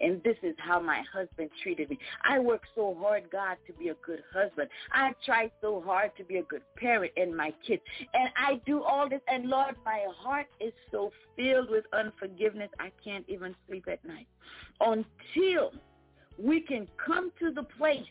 And 0.00 0.22
this 0.24 0.36
is 0.42 0.54
how 0.58 0.78
my 0.78 1.02
husband 1.12 1.50
treated 1.62 1.88
me. 1.88 1.98
I 2.28 2.38
worked 2.38 2.66
so 2.74 2.94
hard, 3.00 3.30
God, 3.30 3.56
to 3.66 3.72
be 3.72 3.88
a 3.88 3.94
good 4.04 4.22
husband. 4.32 4.68
I 4.92 5.12
tried 5.24 5.52
so 5.62 5.82
hard 5.84 6.10
to 6.18 6.24
be 6.24 6.36
a 6.36 6.42
good 6.42 6.62
parent 6.76 7.12
and 7.16 7.34
my 7.34 7.54
kids. 7.66 7.82
And 8.12 8.28
I 8.36 8.60
do 8.66 8.82
all 8.82 9.08
this. 9.08 9.22
And 9.28 9.46
Lord, 9.46 9.74
my 9.84 10.04
heart 10.18 10.46
is 10.60 10.72
so 10.90 11.12
filled 11.34 11.70
with 11.70 11.84
unforgiveness, 11.92 12.68
I 12.78 12.92
can't 13.02 13.24
even 13.28 13.54
sleep 13.66 13.86
at 13.90 14.04
night. 14.04 14.26
Until 14.80 15.72
we 16.38 16.60
can 16.60 16.86
come 17.04 17.32
to 17.40 17.50
the 17.50 17.62
place 17.62 18.02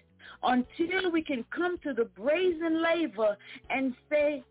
until 0.44 1.12
we 1.12 1.22
can 1.22 1.46
come 1.56 1.78
to 1.80 1.94
the 1.94 2.06
brazen 2.06 2.82
laver 2.82 3.38
and 3.70 3.94
say, 4.10 4.44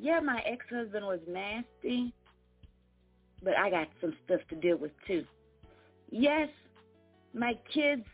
yeah, 0.00 0.20
my 0.20 0.42
ex-husband 0.46 1.04
was 1.04 1.20
nasty, 1.28 2.12
but 3.42 3.56
I 3.56 3.70
got 3.70 3.88
some 4.00 4.14
stuff 4.24 4.40
to 4.50 4.56
deal 4.56 4.76
with 4.76 4.92
too. 5.06 5.24
Yes, 6.10 6.48
my 7.34 7.58
kids, 7.72 8.04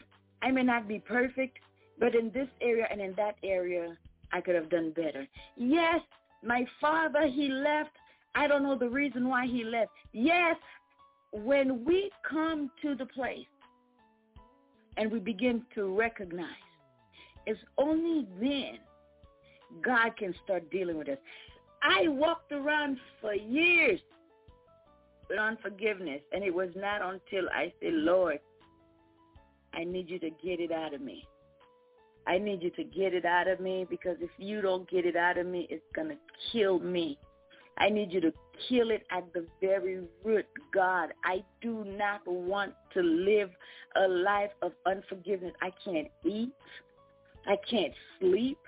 I 0.42 0.50
may 0.50 0.62
not 0.62 0.86
be 0.86 0.98
perfect, 0.98 1.58
but 1.98 2.14
in 2.14 2.30
this 2.30 2.48
area 2.60 2.86
and 2.90 3.00
in 3.00 3.14
that 3.14 3.36
area, 3.42 3.96
I 4.32 4.40
could 4.40 4.54
have 4.54 4.70
done 4.70 4.92
better. 4.92 5.26
Yes, 5.56 6.00
my 6.44 6.66
father, 6.80 7.26
he 7.26 7.48
left. 7.48 7.90
I 8.34 8.46
don't 8.46 8.62
know 8.62 8.78
the 8.78 8.88
reason 8.88 9.28
why 9.28 9.46
he 9.46 9.64
left. 9.64 9.90
Yes, 10.12 10.56
when 11.32 11.84
we 11.84 12.10
come 12.28 12.70
to 12.82 12.94
the 12.94 13.06
place 13.06 13.46
and 14.96 15.10
we 15.10 15.18
begin 15.18 15.62
to 15.74 15.86
recognize 15.96 16.67
it's 17.48 17.60
only 17.78 18.26
then 18.38 18.78
God 19.82 20.16
can 20.18 20.34
start 20.44 20.70
dealing 20.70 20.98
with 20.98 21.08
us. 21.08 21.16
I 21.82 22.08
walked 22.08 22.52
around 22.52 22.98
for 23.22 23.32
years 23.32 24.00
with 25.30 25.38
unforgiveness, 25.38 26.20
and 26.32 26.44
it 26.44 26.54
was 26.54 26.68
not 26.76 27.00
until 27.00 27.48
I 27.48 27.72
said, 27.80 27.94
Lord, 27.94 28.38
I 29.72 29.84
need 29.84 30.10
you 30.10 30.18
to 30.18 30.28
get 30.28 30.60
it 30.60 30.72
out 30.72 30.92
of 30.92 31.00
me. 31.00 31.26
I 32.26 32.36
need 32.36 32.62
you 32.62 32.70
to 32.70 32.84
get 32.84 33.14
it 33.14 33.24
out 33.24 33.48
of 33.48 33.60
me 33.60 33.86
because 33.88 34.18
if 34.20 34.30
you 34.36 34.60
don't 34.60 34.88
get 34.90 35.06
it 35.06 35.16
out 35.16 35.38
of 35.38 35.46
me, 35.46 35.66
it's 35.70 35.82
going 35.94 36.08
to 36.08 36.16
kill 36.52 36.78
me. 36.78 37.16
I 37.78 37.88
need 37.88 38.12
you 38.12 38.20
to 38.20 38.32
kill 38.68 38.90
it 38.90 39.06
at 39.10 39.32
the 39.32 39.46
very 39.62 40.00
root. 40.22 40.44
God, 40.74 41.14
I 41.24 41.42
do 41.62 41.84
not 41.86 42.20
want 42.26 42.74
to 42.92 43.00
live 43.00 43.48
a 43.96 44.06
life 44.06 44.50
of 44.60 44.72
unforgiveness. 44.84 45.54
I 45.62 45.70
can't 45.82 46.08
eat. 46.26 46.52
I 47.46 47.56
can't 47.68 47.92
sleep. 48.20 48.58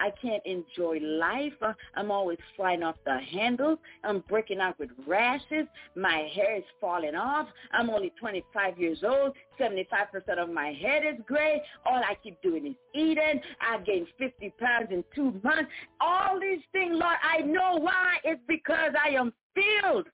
I 0.00 0.10
can't 0.20 0.42
enjoy 0.46 0.98
life. 1.02 1.52
Uh, 1.60 1.74
I'm 1.94 2.10
always 2.10 2.38
flying 2.56 2.82
off 2.82 2.96
the 3.04 3.18
handle. 3.18 3.76
I'm 4.02 4.24
breaking 4.28 4.58
out 4.58 4.78
with 4.78 4.88
rashes. 5.06 5.66
My 5.94 6.28
hair 6.34 6.56
is 6.56 6.64
falling 6.80 7.14
off. 7.14 7.48
I'm 7.72 7.90
only 7.90 8.12
25 8.18 8.78
years 8.78 9.04
old. 9.04 9.34
75% 9.60 10.38
of 10.38 10.50
my 10.50 10.72
head 10.72 11.02
is 11.06 11.20
gray. 11.26 11.62
All 11.84 11.96
I 12.02 12.16
keep 12.22 12.40
doing 12.40 12.66
is 12.66 12.74
eating. 12.94 13.40
I 13.60 13.78
gained 13.84 14.06
50 14.18 14.54
pounds 14.58 14.88
in 14.90 15.04
two 15.14 15.38
months. 15.44 15.70
All 16.00 16.40
these 16.40 16.62
things, 16.72 16.92
Lord, 16.92 17.16
I 17.22 17.42
know 17.42 17.76
why. 17.78 18.16
It's 18.24 18.40
because 18.48 18.92
I 19.02 19.10
am 19.10 19.34
filled 19.54 20.06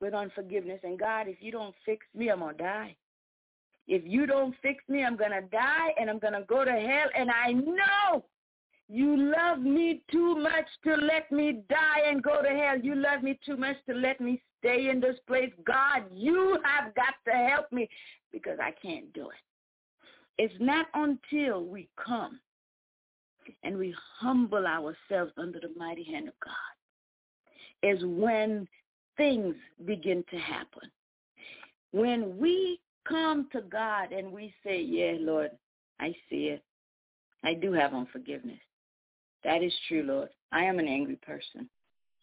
with 0.00 0.12
unforgiveness. 0.12 0.80
And 0.82 0.98
God, 0.98 1.28
if 1.28 1.36
you 1.40 1.52
don't 1.52 1.74
fix 1.86 2.04
me, 2.16 2.30
I'm 2.30 2.40
going 2.40 2.56
to 2.56 2.62
die. 2.62 2.96
If 3.86 4.02
you 4.04 4.26
don't 4.26 4.54
fix 4.62 4.82
me, 4.88 5.04
I'm 5.04 5.16
going 5.16 5.32
to 5.32 5.42
die 5.42 5.90
and 5.98 6.08
I'm 6.08 6.18
going 6.18 6.32
to 6.32 6.44
go 6.48 6.64
to 6.64 6.70
hell. 6.70 7.08
And 7.16 7.30
I 7.30 7.52
know 7.52 8.24
you 8.88 9.16
love 9.16 9.60
me 9.60 10.02
too 10.10 10.36
much 10.36 10.66
to 10.84 10.94
let 10.94 11.30
me 11.30 11.62
die 11.68 12.00
and 12.06 12.22
go 12.22 12.42
to 12.42 12.48
hell. 12.48 12.78
You 12.78 12.94
love 12.94 13.22
me 13.22 13.38
too 13.44 13.56
much 13.56 13.76
to 13.88 13.94
let 13.94 14.20
me 14.20 14.42
stay 14.58 14.88
in 14.88 15.00
this 15.00 15.16
place. 15.26 15.50
God, 15.66 16.04
you 16.12 16.58
have 16.64 16.94
got 16.94 17.14
to 17.26 17.32
help 17.32 17.70
me 17.72 17.88
because 18.32 18.58
I 18.60 18.72
can't 18.82 19.12
do 19.12 19.28
it. 19.28 19.36
It's 20.36 20.54
not 20.58 20.86
until 20.94 21.64
we 21.64 21.88
come 22.02 22.40
and 23.62 23.76
we 23.76 23.94
humble 24.18 24.66
ourselves 24.66 25.32
under 25.36 25.60
the 25.60 25.70
mighty 25.76 26.04
hand 26.04 26.28
of 26.28 26.34
God 26.42 26.52
is 27.82 27.98
when 28.04 28.66
things 29.16 29.54
begin 29.84 30.24
to 30.30 30.36
happen. 30.38 30.90
When 31.92 32.36
we 32.38 32.80
come 33.08 33.48
to 33.52 33.60
God 33.62 34.12
and 34.12 34.32
we 34.32 34.52
say, 34.64 34.80
yeah, 34.80 35.14
Lord, 35.18 35.50
I 36.00 36.14
see 36.28 36.46
it. 36.46 36.62
I 37.44 37.54
do 37.54 37.72
have 37.72 37.94
unforgiveness. 37.94 38.60
That 39.44 39.62
is 39.62 39.72
true, 39.88 40.02
Lord. 40.02 40.30
I 40.52 40.64
am 40.64 40.78
an 40.78 40.88
angry 40.88 41.16
person. 41.16 41.68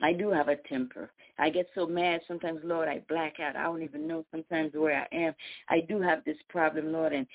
I 0.01 0.13
do 0.13 0.31
have 0.31 0.47
a 0.47 0.55
temper. 0.55 1.11
I 1.37 1.49
get 1.49 1.67
so 1.75 1.85
mad 1.85 2.21
sometimes, 2.27 2.61
Lord, 2.63 2.87
I 2.87 3.03
black 3.07 3.39
out. 3.39 3.55
I 3.55 3.63
don't 3.63 3.83
even 3.83 4.07
know 4.07 4.25
sometimes 4.31 4.73
where 4.73 5.07
I 5.11 5.15
am. 5.15 5.35
I 5.69 5.81
do 5.81 6.01
have 6.01 6.23
this 6.25 6.37
problem, 6.49 6.91
Lord, 6.91 7.13
and 7.13 7.27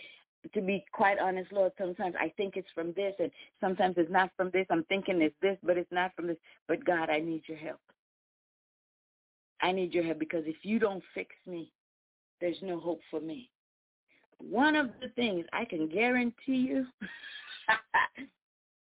to 0.55 0.61
be 0.61 0.85
quite 0.93 1.19
honest, 1.19 1.53
Lord, 1.53 1.73
sometimes 1.79 2.15
I 2.19 2.33
think 2.37 2.57
it's 2.57 2.69
from 2.75 2.93
this, 2.95 3.15
and 3.19 3.31
sometimes 3.61 3.95
it's 3.99 4.11
not 4.11 4.31
from 4.37 4.51
this. 4.53 4.67
I'm 4.71 4.85
thinking 4.85 5.21
it's 5.23 5.35
this, 5.43 5.57
but 5.63 5.77
it's 5.77 5.91
not 5.91 6.15
from 6.15 6.29
this. 6.29 6.37
But 6.69 6.85
God, 6.85 7.11
I 7.11 7.21
need 7.21 7.43
your 7.47 7.59
help. 7.59 7.81
I 9.61 9.73
need 9.73 9.95
your 9.95 10.05
help 10.05 10.19
because 10.19 10.45
if 10.47 10.57
you 10.63 10.79
don't 10.79 11.03
fix 11.15 11.35
me, 11.47 11.73
there's 12.41 12.59
no 12.63 12.79
hope 12.79 13.01
for 13.11 13.21
me. 13.21 13.49
One 14.39 14.77
of 14.77 14.91
the 15.01 15.09
things 15.11 15.47
I 15.53 15.65
can 15.65 15.89
guarantee 15.89 16.57
you 16.69 16.87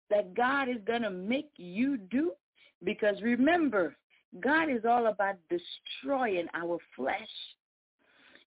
that 0.09 0.33
God 0.35 0.69
is 0.69 0.77
going 0.85 1.01
to 1.01 1.09
make 1.09 1.49
you 1.57 1.97
do, 1.97 2.31
because 2.83 3.21
remember, 3.21 3.95
God 4.39 4.69
is 4.69 4.85
all 4.87 5.07
about 5.07 5.35
destroying 5.49 6.47
our 6.53 6.77
flesh. 6.95 7.17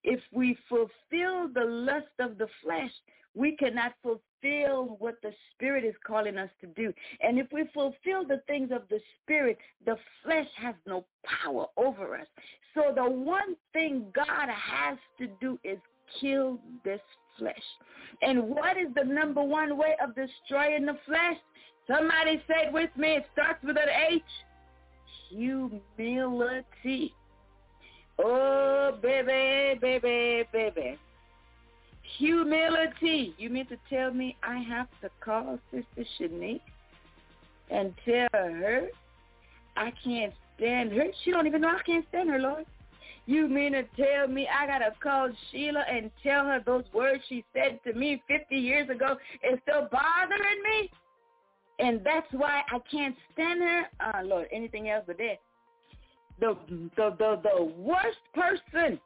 If 0.03 0.19
we 0.31 0.57
fulfill 0.67 1.49
the 1.53 1.65
lust 1.65 2.07
of 2.19 2.37
the 2.37 2.47
flesh, 2.63 2.91
we 3.37 3.55
cannot 3.55 3.93
fulfill 4.01 4.97
what 4.99 5.15
the 5.21 5.31
Spirit 5.53 5.83
is 5.83 5.93
calling 6.05 6.37
us 6.37 6.49
to 6.61 6.67
do. 6.67 6.91
And 7.21 7.37
if 7.37 7.47
we 7.51 7.65
fulfill 7.73 8.25
the 8.27 8.41
things 8.47 8.71
of 8.71 8.83
the 8.89 8.99
Spirit, 9.21 9.57
the 9.85 9.95
flesh 10.23 10.47
has 10.57 10.75
no 10.85 11.05
power 11.23 11.67
over 11.77 12.15
us. 12.17 12.27
So 12.73 12.93
the 12.95 13.09
one 13.09 13.55
thing 13.73 14.05
God 14.13 14.49
has 14.49 14.97
to 15.19 15.27
do 15.39 15.59
is 15.63 15.77
kill 16.19 16.59
this 16.83 17.01
flesh. 17.37 17.55
And 18.21 18.43
what 18.43 18.77
is 18.77 18.87
the 18.95 19.03
number 19.03 19.43
one 19.43 19.77
way 19.77 19.95
of 20.03 20.15
destroying 20.15 20.85
the 20.85 20.97
flesh? 21.05 21.37
Somebody 21.87 22.41
said 22.47 22.73
with 22.73 22.89
me, 22.97 23.15
it 23.15 23.25
starts 23.33 23.63
with 23.63 23.77
an 23.77 23.89
H. 24.11 24.21
Humility. 25.29 27.13
Oh, 28.19 28.97
baby, 29.01 29.79
baby, 29.79 30.43
baby. 30.51 30.97
Humility. 32.17 33.35
You 33.37 33.49
mean 33.49 33.67
to 33.67 33.77
tell 33.89 34.11
me 34.11 34.37
I 34.43 34.59
have 34.59 34.87
to 35.01 35.09
call 35.19 35.59
Sister 35.71 36.09
Shanique 36.19 36.61
and 37.69 37.93
tell 38.05 38.27
her 38.31 38.87
I 39.75 39.91
can't 40.03 40.33
stand 40.55 40.91
her? 40.93 41.05
She 41.23 41.31
don't 41.31 41.47
even 41.47 41.61
know 41.61 41.69
I 41.69 41.81
can't 41.85 42.05
stand 42.09 42.29
her, 42.29 42.39
Lord. 42.39 42.65
You 43.27 43.49
mean 43.49 43.73
to 43.73 43.83
tell 43.97 44.27
me 44.27 44.47
I 44.47 44.65
gotta 44.65 44.93
call 45.03 45.29
Sheila 45.51 45.83
and 45.91 46.09
tell 46.23 46.45
her 46.45 46.61
those 46.65 46.85
words 46.93 47.21
she 47.27 47.43
said 47.53 47.79
to 47.85 47.93
me 47.93 48.23
50 48.27 48.55
years 48.55 48.89
ago 48.89 49.17
is 49.43 49.59
still 49.63 49.89
bothering 49.91 50.63
me? 50.63 50.89
And 51.79 52.01
that's 52.03 52.27
why 52.31 52.61
I 52.71 52.79
can't 52.89 53.15
stand 53.33 53.61
her. 53.61 53.83
Oh, 54.01 54.23
Lord, 54.23 54.47
anything 54.51 54.89
else 54.89 55.03
but 55.05 55.17
that. 55.17 55.39
The, 56.39 56.57
the, 56.95 57.15
the, 57.17 57.41
the 57.43 57.63
worst 57.63 58.17
person, 58.33 58.99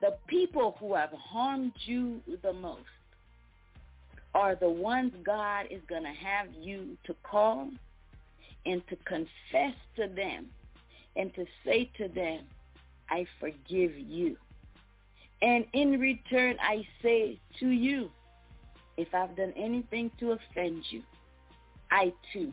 the 0.00 0.16
people 0.26 0.76
who 0.80 0.94
have 0.94 1.12
harmed 1.12 1.72
you 1.84 2.20
the 2.42 2.52
most 2.52 2.80
are 4.34 4.54
the 4.54 4.68
ones 4.68 5.12
God 5.24 5.66
is 5.70 5.80
going 5.88 6.04
to 6.04 6.08
have 6.08 6.46
you 6.58 6.96
to 7.04 7.14
call 7.22 7.68
and 8.64 8.82
to 8.88 8.96
confess 8.96 9.74
to 9.96 10.06
them 10.08 10.46
and 11.16 11.34
to 11.34 11.44
say 11.64 11.90
to 11.98 12.08
them, 12.08 12.40
I 13.10 13.26
forgive 13.40 13.98
you. 13.98 14.36
And 15.42 15.64
in 15.72 15.98
return, 15.98 16.56
I 16.60 16.86
say 17.02 17.38
to 17.58 17.68
you, 17.68 18.10
if 18.96 19.14
I've 19.14 19.34
done 19.36 19.52
anything 19.56 20.10
to 20.20 20.32
offend 20.32 20.84
you, 20.90 21.02
I 21.90 22.12
too 22.32 22.52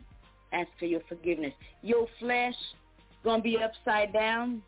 ask 0.52 0.68
for 0.78 0.86
your 0.86 1.02
forgiveness. 1.08 1.52
Your 1.82 2.06
flesh 2.18 2.54
going 3.22 3.40
to 3.40 3.42
be 3.42 3.58
upside 3.58 4.12
down. 4.12 4.62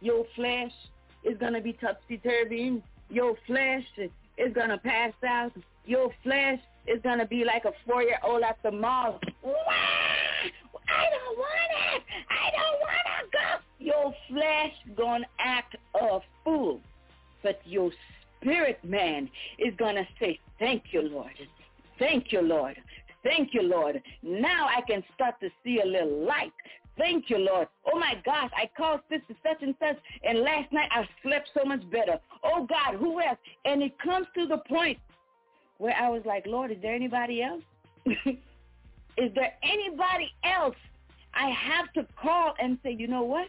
Your 0.00 0.24
flesh 0.36 0.72
is 1.24 1.38
going 1.38 1.54
to 1.54 1.60
be 1.60 1.72
topsy-turvy. 1.74 2.82
Your 3.10 3.36
flesh 3.46 3.84
is 4.38 4.52
going 4.54 4.70
to 4.70 4.78
pass 4.78 5.12
out. 5.26 5.52
Your 5.86 6.10
flesh 6.22 6.60
is 6.86 7.00
going 7.02 7.18
to 7.18 7.26
be 7.26 7.44
like 7.44 7.64
a 7.64 7.72
four-year-old 7.86 8.42
at 8.42 8.58
the 8.62 8.70
mall. 8.70 9.20
I 9.26 11.04
don't 11.10 11.38
want 11.38 11.70
it. 11.94 12.02
I 12.30 12.50
don't 12.50 12.80
want 12.80 13.06
to 13.20 13.26
go. 13.32 13.58
Your 13.78 14.14
flesh 14.28 14.72
going 14.96 15.22
to 15.22 15.28
act 15.38 15.76
a 15.94 16.20
fool. 16.44 16.80
But 17.42 17.60
your 17.64 17.90
spirit 18.40 18.78
man 18.84 19.28
is 19.58 19.74
going 19.78 19.96
to 19.96 20.06
say, 20.20 20.38
thank 20.58 20.84
you, 20.92 21.02
Lord. 21.02 21.32
Thank 21.98 22.32
you, 22.32 22.40
Lord. 22.40 22.76
Thank 23.22 23.54
you, 23.54 23.62
Lord. 23.62 24.02
Now 24.22 24.66
I 24.68 24.80
can 24.86 25.02
start 25.14 25.40
to 25.40 25.48
see 25.62 25.80
a 25.82 25.86
little 25.86 26.26
light. 26.26 26.52
Thank 26.96 27.28
you, 27.28 27.38
Lord. 27.38 27.68
Oh 27.92 27.98
my 27.98 28.14
gosh, 28.24 28.50
I 28.56 28.70
called 28.76 29.00
sister 29.10 29.34
such 29.42 29.62
and 29.62 29.74
such, 29.80 29.96
and 30.22 30.40
last 30.40 30.72
night 30.72 30.88
I 30.92 31.08
slept 31.22 31.50
so 31.52 31.64
much 31.64 31.88
better. 31.90 32.20
Oh 32.44 32.66
God, 32.66 32.96
who 32.98 33.20
else? 33.20 33.38
And 33.64 33.82
it 33.82 33.98
comes 33.98 34.26
to 34.36 34.46
the 34.46 34.58
point 34.58 34.98
where 35.78 35.94
I 35.94 36.08
was 36.08 36.22
like, 36.24 36.46
Lord, 36.46 36.70
is 36.70 36.78
there 36.82 36.94
anybody 36.94 37.42
else? 37.42 37.62
is 38.06 39.34
there 39.34 39.54
anybody 39.62 40.30
else 40.44 40.76
I 41.34 41.50
have 41.50 41.92
to 41.94 42.06
call 42.20 42.54
and 42.60 42.78
say, 42.82 42.92
you 42.92 43.08
know 43.08 43.22
what? 43.22 43.48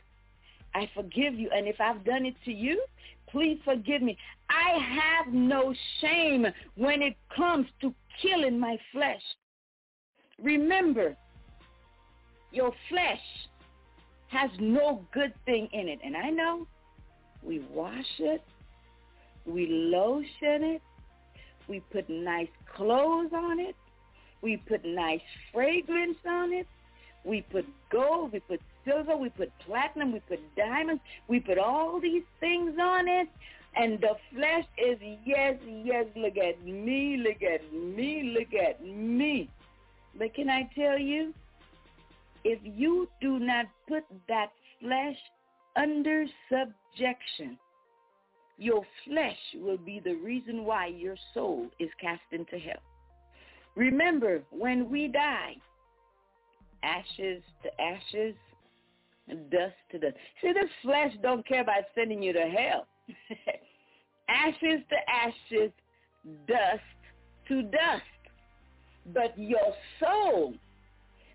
I 0.73 0.89
forgive 0.95 1.35
you. 1.35 1.49
And 1.55 1.67
if 1.67 1.79
I've 1.79 2.03
done 2.03 2.25
it 2.25 2.35
to 2.45 2.51
you, 2.51 2.83
please 3.29 3.59
forgive 3.63 4.01
me. 4.01 4.17
I 4.49 4.79
have 4.79 5.33
no 5.33 5.73
shame 6.01 6.47
when 6.75 7.01
it 7.01 7.15
comes 7.35 7.67
to 7.81 7.93
killing 8.21 8.59
my 8.59 8.77
flesh. 8.91 9.21
Remember, 10.41 11.15
your 12.55 12.73
flesh 12.89 13.21
has 14.27 14.49
no 14.59 15.05
good 15.11 15.33
thing 15.45 15.69
in 15.71 15.87
it. 15.87 15.99
And 16.03 16.15
I 16.15 16.29
know 16.29 16.67
we 17.43 17.59
wash 17.71 18.19
it, 18.19 18.43
we 19.45 19.67
lotion 19.67 20.63
it, 20.63 20.81
we 21.67 21.81
put 21.91 22.09
nice 22.09 22.49
clothes 22.75 23.31
on 23.33 23.59
it, 23.59 23.75
we 24.41 24.57
put 24.57 24.83
nice 24.85 25.21
fragrance 25.53 26.17
on 26.27 26.53
it, 26.53 26.67
we 27.23 27.41
put 27.41 27.65
gold, 27.91 28.33
we 28.33 28.39
put 28.39 28.61
silver, 28.85 29.17
we 29.17 29.29
put 29.29 29.51
platinum, 29.65 30.11
we 30.13 30.19
put 30.21 30.39
diamonds, 30.55 31.01
we 31.27 31.39
put 31.39 31.57
all 31.57 31.99
these 31.99 32.23
things 32.39 32.75
on 32.79 33.07
it. 33.07 33.27
And 33.77 33.99
the 33.99 34.15
flesh 34.33 34.65
is, 34.77 34.97
yes, 35.25 35.55
yes, 35.83 36.05
look 36.15 36.37
at 36.37 36.63
me, 36.63 37.17
look 37.17 37.43
at 37.43 37.73
me, 37.73 38.35
look 38.37 38.53
at 38.53 38.85
me. 38.85 39.49
But 40.17 40.33
can 40.33 40.49
I 40.49 40.69
tell 40.73 40.97
you, 40.97 41.33
if 42.45 42.59
you 42.63 43.09
do 43.19 43.39
not 43.39 43.65
put 43.89 44.03
that 44.29 44.51
flesh 44.79 45.17
under 45.75 46.25
subjection, 46.47 47.57
your 48.57 48.85
flesh 49.03 49.37
will 49.55 49.79
be 49.79 49.99
the 49.99 50.13
reason 50.13 50.63
why 50.63 50.87
your 50.87 51.15
soul 51.33 51.67
is 51.79 51.89
cast 51.99 52.21
into 52.31 52.57
hell. 52.57 52.81
Remember, 53.75 54.41
when 54.51 54.89
we 54.89 55.07
die, 55.07 55.55
ashes 56.83 57.41
to 57.63 57.81
ashes, 57.81 58.35
dust 59.51 59.73
to 59.91 59.99
dust. 59.99 60.15
See, 60.41 60.53
this 60.53 60.69
flesh 60.83 61.11
don't 61.23 61.45
care 61.45 61.61
about 61.61 61.83
sending 61.95 62.21
you 62.21 62.31
to 62.31 62.41
hell. 62.41 62.87
ashes 64.29 64.81
to 64.89 64.95
ashes, 65.11 65.71
dust 66.47 66.83
to 67.47 67.63
dust. 67.63 68.03
But 69.13 69.37
your 69.37 69.73
soul, 69.99 70.53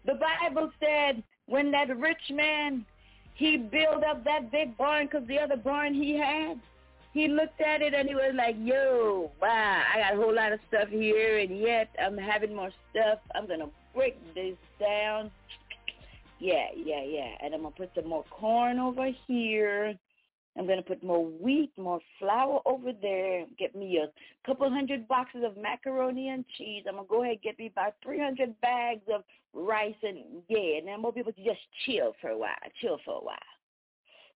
the 0.06 0.14
Bible 0.14 0.70
said 0.80 1.22
when 1.46 1.70
that 1.72 1.96
rich 1.96 2.30
man, 2.30 2.84
he 3.34 3.56
built 3.56 4.04
up 4.04 4.24
that 4.24 4.50
big 4.50 4.76
barn 4.76 5.06
because 5.06 5.26
the 5.26 5.38
other 5.38 5.56
barn 5.56 5.94
he 5.94 6.16
had, 6.16 6.60
he 7.12 7.26
looked 7.26 7.60
at 7.60 7.82
it 7.82 7.92
and 7.94 8.08
he 8.08 8.14
was 8.14 8.32
like, 8.34 8.56
yo, 8.58 9.32
wow, 9.40 9.82
I 9.92 9.98
got 9.98 10.14
a 10.14 10.16
whole 10.16 10.34
lot 10.34 10.52
of 10.52 10.60
stuff 10.68 10.88
here 10.88 11.38
and 11.38 11.58
yet 11.58 11.88
I'm 12.00 12.16
having 12.16 12.54
more 12.54 12.70
stuff. 12.90 13.18
I'm 13.34 13.46
going 13.46 13.60
to 13.60 13.70
break 13.94 14.16
this 14.34 14.56
down. 14.78 15.30
Yeah, 16.38 16.68
yeah, 16.76 17.02
yeah. 17.02 17.34
And 17.40 17.52
I'm 17.54 17.62
going 17.62 17.72
to 17.72 17.78
put 17.78 17.90
some 17.94 18.08
more 18.08 18.24
corn 18.30 18.78
over 18.78 19.10
here. 19.26 19.94
I'm 20.58 20.66
going 20.66 20.78
to 20.78 20.88
put 20.88 21.02
more 21.02 21.24
wheat, 21.24 21.70
more 21.78 22.00
flour 22.18 22.60
over 22.66 22.92
there. 23.00 23.44
Get 23.58 23.76
me 23.76 23.98
a 23.98 24.46
couple 24.46 24.68
hundred 24.68 25.06
boxes 25.06 25.42
of 25.44 25.56
macaroni 25.56 26.28
and 26.28 26.44
cheese. 26.58 26.84
I'm 26.88 26.96
going 26.96 27.06
to 27.06 27.10
go 27.10 27.22
ahead 27.22 27.34
and 27.34 27.42
get 27.42 27.58
me 27.58 27.66
about 27.66 27.94
300 28.02 28.60
bags 28.60 29.04
of 29.12 29.22
rice 29.54 29.94
and 30.02 30.18
yeah. 30.48 30.78
And 30.78 30.88
then 30.88 31.00
more 31.00 31.12
people 31.12 31.32
to 31.32 31.44
just 31.44 31.60
chill 31.86 32.14
for 32.20 32.30
a 32.30 32.38
while, 32.38 32.56
chill 32.80 32.98
for 33.04 33.18
a 33.20 33.24
while. 33.24 33.36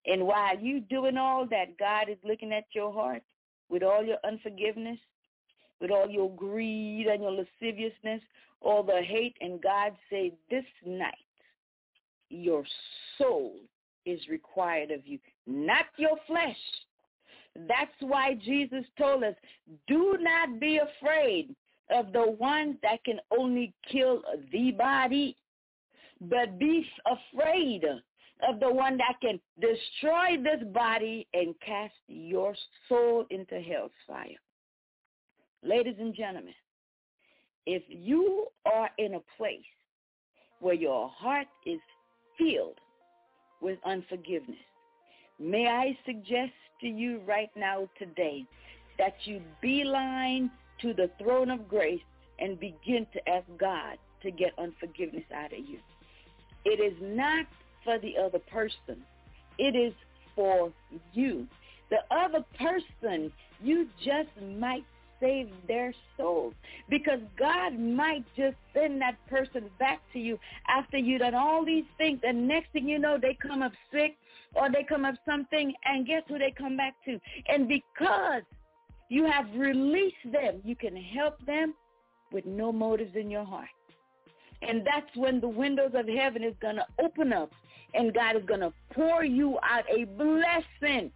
And 0.05 0.25
while 0.25 0.57
you 0.57 0.79
doing 0.79 1.17
all 1.17 1.45
that, 1.47 1.77
God 1.77 2.09
is 2.09 2.17
looking 2.23 2.53
at 2.53 2.65
your 2.73 2.93
heart 2.93 3.23
with 3.69 3.83
all 3.83 4.03
your 4.03 4.17
unforgiveness, 4.23 4.99
with 5.81 5.91
all 5.91 6.09
your 6.09 6.33
greed 6.35 7.07
and 7.07 7.23
your 7.23 7.31
lasciviousness, 7.31 8.21
all 8.61 8.83
the 8.83 9.01
hate, 9.01 9.35
and 9.41 9.61
God 9.61 9.93
say, 10.09 10.33
this 10.49 10.65
night, 10.85 11.13
your 12.29 12.63
soul 13.17 13.55
is 14.05 14.19
required 14.29 14.91
of 14.91 15.05
you, 15.05 15.19
not 15.47 15.85
your 15.97 16.17
flesh. 16.27 16.57
That's 17.67 17.91
why 18.01 18.35
Jesus 18.35 18.83
told 18.97 19.23
us, 19.23 19.35
do 19.87 20.17
not 20.19 20.59
be 20.59 20.79
afraid 20.79 21.55
of 21.89 22.11
the 22.11 22.35
one 22.37 22.77
that 22.83 23.03
can 23.03 23.19
only 23.37 23.73
kill 23.91 24.21
the 24.51 24.71
body, 24.71 25.37
but 26.19 26.59
be 26.59 26.85
afraid 27.05 27.83
of 28.47 28.59
the 28.59 28.71
one 28.71 28.97
that 28.97 29.15
can 29.21 29.39
destroy 29.61 30.41
this 30.41 30.67
body 30.73 31.27
and 31.33 31.55
cast 31.65 31.93
your 32.07 32.55
soul 32.89 33.25
into 33.29 33.59
hell's 33.59 33.91
fire. 34.07 34.39
Ladies 35.63 35.95
and 35.99 36.13
gentlemen, 36.13 36.53
if 37.65 37.83
you 37.87 38.47
are 38.65 38.89
in 38.97 39.15
a 39.15 39.21
place 39.37 39.59
where 40.59 40.75
your 40.75 41.09
heart 41.09 41.47
is 41.65 41.79
filled 42.37 42.77
with 43.61 43.79
unforgiveness, 43.85 44.57
may 45.39 45.67
I 45.67 45.97
suggest 46.05 46.53
to 46.81 46.87
you 46.87 47.21
right 47.25 47.49
now 47.55 47.89
today 47.97 48.45
that 48.97 49.15
you 49.25 49.41
beeline 49.61 50.51
to 50.81 50.93
the 50.93 51.09
throne 51.21 51.49
of 51.49 51.67
grace 51.67 52.01
and 52.39 52.59
begin 52.59 53.07
to 53.13 53.29
ask 53.29 53.45
God 53.57 53.97
to 54.23 54.31
get 54.31 54.51
unforgiveness 54.57 55.23
out 55.33 55.53
of 55.53 55.59
you. 55.59 55.79
It 56.65 56.79
is 56.79 56.97
not 57.01 57.45
for 57.83 57.99
the 57.99 58.17
other 58.17 58.39
person. 58.39 59.03
It 59.57 59.75
is 59.75 59.93
for 60.35 60.71
you. 61.13 61.47
The 61.89 61.99
other 62.13 62.43
person, 62.57 63.31
you 63.61 63.87
just 64.03 64.29
might 64.57 64.83
save 65.19 65.49
their 65.67 65.93
souls. 66.17 66.53
Because 66.89 67.19
God 67.37 67.77
might 67.79 68.25
just 68.35 68.57
send 68.73 69.01
that 69.01 69.15
person 69.27 69.69
back 69.79 70.01
to 70.13 70.19
you 70.19 70.39
after 70.67 70.97
you 70.97 71.17
done 71.17 71.35
all 71.35 71.65
these 71.65 71.85
things. 71.97 72.19
And 72.23 72.47
next 72.47 72.71
thing 72.71 72.87
you 72.87 72.99
know 72.99 73.17
they 73.21 73.37
come 73.41 73.61
up 73.61 73.73
sick 73.91 74.17
or 74.53 74.69
they 74.71 74.83
come 74.83 75.05
up 75.05 75.15
something. 75.25 75.73
And 75.85 76.05
guess 76.05 76.23
who 76.27 76.37
they 76.37 76.53
come 76.57 76.77
back 76.77 76.95
to? 77.05 77.19
And 77.47 77.67
because 77.67 78.43
you 79.09 79.25
have 79.25 79.45
released 79.55 80.31
them 80.31 80.61
you 80.63 80.75
can 80.75 80.95
help 80.95 81.43
them 81.45 81.73
with 82.31 82.45
no 82.45 82.71
motives 82.71 83.15
in 83.15 83.29
your 83.29 83.45
heart. 83.45 83.69
And 84.61 84.85
that's 84.85 85.15
when 85.15 85.39
the 85.39 85.47
windows 85.47 85.91
of 85.93 86.07
heaven 86.07 86.43
is 86.43 86.55
going 86.61 86.77
to 86.77 86.85
open 86.99 87.33
up 87.33 87.51
and 87.93 88.13
God 88.13 88.35
is 88.35 88.43
going 88.45 88.61
to 88.61 88.73
pour 88.93 89.23
you 89.23 89.57
out 89.63 89.83
a 89.89 90.05
blessing 90.05 91.11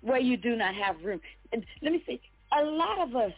where 0.00 0.18
you 0.18 0.36
do 0.36 0.56
not 0.56 0.74
have 0.74 0.96
room. 1.04 1.20
And 1.52 1.64
let 1.82 1.92
me 1.92 2.02
say, 2.06 2.20
a 2.56 2.62
lot 2.64 3.00
of 3.00 3.16
us, 3.16 3.32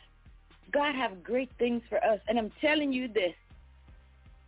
God 0.73 0.95
have 0.95 1.23
great 1.23 1.51
things 1.59 1.83
for 1.89 2.03
us. 2.05 2.21
And 2.29 2.39
I'm 2.39 2.51
telling 2.61 2.93
you 2.93 3.09
this 3.09 3.35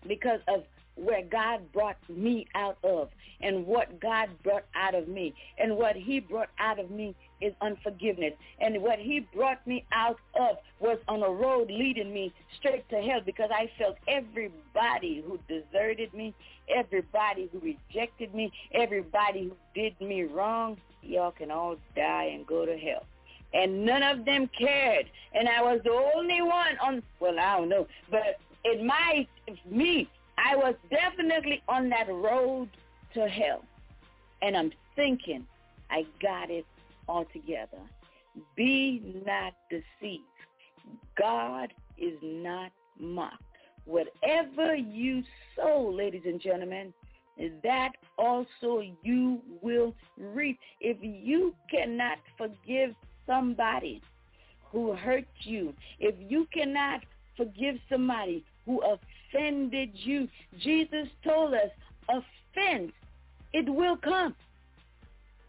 because 0.06 0.40
of 0.48 0.64
where 0.96 1.22
God 1.22 1.60
brought 1.72 1.98
me 2.08 2.46
out 2.54 2.78
of 2.82 3.10
and 3.40 3.66
what 3.66 4.00
God 4.00 4.30
brought 4.42 4.64
out 4.74 4.94
of 4.94 5.08
me. 5.08 5.34
And 5.58 5.76
what 5.76 5.94
he 5.94 6.20
brought 6.20 6.48
out 6.58 6.78
of 6.78 6.90
me 6.90 7.14
is 7.40 7.52
unforgiveness. 7.60 8.32
And 8.60 8.82
what 8.82 8.98
he 8.98 9.20
brought 9.34 9.64
me 9.66 9.84
out 9.92 10.18
of 10.40 10.56
was 10.80 10.98
on 11.06 11.22
a 11.22 11.30
road 11.30 11.70
leading 11.70 12.12
me 12.12 12.32
straight 12.58 12.88
to 12.88 12.96
hell 12.96 13.20
because 13.24 13.50
I 13.52 13.70
felt 13.78 13.96
everybody 14.08 15.22
who 15.26 15.38
deserted 15.48 16.14
me, 16.14 16.34
everybody 16.74 17.50
who 17.52 17.60
rejected 17.60 18.34
me, 18.34 18.50
everybody 18.72 19.48
who 19.48 19.56
did 19.74 20.00
me 20.00 20.22
wrong, 20.22 20.78
y'all 21.02 21.32
can 21.32 21.50
all 21.50 21.76
die 21.94 22.30
and 22.32 22.46
go 22.46 22.64
to 22.64 22.76
hell. 22.76 23.04
And 23.56 23.86
none 23.86 24.02
of 24.02 24.24
them 24.26 24.50
cared. 24.56 25.06
And 25.32 25.48
I 25.48 25.62
was 25.62 25.80
the 25.82 25.92
only 26.14 26.42
one 26.42 26.76
on, 26.82 27.02
well, 27.20 27.38
I 27.38 27.56
don't 27.56 27.70
know, 27.70 27.86
but 28.10 28.38
in 28.64 28.86
my, 28.86 29.26
me, 29.70 30.08
I 30.36 30.56
was 30.56 30.74
definitely 30.90 31.62
on 31.66 31.88
that 31.88 32.08
road 32.08 32.68
to 33.14 33.26
hell. 33.26 33.64
And 34.42 34.56
I'm 34.56 34.72
thinking, 34.94 35.46
I 35.90 36.04
got 36.20 36.50
it 36.50 36.66
all 37.08 37.24
together. 37.32 37.78
Be 38.56 39.22
not 39.24 39.54
deceived. 39.70 40.24
God 41.16 41.72
is 41.96 42.18
not 42.22 42.70
mocked. 42.98 43.42
Whatever 43.86 44.74
you 44.74 45.22
sow, 45.54 45.90
ladies 45.94 46.22
and 46.26 46.40
gentlemen, 46.40 46.92
that 47.62 47.92
also 48.18 48.82
you 49.02 49.40
will 49.62 49.94
reap. 50.18 50.58
If 50.80 50.98
you 51.00 51.54
cannot 51.70 52.18
forgive 52.36 52.94
somebody 53.26 54.02
who 54.70 54.92
hurt 54.92 55.26
you, 55.42 55.74
if 55.98 56.14
you 56.18 56.46
cannot 56.52 57.00
forgive 57.36 57.76
somebody 57.90 58.44
who 58.64 58.82
offended 58.82 59.90
you. 59.94 60.28
Jesus 60.58 61.08
told 61.24 61.54
us 61.54 61.70
offense, 62.08 62.92
it 63.52 63.68
will 63.68 63.96
come. 63.96 64.34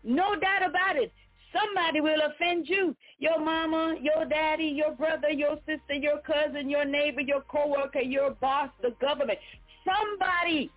No 0.03 0.35
doubt 0.35 0.69
about 0.69 0.95
it. 0.95 1.11
Somebody 1.53 2.01
will 2.01 2.19
offend 2.21 2.67
you. 2.67 2.95
Your 3.19 3.39
mama, 3.39 3.95
your 4.01 4.25
daddy, 4.25 4.65
your 4.65 4.91
brother, 4.91 5.31
your 5.31 5.57
sister, 5.65 5.93
your 5.93 6.19
cousin, 6.19 6.69
your 6.69 6.85
neighbor, 6.85 7.21
your 7.21 7.41
coworker, 7.41 8.01
your 8.01 8.31
boss, 8.31 8.69
the 8.81 8.91
government. 9.01 9.39
Somebody 9.85 10.69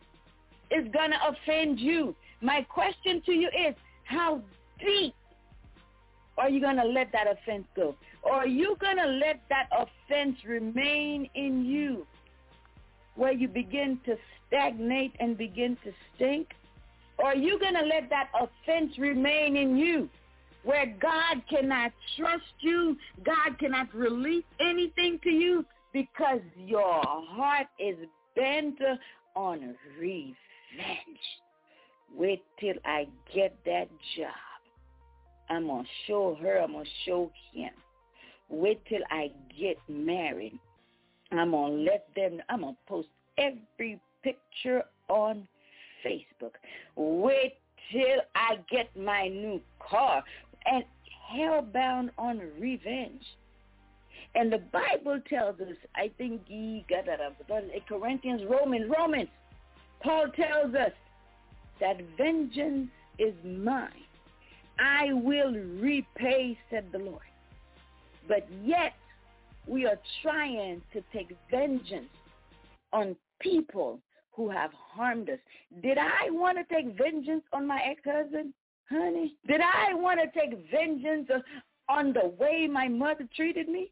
is 0.70 0.90
going 0.92 1.10
to 1.10 1.18
offend 1.28 1.78
you. 1.78 2.14
My 2.40 2.62
question 2.62 3.20
to 3.26 3.32
you 3.32 3.48
is, 3.48 3.74
how 4.04 4.40
deep 4.78 5.14
are 6.40 6.50
you 6.50 6.60
going 6.60 6.76
to 6.76 6.84
let 6.84 7.12
that 7.12 7.26
offense 7.26 7.66
go? 7.76 7.94
Or 8.22 8.32
are 8.32 8.46
you 8.46 8.76
going 8.80 8.96
to 8.96 9.06
let 9.06 9.40
that 9.48 9.68
offense 9.72 10.36
remain 10.46 11.28
in 11.34 11.64
you 11.64 12.06
where 13.14 13.32
you 13.32 13.48
begin 13.48 14.00
to 14.06 14.16
stagnate 14.46 15.14
and 15.20 15.36
begin 15.36 15.76
to 15.84 15.92
stink? 16.14 16.48
Or 17.18 17.26
are 17.26 17.36
you 17.36 17.58
going 17.58 17.74
to 17.74 17.82
let 17.82 18.08
that 18.10 18.30
offense 18.34 18.98
remain 18.98 19.56
in 19.56 19.76
you 19.76 20.08
where 20.62 20.86
God 21.00 21.42
cannot 21.48 21.92
trust 22.16 22.44
you, 22.60 22.96
God 23.24 23.58
cannot 23.58 23.94
release 23.94 24.44
anything 24.60 25.18
to 25.22 25.30
you 25.30 25.64
because 25.92 26.40
your 26.56 27.02
heart 27.04 27.66
is 27.78 27.96
bent 28.36 28.78
on 29.34 29.74
revenge. 29.98 30.36
Wait 32.14 32.42
till 32.58 32.74
I 32.84 33.06
get 33.34 33.56
that 33.64 33.88
job. 34.16 34.49
I'm 35.50 35.66
going 35.66 35.84
to 35.84 35.90
show 36.06 36.38
her, 36.40 36.60
I'm 36.60 36.72
going 36.72 36.84
to 36.84 36.90
show 37.04 37.30
him. 37.52 37.70
Wait 38.48 38.80
till 38.88 39.02
I 39.10 39.30
get 39.58 39.76
married. 39.88 40.58
I'm 41.32 41.50
going 41.50 41.84
to 41.84 41.90
let 41.90 42.06
them, 42.16 42.40
I'm 42.48 42.62
going 42.62 42.74
to 42.74 42.80
post 42.88 43.08
every 43.36 44.00
picture 44.22 44.84
on 45.08 45.46
Facebook. 46.04 46.52
Wait 46.96 47.54
till 47.92 48.20
I 48.34 48.56
get 48.70 48.96
my 48.96 49.28
new 49.28 49.60
car 49.78 50.22
and 50.66 50.84
hell-bound 51.32 52.10
on 52.18 52.40
revenge. 52.58 53.24
And 54.34 54.52
the 54.52 54.58
Bible 54.58 55.20
tells 55.28 55.60
us, 55.60 55.76
I 55.96 56.10
think 56.16 56.42
he 56.46 56.84
got 56.88 57.06
that 57.06 57.20
up, 57.20 57.36
Corinthians, 57.88 58.42
Romans, 58.48 58.90
Romans, 58.96 59.28
Paul 60.02 60.26
tells 60.34 60.74
us 60.74 60.92
that 61.80 61.96
vengeance 62.16 62.90
is 63.18 63.34
mine. 63.44 63.90
I 64.80 65.12
will 65.12 65.52
repay, 65.52 66.58
said 66.70 66.86
the 66.90 66.98
Lord. 66.98 67.20
But 68.26 68.48
yet 68.64 68.94
we 69.66 69.86
are 69.86 69.98
trying 70.22 70.82
to 70.92 71.02
take 71.12 71.36
vengeance 71.50 72.08
on 72.92 73.14
people 73.40 74.00
who 74.32 74.48
have 74.48 74.70
harmed 74.72 75.28
us. 75.30 75.38
Did 75.82 75.98
I 75.98 76.30
want 76.30 76.58
to 76.58 76.74
take 76.74 76.96
vengeance 76.96 77.44
on 77.52 77.66
my 77.66 77.80
ex-husband? 77.84 78.54
honey? 78.90 79.36
Did 79.46 79.60
I 79.60 79.94
want 79.94 80.20
to 80.20 80.38
take 80.38 80.58
vengeance 80.70 81.28
on 81.88 82.12
the 82.12 82.28
way 82.38 82.66
my 82.66 82.88
mother 82.88 83.28
treated 83.34 83.68
me? 83.68 83.90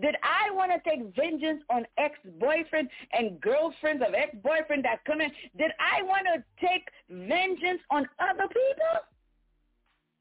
Did 0.00 0.16
I 0.22 0.54
want 0.54 0.70
to 0.70 0.90
take 0.90 1.14
vengeance 1.16 1.62
on 1.70 1.86
ex-boyfriend 1.96 2.88
and 3.12 3.40
girlfriends 3.40 4.02
of 4.06 4.14
ex-boyfriend 4.14 4.84
that 4.84 5.04
come 5.04 5.20
in? 5.20 5.30
Did 5.56 5.72
I 5.80 6.02
want 6.02 6.26
to 6.34 6.44
take 6.64 6.88
vengeance 7.08 7.80
on 7.90 8.06
other 8.20 8.46
people? 8.46 9.02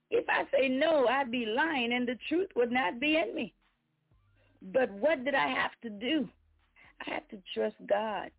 If 0.10 0.26
I 0.30 0.46
say 0.52 0.70
no, 0.70 1.08
I'd 1.08 1.32
be 1.32 1.46
lying 1.46 1.94
and 1.94 2.08
the 2.08 2.18
truth 2.30 2.50
would 2.56 2.72
not 2.72 3.00
be 3.00 3.18
in 3.18 3.36
me. 3.36 3.54
But 4.62 4.90
what 4.92 5.24
did 5.26 5.36
I 5.36 5.48
have 5.48 5.72
to 5.84 5.90
do? 5.90 6.28
I 7.06 7.12
had 7.12 7.30
to 7.30 7.42
trust 7.54 7.76
God. 7.88 8.32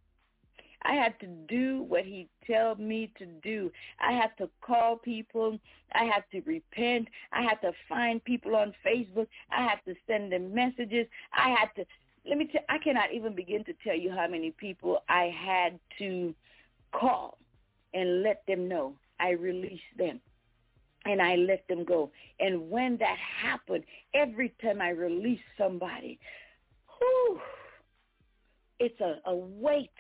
I 0.82 0.94
had 0.94 1.18
to 1.20 1.26
do 1.26 1.82
what 1.82 2.04
he 2.04 2.28
told 2.46 2.78
me 2.78 3.12
to 3.18 3.26
do. 3.26 3.70
I 4.00 4.12
had 4.12 4.30
to 4.38 4.48
call 4.60 4.96
people. 4.96 5.58
I 5.92 6.04
had 6.04 6.24
to 6.32 6.40
repent. 6.42 7.08
I 7.32 7.42
had 7.42 7.60
to 7.62 7.72
find 7.88 8.22
people 8.24 8.54
on 8.56 8.72
Facebook. 8.86 9.26
I 9.50 9.62
had 9.62 9.80
to 9.86 9.94
send 10.06 10.32
them 10.32 10.54
messages. 10.54 11.06
I 11.32 11.50
had 11.50 11.68
to, 11.76 11.84
let 12.28 12.38
me 12.38 12.46
tell, 12.46 12.62
I 12.68 12.78
cannot 12.78 13.12
even 13.12 13.34
begin 13.34 13.64
to 13.64 13.74
tell 13.84 13.96
you 13.96 14.10
how 14.10 14.28
many 14.28 14.52
people 14.52 15.02
I 15.08 15.34
had 15.36 15.78
to 15.98 16.34
call 16.92 17.38
and 17.92 18.22
let 18.22 18.42
them 18.46 18.68
know 18.68 18.94
I 19.18 19.30
released 19.30 19.82
them 19.96 20.20
and 21.08 21.22
I 21.22 21.36
let 21.36 21.66
them 21.68 21.84
go. 21.84 22.10
And 22.38 22.70
when 22.70 22.98
that 22.98 23.16
happened, 23.42 23.84
every 24.14 24.54
time 24.62 24.80
I 24.80 24.90
release 24.90 25.40
somebody, 25.56 26.20
whew, 26.98 27.40
it's 28.78 29.00
a, 29.00 29.16
a 29.24 29.34
weight 29.34 29.90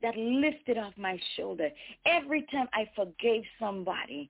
that 0.00 0.16
lifted 0.16 0.78
off 0.78 0.94
my 0.96 1.18
shoulder. 1.36 1.68
Every 2.06 2.46
time 2.50 2.66
I 2.72 2.88
forgave 2.96 3.44
somebody, 3.60 4.28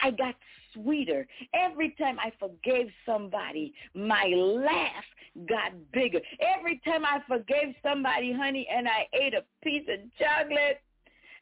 I 0.00 0.10
got 0.10 0.34
sweeter. 0.72 1.26
Every 1.54 1.94
time 1.98 2.18
I 2.18 2.32
forgave 2.38 2.88
somebody, 3.04 3.74
my 3.94 4.24
laugh 4.34 5.04
got 5.48 5.72
bigger. 5.92 6.20
Every 6.58 6.80
time 6.84 7.04
I 7.04 7.18
forgave 7.28 7.74
somebody, 7.82 8.32
honey, 8.32 8.66
and 8.74 8.88
I 8.88 9.06
ate 9.12 9.34
a 9.34 9.44
piece 9.62 9.86
of 9.88 10.00
chocolate, 10.18 10.80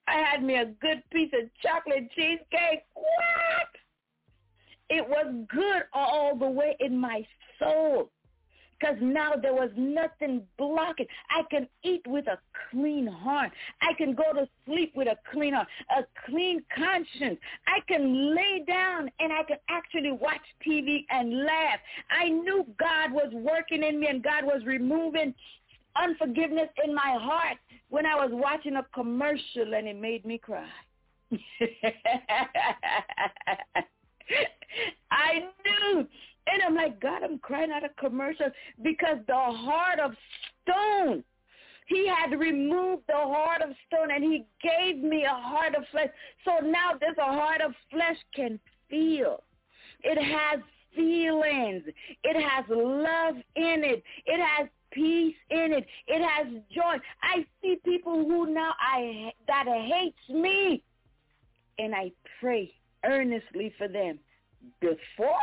I 0.09 0.15
had 0.15 0.43
me 0.43 0.57
a 0.57 0.67
good 0.67 1.03
piece 1.13 1.31
of 1.33 1.49
chocolate 1.63 2.11
cheesecake. 2.15 2.83
What? 2.95 3.80
It 4.91 5.09
was 5.09 5.33
good 5.49 5.83
all 5.93 6.37
the 6.37 6.49
way 6.49 6.77
in 6.81 6.99
my 6.99 7.25
soul 7.59 8.11
because 8.81 8.97
now 9.01 9.33
there 9.41 9.55
was 9.55 9.71
nothing 9.77 10.43
blocking. 10.59 11.07
I 11.31 11.43
can 11.51 11.69
eat 11.85 12.03
with 12.07 12.27
a 12.27 12.39
clean 12.71 13.07
heart. 13.07 13.53
I 13.83 13.93
can 13.95 14.15
go 14.15 14.33
to 14.33 14.49
sleep 14.67 14.93
with 14.97 15.07
a 15.07 15.17
clean 15.33 15.55
heart, 15.55 15.69
a 15.97 16.03
clean 16.27 16.63
conscience. 16.75 17.39
I 17.67 17.81
can 17.87 18.35
lay 18.35 18.65
down 18.67 19.11
and 19.21 19.33
I 19.33 19.45
can 19.45 19.59
actually 19.69 20.13
watch 20.13 20.41
TV 20.67 21.05
and 21.11 21.45
laugh. 21.45 21.79
I 22.11 22.29
knew 22.29 22.67
God 22.79 23.13
was 23.13 23.31
working 23.33 23.83
in 23.83 24.01
me 24.01 24.09
and 24.09 24.23
God 24.23 24.45
was 24.45 24.63
removing 24.65 25.35
unforgiveness 25.97 26.69
in 26.85 26.95
my 26.95 27.19
heart 27.21 27.59
when 27.91 28.07
I 28.07 28.15
was 28.15 28.31
watching 28.33 28.77
a 28.77 28.87
commercial 28.95 29.75
and 29.75 29.89
it 29.89 30.01
made 30.01 30.25
me 30.25 30.39
cry. 30.39 30.69
I 35.11 35.41
knew 35.65 36.07
and 36.47 36.63
I'm 36.63 36.75
like, 36.75 37.01
God, 37.01 37.23
I'm 37.23 37.39
crying 37.39 37.71
out 37.71 37.85
of 37.85 37.95
commercial 37.97 38.51
because 38.83 39.19
the 39.27 39.35
heart 39.35 40.01
of 40.01 40.13
stone, 40.63 41.23
he 41.87 42.09
had 42.09 42.39
removed 42.39 43.03
the 43.09 43.15
heart 43.15 43.63
of 43.63 43.71
stone 43.87 44.11
and 44.11 44.25
he 44.25 44.45
gave 44.63 45.03
me 45.03 45.25
a 45.25 45.35
heart 45.35 45.75
of 45.75 45.85
flesh. 45.91 46.09
So 46.45 46.65
now 46.65 46.93
this 46.95 47.17
heart 47.19 47.61
of 47.61 47.73
flesh 47.91 48.17
can 48.35 48.59
feel. 48.89 49.43
It 50.03 50.21
has 50.23 50.61
feelings. 50.95 51.83
It 52.25 52.43
has 52.43 52.65
love 52.69 53.37
in 53.57 53.85
it. 53.85 54.03
It 54.27 54.41
has 54.41 54.69
peace 54.93 55.37
in 55.51 55.73
it. 55.73 55.87
It 56.07 56.23
has 56.27 56.47
joy. 56.73 56.97
I 57.23 57.45
see 57.63 57.77
people 57.85 58.25
who 58.25 58.53
now 58.53 58.73
I 58.81 59.33
that 59.47 59.67
hates 59.67 60.17
me, 60.29 60.83
and 61.79 61.95
I 61.95 62.11
pray 62.41 62.73
earnestly 63.05 63.73
for 63.79 63.89
them. 63.89 64.19
Before 64.81 65.39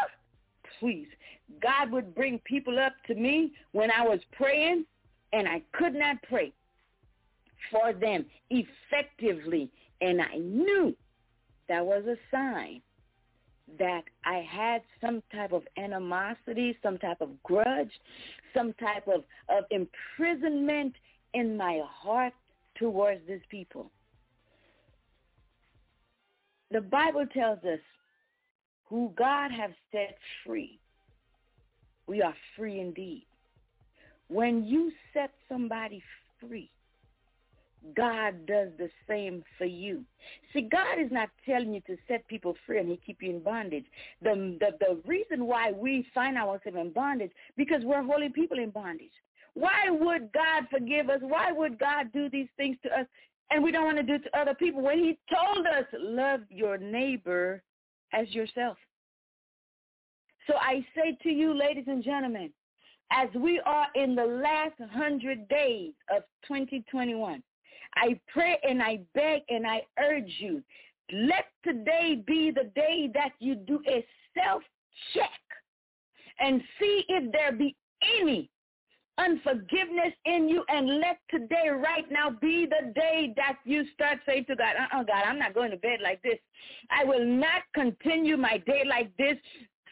please. 0.80 1.08
God 1.62 1.92
would 1.92 2.14
bring 2.14 2.40
people 2.40 2.80
up 2.80 2.94
to 3.08 3.16
me 3.16 3.54
when 3.72 3.90
I 3.92 4.04
was 4.04 4.20
praying 4.34 4.86
and 5.34 5.48
I 5.48 5.62
could 5.74 5.94
not 5.94 6.18
pray 6.24 6.54
for 7.72 7.94
them 7.94 8.26
effectively. 8.50 9.70
And 10.02 10.22
I 10.22 10.36
knew 10.38 10.96
that 11.70 11.86
was 11.86 12.04
a 12.06 12.16
sign 12.32 12.82
that 13.80 14.04
I 14.26 14.46
had 14.50 14.82
some 15.02 15.22
type 15.34 15.52
of 15.52 15.64
animosity, 15.78 16.78
some 16.82 16.98
type 16.98 17.20
of 17.20 17.30
grudge, 17.44 17.92
some 18.54 18.74
type 18.74 19.08
of, 19.08 19.24
of 19.50 19.66
imprisonment 19.72 20.94
in 21.34 21.58
my 21.58 21.82
heart 21.86 22.34
towards 22.78 23.22
these 23.28 23.42
people. 23.50 23.92
The 26.72 26.82
Bible 26.82 27.26
tells 27.34 27.60
us 27.64 27.80
who 28.86 29.12
God 29.18 29.52
has 29.52 29.72
set 29.92 30.18
free, 30.46 30.80
we 32.08 32.22
are 32.22 32.36
free 32.56 32.80
indeed. 32.80 33.26
When 34.30 34.66
you 34.66 34.92
set 35.14 35.32
somebody 35.50 36.04
free, 36.40 36.70
God 37.96 38.46
does 38.46 38.70
the 38.78 38.90
same 39.08 39.44
for 39.58 39.66
you. 39.66 40.04
See, 40.54 40.62
God 40.62 41.00
is 41.00 41.12
not 41.12 41.30
telling 41.46 41.74
you 41.74 41.82
to 41.82 41.96
set 42.08 42.28
people 42.28 42.56
free 42.66 42.80
and 42.80 42.90
he 42.90 42.98
keep 42.98 43.22
you 43.22 43.30
in 43.30 43.40
bondage. 43.40 43.86
The, 44.22 44.58
the, 44.60 44.78
the 44.80 45.02
reason 45.06 45.46
why 45.46 45.72
we 45.72 46.06
find 46.14 46.38
ourselves 46.38 46.78
in 46.78 46.92
bondage, 46.92 47.32
because 47.56 47.82
we're 47.84 48.04
holding 48.04 48.34
people 48.34 48.60
in 48.60 48.72
bondage. 48.72 49.12
Why 49.54 49.90
would 49.90 50.32
God 50.34 50.68
forgive 50.70 51.10
us? 51.10 51.20
Why 51.22 51.52
would 51.52 51.80
God 51.80 52.12
do 52.14 52.30
these 52.30 52.50
things 52.58 52.78
to 52.84 52.90
us 52.90 53.08
and 53.52 53.64
we 53.64 53.72
don't 53.72 53.86
want 53.86 53.98
to 53.98 54.04
do 54.04 54.16
it 54.16 54.24
to 54.24 54.40
other 54.40 54.54
people 54.54 54.82
when 54.82 55.00
he 55.00 55.18
told 55.34 55.66
us, 55.66 55.86
love 55.94 56.42
your 56.50 56.78
neighbor 56.78 57.64
as 58.14 58.30
yourself. 58.32 58.78
So 60.48 60.56
I 60.56 60.86
say 60.96 61.18
to 61.24 61.30
you, 61.30 61.54
ladies 61.54 61.86
and 61.88 62.04
gentlemen, 62.04 62.52
as 63.12 63.30
we 63.36 63.62
are 63.66 63.88
in 63.96 64.16
the 64.16 64.26
last 64.26 64.76
hundred 64.92 65.48
days 65.48 65.94
of 66.14 66.24
2021, 66.48 67.42
I 67.96 68.20
pray 68.32 68.58
and 68.68 68.82
I 68.82 69.00
beg 69.14 69.42
and 69.50 69.66
I 69.66 69.82
urge 70.00 70.32
you, 70.40 70.62
let 71.12 71.46
today 71.64 72.24
be 72.28 72.52
the 72.52 72.70
day 72.76 73.10
that 73.14 73.32
you 73.40 73.56
do 73.56 73.82
a 73.88 74.06
self-check 74.38 75.30
and 76.40 76.62
see 76.80 77.04
if 77.08 77.32
there 77.32 77.54
be 77.54 77.76
any 78.20 78.50
unforgiveness 79.18 80.14
in 80.26 80.48
you 80.48 80.64
and 80.70 81.00
let 81.00 81.18
today 81.30 81.70
right 81.70 82.10
now 82.12 82.30
be 82.30 82.66
the 82.66 82.94
day 82.94 83.34
that 83.36 83.58
you 83.66 83.84
start 83.94 84.20
saying 84.26 84.46
to 84.46 84.56
God, 84.56 84.76
uh-uh, 84.80 85.04
God, 85.04 85.24
I'm 85.26 85.40
not 85.40 85.54
going 85.54 85.72
to 85.72 85.78
bed 85.78 86.00
like 86.04 86.22
this. 86.22 86.38
I 86.92 87.04
will 87.04 87.26
not 87.26 87.64
continue 87.74 88.38
my 88.38 88.58
day 88.66 88.84
like 88.88 89.16
this. 89.18 89.38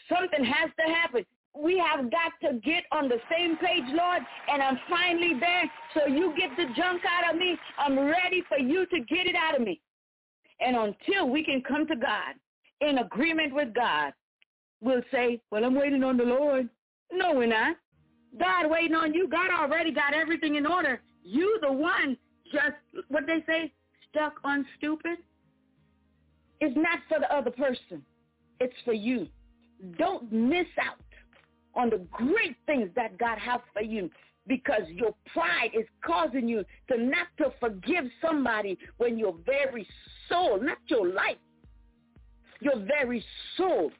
Something 0.08 0.46
has 0.46 0.70
to 0.80 0.94
happen. 0.94 1.26
We 1.58 1.78
have 1.80 2.12
got 2.12 2.34
to 2.44 2.60
get 2.60 2.84
on 2.92 3.08
the 3.08 3.18
same 3.32 3.58
page, 3.58 3.86
Lord, 3.88 4.22
and 4.52 4.62
I'm 4.62 4.78
finally 4.90 5.34
there. 5.40 5.72
So 5.94 6.08
you 6.08 6.34
get 6.38 6.50
the 6.58 6.66
junk 6.76 7.02
out 7.10 7.34
of 7.34 7.40
me. 7.40 7.58
I'm 7.78 7.98
ready 7.98 8.44
for 8.48 8.58
you 8.60 8.86
to 8.88 9.00
get 9.00 9.26
it 9.26 9.36
out 9.36 9.56
of 9.56 9.66
me. 9.66 9.80
And 10.60 10.76
until 10.76 11.30
we 11.30 11.44
can 11.44 11.62
come 11.62 11.88
to 11.88 11.96
God 11.96 12.36
in 12.82 13.00
agreement 13.00 13.56
with 13.56 13.74
God, 13.74 14.14
we'll 14.82 15.02
say, 15.12 15.42
well, 15.50 15.64
I'm 15.64 15.76
waiting 15.76 16.04
on 16.04 16.18
the 16.18 16.24
Lord. 16.24 16.70
No, 17.12 17.34
we're 17.34 17.48
not. 17.48 17.78
God 18.40 18.70
waiting 18.70 18.96
on 18.96 19.14
you. 19.14 19.28
God 19.28 19.50
already 19.52 19.92
got 19.92 20.14
everything 20.14 20.56
in 20.56 20.66
order. 20.66 21.02
You 21.24 21.58
the 21.62 21.72
one 21.72 22.18
just, 22.52 23.06
what 23.08 23.26
they 23.26 23.44
say, 23.48 23.72
stuck 24.10 24.36
on 24.44 24.66
stupid. 24.78 25.18
It's 26.62 26.76
not 26.76 27.00
for 27.10 27.20
the 27.20 27.34
other 27.34 27.52
person. 27.52 28.04
It's 28.60 28.74
for 28.84 28.94
you. 28.94 29.28
Don't 29.98 30.32
miss 30.32 30.68
out 30.82 30.98
on 31.74 31.90
the 31.90 32.06
great 32.12 32.56
things 32.66 32.90
that 32.96 33.18
God 33.18 33.38
has 33.38 33.60
for 33.74 33.82
you 33.82 34.10
because 34.48 34.84
your 34.88 35.14
pride 35.34 35.72
is 35.74 35.86
causing 36.06 36.48
you 36.48 36.64
to 36.90 36.98
not 36.98 37.28
to 37.38 37.52
forgive 37.60 38.06
somebody 38.22 38.78
when 38.98 39.18
your 39.18 39.36
very 39.46 39.88
soul, 40.30 40.62
not 40.62 40.78
your 40.88 41.08
life, 41.08 41.38
your 42.62 42.80
very 42.80 43.24
soul 43.58 43.92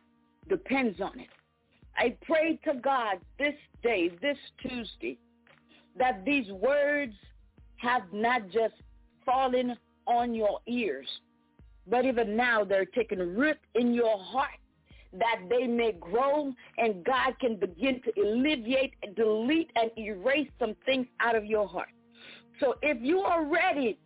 depends 0.48 1.02
on 1.02 1.20
it. 1.20 1.28
I 1.98 2.16
pray 2.26 2.60
to 2.66 2.76
God 2.76 3.18
this 3.40 3.56
day, 3.84 4.12
this 4.22 4.38
Tuesday, 4.62 5.18
that 5.98 6.26
these 6.26 6.50
words 6.52 7.14
have 7.78 8.04
not 8.12 8.50
just 8.50 8.74
fallen 9.26 9.78
on 10.08 10.34
your 10.34 10.60
ears, 10.68 11.08
but 11.88 12.06
even 12.06 12.36
now 12.36 12.64
they're 12.64 12.86
taking 12.86 13.20
root 13.20 13.58
in 13.76 13.94
your 13.94 14.18
heart 14.18 14.60
that 15.20 15.42
they 15.50 15.68
may 15.68 15.94
grow 15.94 16.52
and 16.78 17.04
God 17.04 17.40
can 17.40 17.58
begin 17.58 18.02
to 18.04 18.22
alleviate, 18.22 18.94
delete, 19.16 19.72
and 19.76 19.90
erase 19.98 20.50
some 20.60 20.76
things 20.86 21.08
out 21.20 21.36
of 21.36 21.46
your 21.46 21.68
heart. 21.68 21.90
So 22.60 22.76
if 22.82 22.98
you 23.02 23.20
are 23.20 23.46
ready 23.46 23.98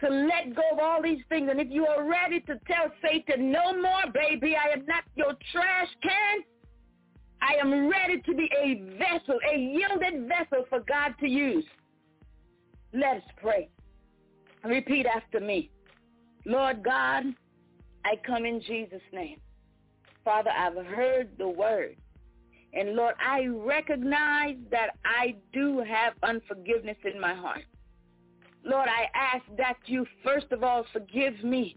to 0.00 0.08
let 0.08 0.54
go 0.54 0.62
of 0.72 0.78
all 0.78 1.02
these 1.02 1.22
things, 1.28 1.48
and 1.50 1.60
if 1.60 1.68
you 1.70 1.86
are 1.86 2.08
ready 2.08 2.40
to 2.40 2.58
tell 2.66 2.90
Satan, 3.02 3.50
no 3.50 3.80
more, 3.80 4.12
baby, 4.12 4.56
I 4.56 4.72
am 4.72 4.84
not 4.86 5.04
your 5.14 5.32
trash 5.52 5.88
can, 6.02 6.42
I 7.42 7.54
am 7.60 7.88
ready 7.88 8.20
to 8.22 8.34
be 8.34 8.50
a 8.60 8.74
vessel, 8.98 9.38
a 9.52 9.58
yielded 9.58 10.28
vessel 10.28 10.64
for 10.68 10.80
God 10.80 11.14
to 11.20 11.28
use. 11.28 11.64
Let 12.92 13.18
us 13.18 13.22
pray. 13.40 13.68
Repeat 14.64 15.06
after 15.06 15.40
me. 15.40 15.70
Lord 16.44 16.82
God, 16.82 17.24
I 18.04 18.14
come 18.26 18.44
in 18.44 18.60
Jesus' 18.60 19.02
name. 19.12 19.40
Father, 20.24 20.50
I've 20.50 20.86
heard 20.86 21.30
the 21.38 21.48
word. 21.48 21.96
And 22.72 22.94
Lord, 22.94 23.14
I 23.24 23.46
recognize 23.46 24.56
that 24.70 24.90
I 25.04 25.36
do 25.52 25.84
have 25.88 26.14
unforgiveness 26.22 26.98
in 27.04 27.20
my 27.20 27.34
heart. 27.34 27.64
Lord, 28.64 28.88
I 28.88 29.06
ask 29.14 29.44
that 29.56 29.76
you 29.86 30.04
first 30.24 30.50
of 30.50 30.62
all 30.62 30.84
forgive 30.92 31.42
me 31.44 31.76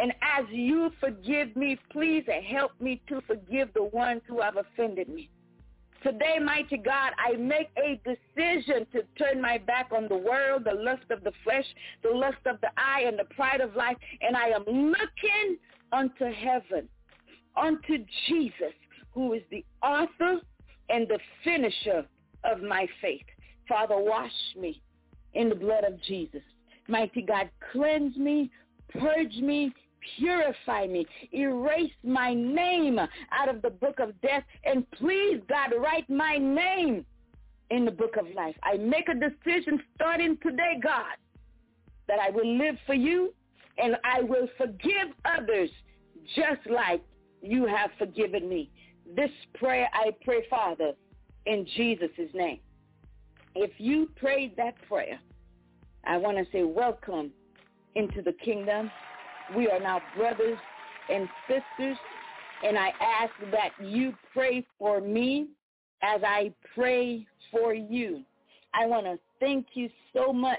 and 0.00 0.12
as 0.22 0.46
you 0.50 0.90
forgive 0.98 1.54
me, 1.56 1.78
please 1.90 2.24
help 2.50 2.72
me 2.80 3.02
to 3.08 3.20
forgive 3.26 3.72
the 3.74 3.84
ones 3.84 4.22
who 4.26 4.40
have 4.40 4.56
offended 4.56 5.08
me. 5.08 5.28
Today, 6.02 6.38
mighty 6.42 6.78
God, 6.78 7.12
I 7.18 7.36
make 7.36 7.68
a 7.76 8.00
decision 8.04 8.86
to 8.92 9.02
turn 9.22 9.42
my 9.42 9.58
back 9.58 9.90
on 9.94 10.08
the 10.08 10.16
world, 10.16 10.64
the 10.64 10.72
lust 10.72 11.10
of 11.10 11.22
the 11.22 11.32
flesh, 11.44 11.66
the 12.02 12.08
lust 12.08 12.38
of 12.46 12.58
the 12.62 12.70
eye, 12.78 13.04
and 13.06 13.18
the 13.18 13.34
pride 13.34 13.60
of 13.60 13.76
life, 13.76 13.96
and 14.22 14.34
I 14.34 14.48
am 14.48 14.64
looking 14.64 15.58
unto 15.92 16.32
heaven, 16.32 16.88
unto 17.54 17.98
Jesus, 18.28 18.72
who 19.12 19.34
is 19.34 19.42
the 19.50 19.64
author 19.82 20.40
and 20.88 21.06
the 21.06 21.18
finisher 21.44 22.06
of 22.44 22.62
my 22.62 22.86
faith. 23.02 23.26
Father, 23.68 23.98
wash 23.98 24.32
me 24.58 24.80
in 25.34 25.50
the 25.50 25.54
blood 25.54 25.84
of 25.84 26.02
Jesus. 26.04 26.42
Mighty 26.88 27.20
God, 27.20 27.50
cleanse 27.72 28.16
me, 28.16 28.50
purge 28.88 29.36
me, 29.36 29.72
purify 30.18 30.86
me, 30.86 31.06
erase 31.32 31.92
my 32.02 32.34
name 32.34 32.98
out 32.98 33.48
of 33.48 33.62
the 33.62 33.70
book 33.70 33.98
of 33.98 34.18
death, 34.20 34.44
and 34.64 34.88
please, 34.92 35.40
God, 35.48 35.72
write 35.78 36.08
my 36.08 36.36
name 36.36 37.04
in 37.70 37.84
the 37.84 37.90
book 37.90 38.16
of 38.16 38.26
life. 38.34 38.56
I 38.62 38.76
make 38.76 39.08
a 39.08 39.14
decision 39.14 39.80
starting 39.94 40.36
today, 40.42 40.80
God, 40.82 41.16
that 42.08 42.18
I 42.18 42.30
will 42.30 42.58
live 42.58 42.76
for 42.86 42.94
you 42.94 43.32
and 43.78 43.96
I 44.04 44.22
will 44.22 44.48
forgive 44.58 45.08
others 45.24 45.70
just 46.34 46.60
like 46.68 47.02
you 47.42 47.66
have 47.66 47.90
forgiven 47.98 48.48
me. 48.48 48.70
This 49.16 49.30
prayer 49.54 49.88
I 49.92 50.10
pray, 50.24 50.44
Father, 50.50 50.92
in 51.46 51.66
Jesus' 51.76 52.10
name. 52.34 52.60
If 53.54 53.70
you 53.78 54.10
prayed 54.16 54.56
that 54.56 54.74
prayer, 54.88 55.18
I 56.04 56.16
want 56.16 56.36
to 56.38 56.44
say 56.52 56.62
welcome 56.64 57.30
into 57.94 58.22
the 58.22 58.32
kingdom 58.44 58.90
we 59.56 59.68
are 59.68 59.80
now 59.80 60.00
brothers 60.16 60.58
and 61.08 61.28
sisters, 61.48 61.96
and 62.64 62.78
I 62.78 62.92
ask 63.00 63.32
that 63.52 63.70
you 63.84 64.12
pray 64.32 64.66
for 64.78 65.00
me 65.00 65.48
as 66.02 66.20
I 66.24 66.52
pray 66.74 67.26
for 67.50 67.74
you. 67.74 68.22
I 68.74 68.86
want 68.86 69.06
to 69.06 69.18
thank 69.40 69.66
you 69.74 69.88
so 70.12 70.32
much 70.32 70.58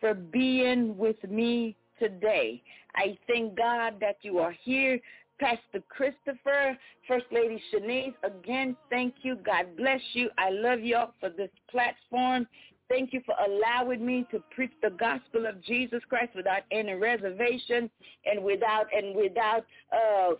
for 0.00 0.14
being 0.14 0.96
with 0.96 1.22
me 1.28 1.76
today. 1.98 2.62
I 2.94 3.16
thank 3.26 3.56
God 3.56 3.94
that 4.00 4.16
you 4.22 4.38
are 4.38 4.54
here. 4.64 5.00
Pastor 5.40 5.82
Christopher, 5.88 6.78
First 7.08 7.24
Lady 7.32 7.60
Shanice, 7.72 8.14
again, 8.22 8.76
thank 8.90 9.14
you. 9.22 9.36
God 9.36 9.76
bless 9.76 10.00
you. 10.12 10.30
I 10.38 10.50
love 10.50 10.80
y'all 10.80 11.14
for 11.18 11.30
this 11.30 11.50
platform. 11.68 12.46
Thank 12.92 13.14
you 13.14 13.22
for 13.24 13.34
allowing 13.42 14.04
me 14.04 14.26
to 14.32 14.42
preach 14.54 14.72
the 14.82 14.90
gospel 14.90 15.46
of 15.46 15.64
Jesus 15.64 16.02
Christ 16.10 16.32
without 16.36 16.60
any 16.70 16.92
reservation 16.92 17.88
and 18.26 18.44
without 18.44 18.84
and 18.94 19.16
without 19.16 19.64
uh, 19.90 20.34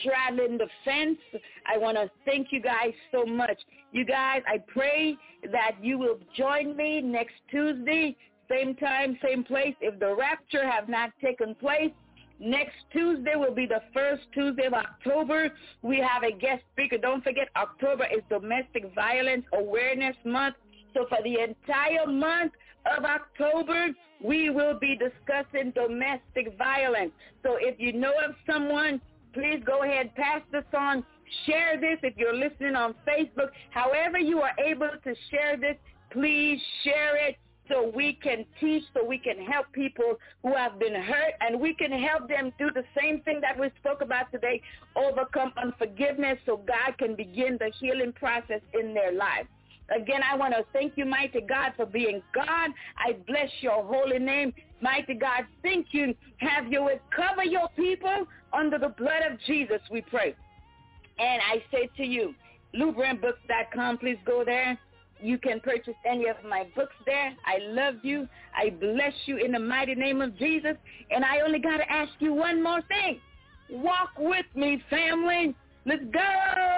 straddling 0.00 0.58
the 0.58 0.66
fence. 0.84 1.18
I 1.72 1.78
want 1.78 1.96
to 1.96 2.10
thank 2.24 2.48
you 2.50 2.60
guys 2.60 2.92
so 3.12 3.24
much. 3.24 3.56
You 3.92 4.04
guys, 4.04 4.42
I 4.48 4.58
pray 4.66 5.16
that 5.52 5.76
you 5.80 6.00
will 6.00 6.18
join 6.36 6.76
me 6.76 7.00
next 7.00 7.34
Tuesday, 7.48 8.16
same 8.50 8.74
time, 8.74 9.16
same 9.24 9.44
place. 9.44 9.76
If 9.80 10.00
the 10.00 10.16
rapture 10.16 10.68
have 10.68 10.88
not 10.88 11.10
taken 11.22 11.54
place, 11.54 11.92
Next 12.40 12.76
Tuesday 12.92 13.34
will 13.34 13.54
be 13.54 13.66
the 13.66 13.82
first 13.92 14.22
Tuesday 14.32 14.66
of 14.66 14.72
October. 14.72 15.52
We 15.82 15.98
have 15.98 16.22
a 16.22 16.30
guest 16.30 16.62
speaker. 16.72 16.96
Don't 16.96 17.24
forget, 17.24 17.48
October 17.56 18.06
is 18.16 18.22
Domestic 18.30 18.94
Violence 18.94 19.44
Awareness 19.52 20.14
Month. 20.24 20.54
So 20.94 21.06
for 21.08 21.18
the 21.22 21.38
entire 21.40 22.06
month 22.06 22.52
of 22.96 23.04
October, 23.04 23.88
we 24.22 24.50
will 24.50 24.78
be 24.78 24.96
discussing 24.96 25.72
domestic 25.72 26.56
violence. 26.56 27.12
So 27.42 27.56
if 27.60 27.78
you 27.78 27.92
know 27.92 28.14
of 28.26 28.34
someone, 28.50 29.00
please 29.32 29.62
go 29.64 29.82
ahead, 29.82 30.14
pass 30.14 30.40
this 30.50 30.64
on. 30.76 31.04
Share 31.44 31.78
this 31.78 31.98
if 32.02 32.16
you're 32.16 32.34
listening 32.34 32.74
on 32.74 32.94
Facebook. 33.06 33.50
However 33.70 34.18
you 34.18 34.40
are 34.40 34.54
able 34.58 34.90
to 35.04 35.14
share 35.30 35.56
this, 35.56 35.76
please 36.10 36.58
share 36.84 37.16
it 37.28 37.36
so 37.68 37.92
we 37.94 38.14
can 38.14 38.46
teach, 38.58 38.82
so 38.94 39.04
we 39.04 39.18
can 39.18 39.44
help 39.44 39.70
people 39.72 40.14
who 40.42 40.56
have 40.56 40.78
been 40.78 40.94
hurt, 40.94 41.34
and 41.42 41.60
we 41.60 41.74
can 41.74 41.92
help 41.92 42.26
them 42.26 42.50
do 42.58 42.70
the 42.74 42.82
same 42.98 43.20
thing 43.20 43.42
that 43.42 43.58
we 43.58 43.68
spoke 43.78 44.00
about 44.00 44.32
today, 44.32 44.62
overcome 44.96 45.52
unforgiveness 45.62 46.38
so 46.46 46.56
God 46.56 46.96
can 46.98 47.14
begin 47.14 47.58
the 47.60 47.70
healing 47.78 48.12
process 48.14 48.62
in 48.72 48.94
their 48.94 49.12
lives. 49.12 49.48
Again, 49.94 50.20
I 50.30 50.36
want 50.36 50.52
to 50.54 50.64
thank 50.72 50.94
you, 50.96 51.06
mighty 51.06 51.40
God, 51.40 51.72
for 51.76 51.86
being 51.86 52.22
God. 52.34 52.70
I 52.98 53.12
bless 53.26 53.48
your 53.60 53.82
holy 53.82 54.18
name. 54.18 54.52
Mighty 54.80 55.14
God, 55.14 55.46
thank 55.62 55.88
you. 55.92 56.14
Have 56.38 56.66
way. 56.66 57.00
Cover 57.14 57.44
your 57.44 57.68
people 57.74 58.26
under 58.52 58.78
the 58.78 58.88
blood 58.88 59.22
of 59.30 59.38
Jesus, 59.46 59.80
we 59.90 60.02
pray. 60.02 60.34
And 61.18 61.42
I 61.42 61.62
say 61.72 61.88
to 61.96 62.04
you, 62.04 62.34
LebrinBooks.com, 62.74 63.98
please 63.98 64.18
go 64.24 64.44
there. 64.44 64.78
You 65.20 65.38
can 65.38 65.58
purchase 65.60 65.94
any 66.06 66.28
of 66.28 66.36
my 66.48 66.66
books 66.76 66.94
there. 67.04 67.34
I 67.44 67.58
love 67.60 67.96
you. 68.02 68.28
I 68.56 68.70
bless 68.70 69.12
you 69.26 69.38
in 69.38 69.52
the 69.52 69.58
mighty 69.58 69.94
name 69.94 70.20
of 70.20 70.38
Jesus. 70.38 70.76
And 71.10 71.24
I 71.24 71.40
only 71.40 71.58
got 71.58 71.78
to 71.78 71.90
ask 71.90 72.12
you 72.20 72.32
one 72.32 72.62
more 72.62 72.82
thing. 72.82 73.20
Walk 73.70 74.10
with 74.16 74.46
me, 74.54 74.82
family. 74.88 75.56
Let's 75.84 76.04
go. 76.12 76.77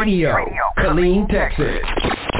Radio, 0.00 0.32
Killeen, 0.78 1.28
Texas. 1.28 2.39